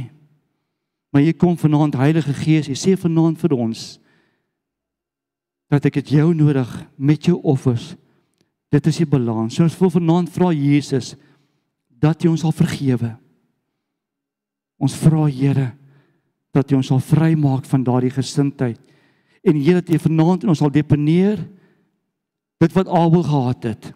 Maar 1.12 1.24
jy 1.24 1.34
kom 1.36 1.57
vanaand 1.61 1.99
Heilige 2.01 2.32
Gees, 2.36 2.68
jy 2.68 2.76
sê 2.76 2.94
vanaand 2.96 3.40
vir 3.40 3.55
ons 3.57 3.99
dat 5.68 5.84
ek 5.84 5.99
dit 6.01 6.14
jou 6.16 6.30
nodig 6.32 6.68
met 6.96 7.26
jou 7.28 7.36
offers. 7.44 7.90
Dit 8.72 8.86
is 8.88 9.03
die 9.03 9.09
balans. 9.09 9.53
So 9.53 9.66
ons 9.66 9.76
wil 9.80 9.92
vanaand 9.92 10.30
vra 10.32 10.49
Jesus 10.57 11.12
dat 12.01 12.24
jy 12.24 12.30
ons 12.32 12.40
sal 12.44 12.55
vergewe. 12.57 13.12
Ons 14.80 14.96
vra 14.96 15.26
Here 15.28 15.70
dat 16.57 16.70
jy 16.70 16.78
ons 16.78 16.88
sal 16.88 17.03
vrymaak 17.05 17.68
van 17.68 17.84
daardie 17.84 18.14
gesindheid. 18.16 18.80
En 19.44 19.61
Here 19.61 19.82
dat 19.82 19.92
jy 19.92 20.01
vanaand 20.01 20.46
in 20.46 20.55
ons 20.55 20.62
sal 20.64 20.72
deponeer 20.72 21.44
dit 22.59 22.73
wat 22.73 22.89
Abel 22.89 23.23
gehad 23.23 23.63
het. 23.63 23.93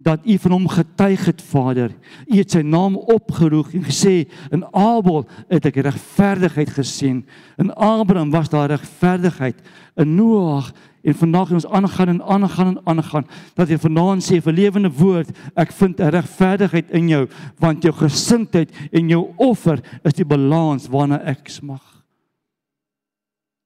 Dat 0.00 0.20
u 0.24 0.38
van 0.38 0.50
hom 0.50 0.68
getuig 0.68 1.24
het 1.24 1.42
Vader. 1.42 1.92
U 2.26 2.36
het 2.36 2.50
sy 2.50 2.62
naam 2.64 2.96
opgeroep 2.96 3.74
en 3.76 3.84
gesê 3.84 4.24
in 4.48 4.64
Abel 4.72 5.26
het 5.48 5.68
ek 5.68 5.82
regverdigheid 5.84 6.72
gesien. 6.72 7.26
In 7.60 7.72
Abraham 7.74 8.32
was 8.32 8.48
daar 8.48 8.72
regverdigheid. 8.72 9.60
In 10.00 10.14
Noag 10.16 10.72
en 11.04 11.14
vandag 11.14 11.52
ons 11.52 11.66
aangaan 11.66 12.08
en 12.08 12.22
aangaan 12.22 12.76
en 12.76 12.80
aangaan 12.84 13.28
dat 13.56 13.68
jy 13.68 13.78
vanaand 13.80 14.24
sê 14.24 14.40
vir 14.44 14.56
lewende 14.56 14.90
woord 14.92 15.30
ek 15.54 15.72
vind 15.72 16.00
'n 16.00 16.12
regverdigheid 16.16 16.90
in 16.90 17.08
jou 17.08 17.28
want 17.58 17.82
jou 17.82 17.92
gesindheid 17.92 18.72
en 18.92 19.08
jou 19.08 19.32
offer 19.36 19.80
is 20.04 20.12
die 20.12 20.24
balans 20.24 20.88
waarna 20.88 21.20
ek 21.24 21.48
smag. 21.48 22.04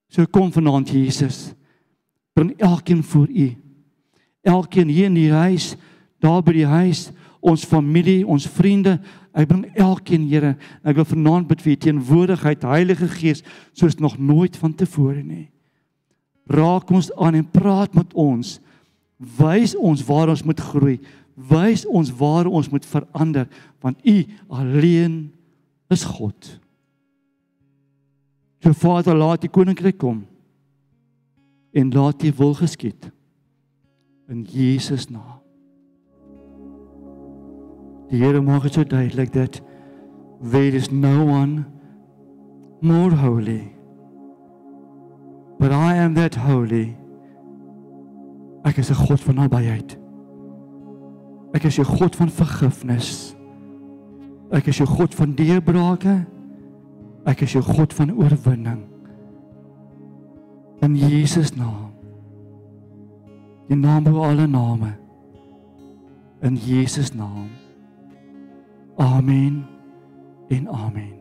So 0.08 0.26
kom 0.26 0.52
vanaand 0.52 0.90
Jesus. 0.90 1.54
Bring 2.34 2.54
elkeen 2.58 3.02
voor 3.02 3.28
u 3.28 3.63
elkeen 4.44 4.88
hier 4.92 5.08
in 5.08 5.18
die 5.18 5.32
huis, 5.32 5.74
daar 6.22 6.42
by 6.44 6.54
die 6.56 6.68
huis, 6.68 7.08
ons 7.44 7.66
familie, 7.68 8.22
ons 8.26 8.46
vriende, 8.48 8.98
ek 9.34 9.48
bring 9.50 9.64
elkeen 9.80 10.28
Here, 10.30 10.54
ek 10.86 11.00
wil 11.00 11.08
vanaand 11.08 11.48
bid 11.50 11.64
vir 11.64 11.74
u 11.74 11.76
teenwoordigheid, 11.84 12.64
Heilige 12.68 13.08
Gees, 13.12 13.42
soos 13.76 13.98
nog 14.00 14.16
nooit 14.18 14.56
van 14.60 14.72
tevore 14.76 15.22
nie. 15.22 15.48
Raak 16.48 16.90
ons 16.92 17.10
aan 17.16 17.40
en 17.40 17.46
praat 17.48 17.94
met 17.96 18.12
ons. 18.14 18.58
Wys 19.38 19.74
ons 19.76 20.02
waar 20.06 20.32
ons 20.32 20.44
moet 20.44 20.60
groei. 20.60 20.98
Wys 21.34 21.86
ons 21.88 22.12
waar 22.14 22.46
ons 22.46 22.68
moet 22.70 22.84
verander, 22.86 23.48
want 23.82 23.98
u 24.06 24.16
alleen 24.48 25.16
is 25.92 26.04
God. 26.04 26.52
So 28.62 28.72
Vader, 28.72 29.16
laat 29.16 29.42
die 29.44 29.52
koninkryk 29.52 29.98
kom 30.00 30.22
en 31.74 31.90
laat 31.92 32.22
die 32.22 32.32
wil 32.32 32.54
geskied 32.56 33.10
in 34.28 34.44
Jesus 34.44 35.08
naam. 35.10 35.40
Die 38.10 38.20
Here 38.20 38.40
maak 38.40 38.62
dit 38.62 38.76
so 38.76 38.84
duidelik 38.84 39.32
dat 39.32 39.60
there 40.40 40.76
is 40.76 40.90
no 40.90 41.24
one 41.24 41.64
more 42.80 43.14
holy. 43.16 43.72
But 45.58 45.72
I 45.72 45.96
am 45.96 46.14
that 46.14 46.34
holy. 46.34 46.96
Ek 48.64 48.78
is 48.78 48.90
'n 48.90 49.06
God 49.06 49.20
van 49.20 49.34
nabyheid. 49.34 49.98
Ek 51.52 51.64
is 51.64 51.78
'n 51.78 51.84
God 51.84 52.16
van 52.16 52.28
vergifnis. 52.28 53.36
Ek 54.50 54.66
is 54.66 54.80
'n 54.80 54.86
God 54.86 55.14
van 55.14 55.34
deurbrake. 55.34 56.26
Ek 57.24 57.40
is 57.40 57.54
'n 57.56 57.62
God 57.62 57.92
van 57.92 58.12
oorwinning. 58.12 58.84
In 60.80 60.96
Jesus 60.96 61.54
naam. 61.56 61.83
Die 63.68 63.76
naam 63.76 64.04
bo 64.04 64.22
alle 64.22 64.46
name. 64.48 64.98
In 66.42 66.56
Jesus 66.56 67.14
naam. 67.14 67.48
Amen 68.96 69.64
en 70.48 70.68
amen. 70.68 71.14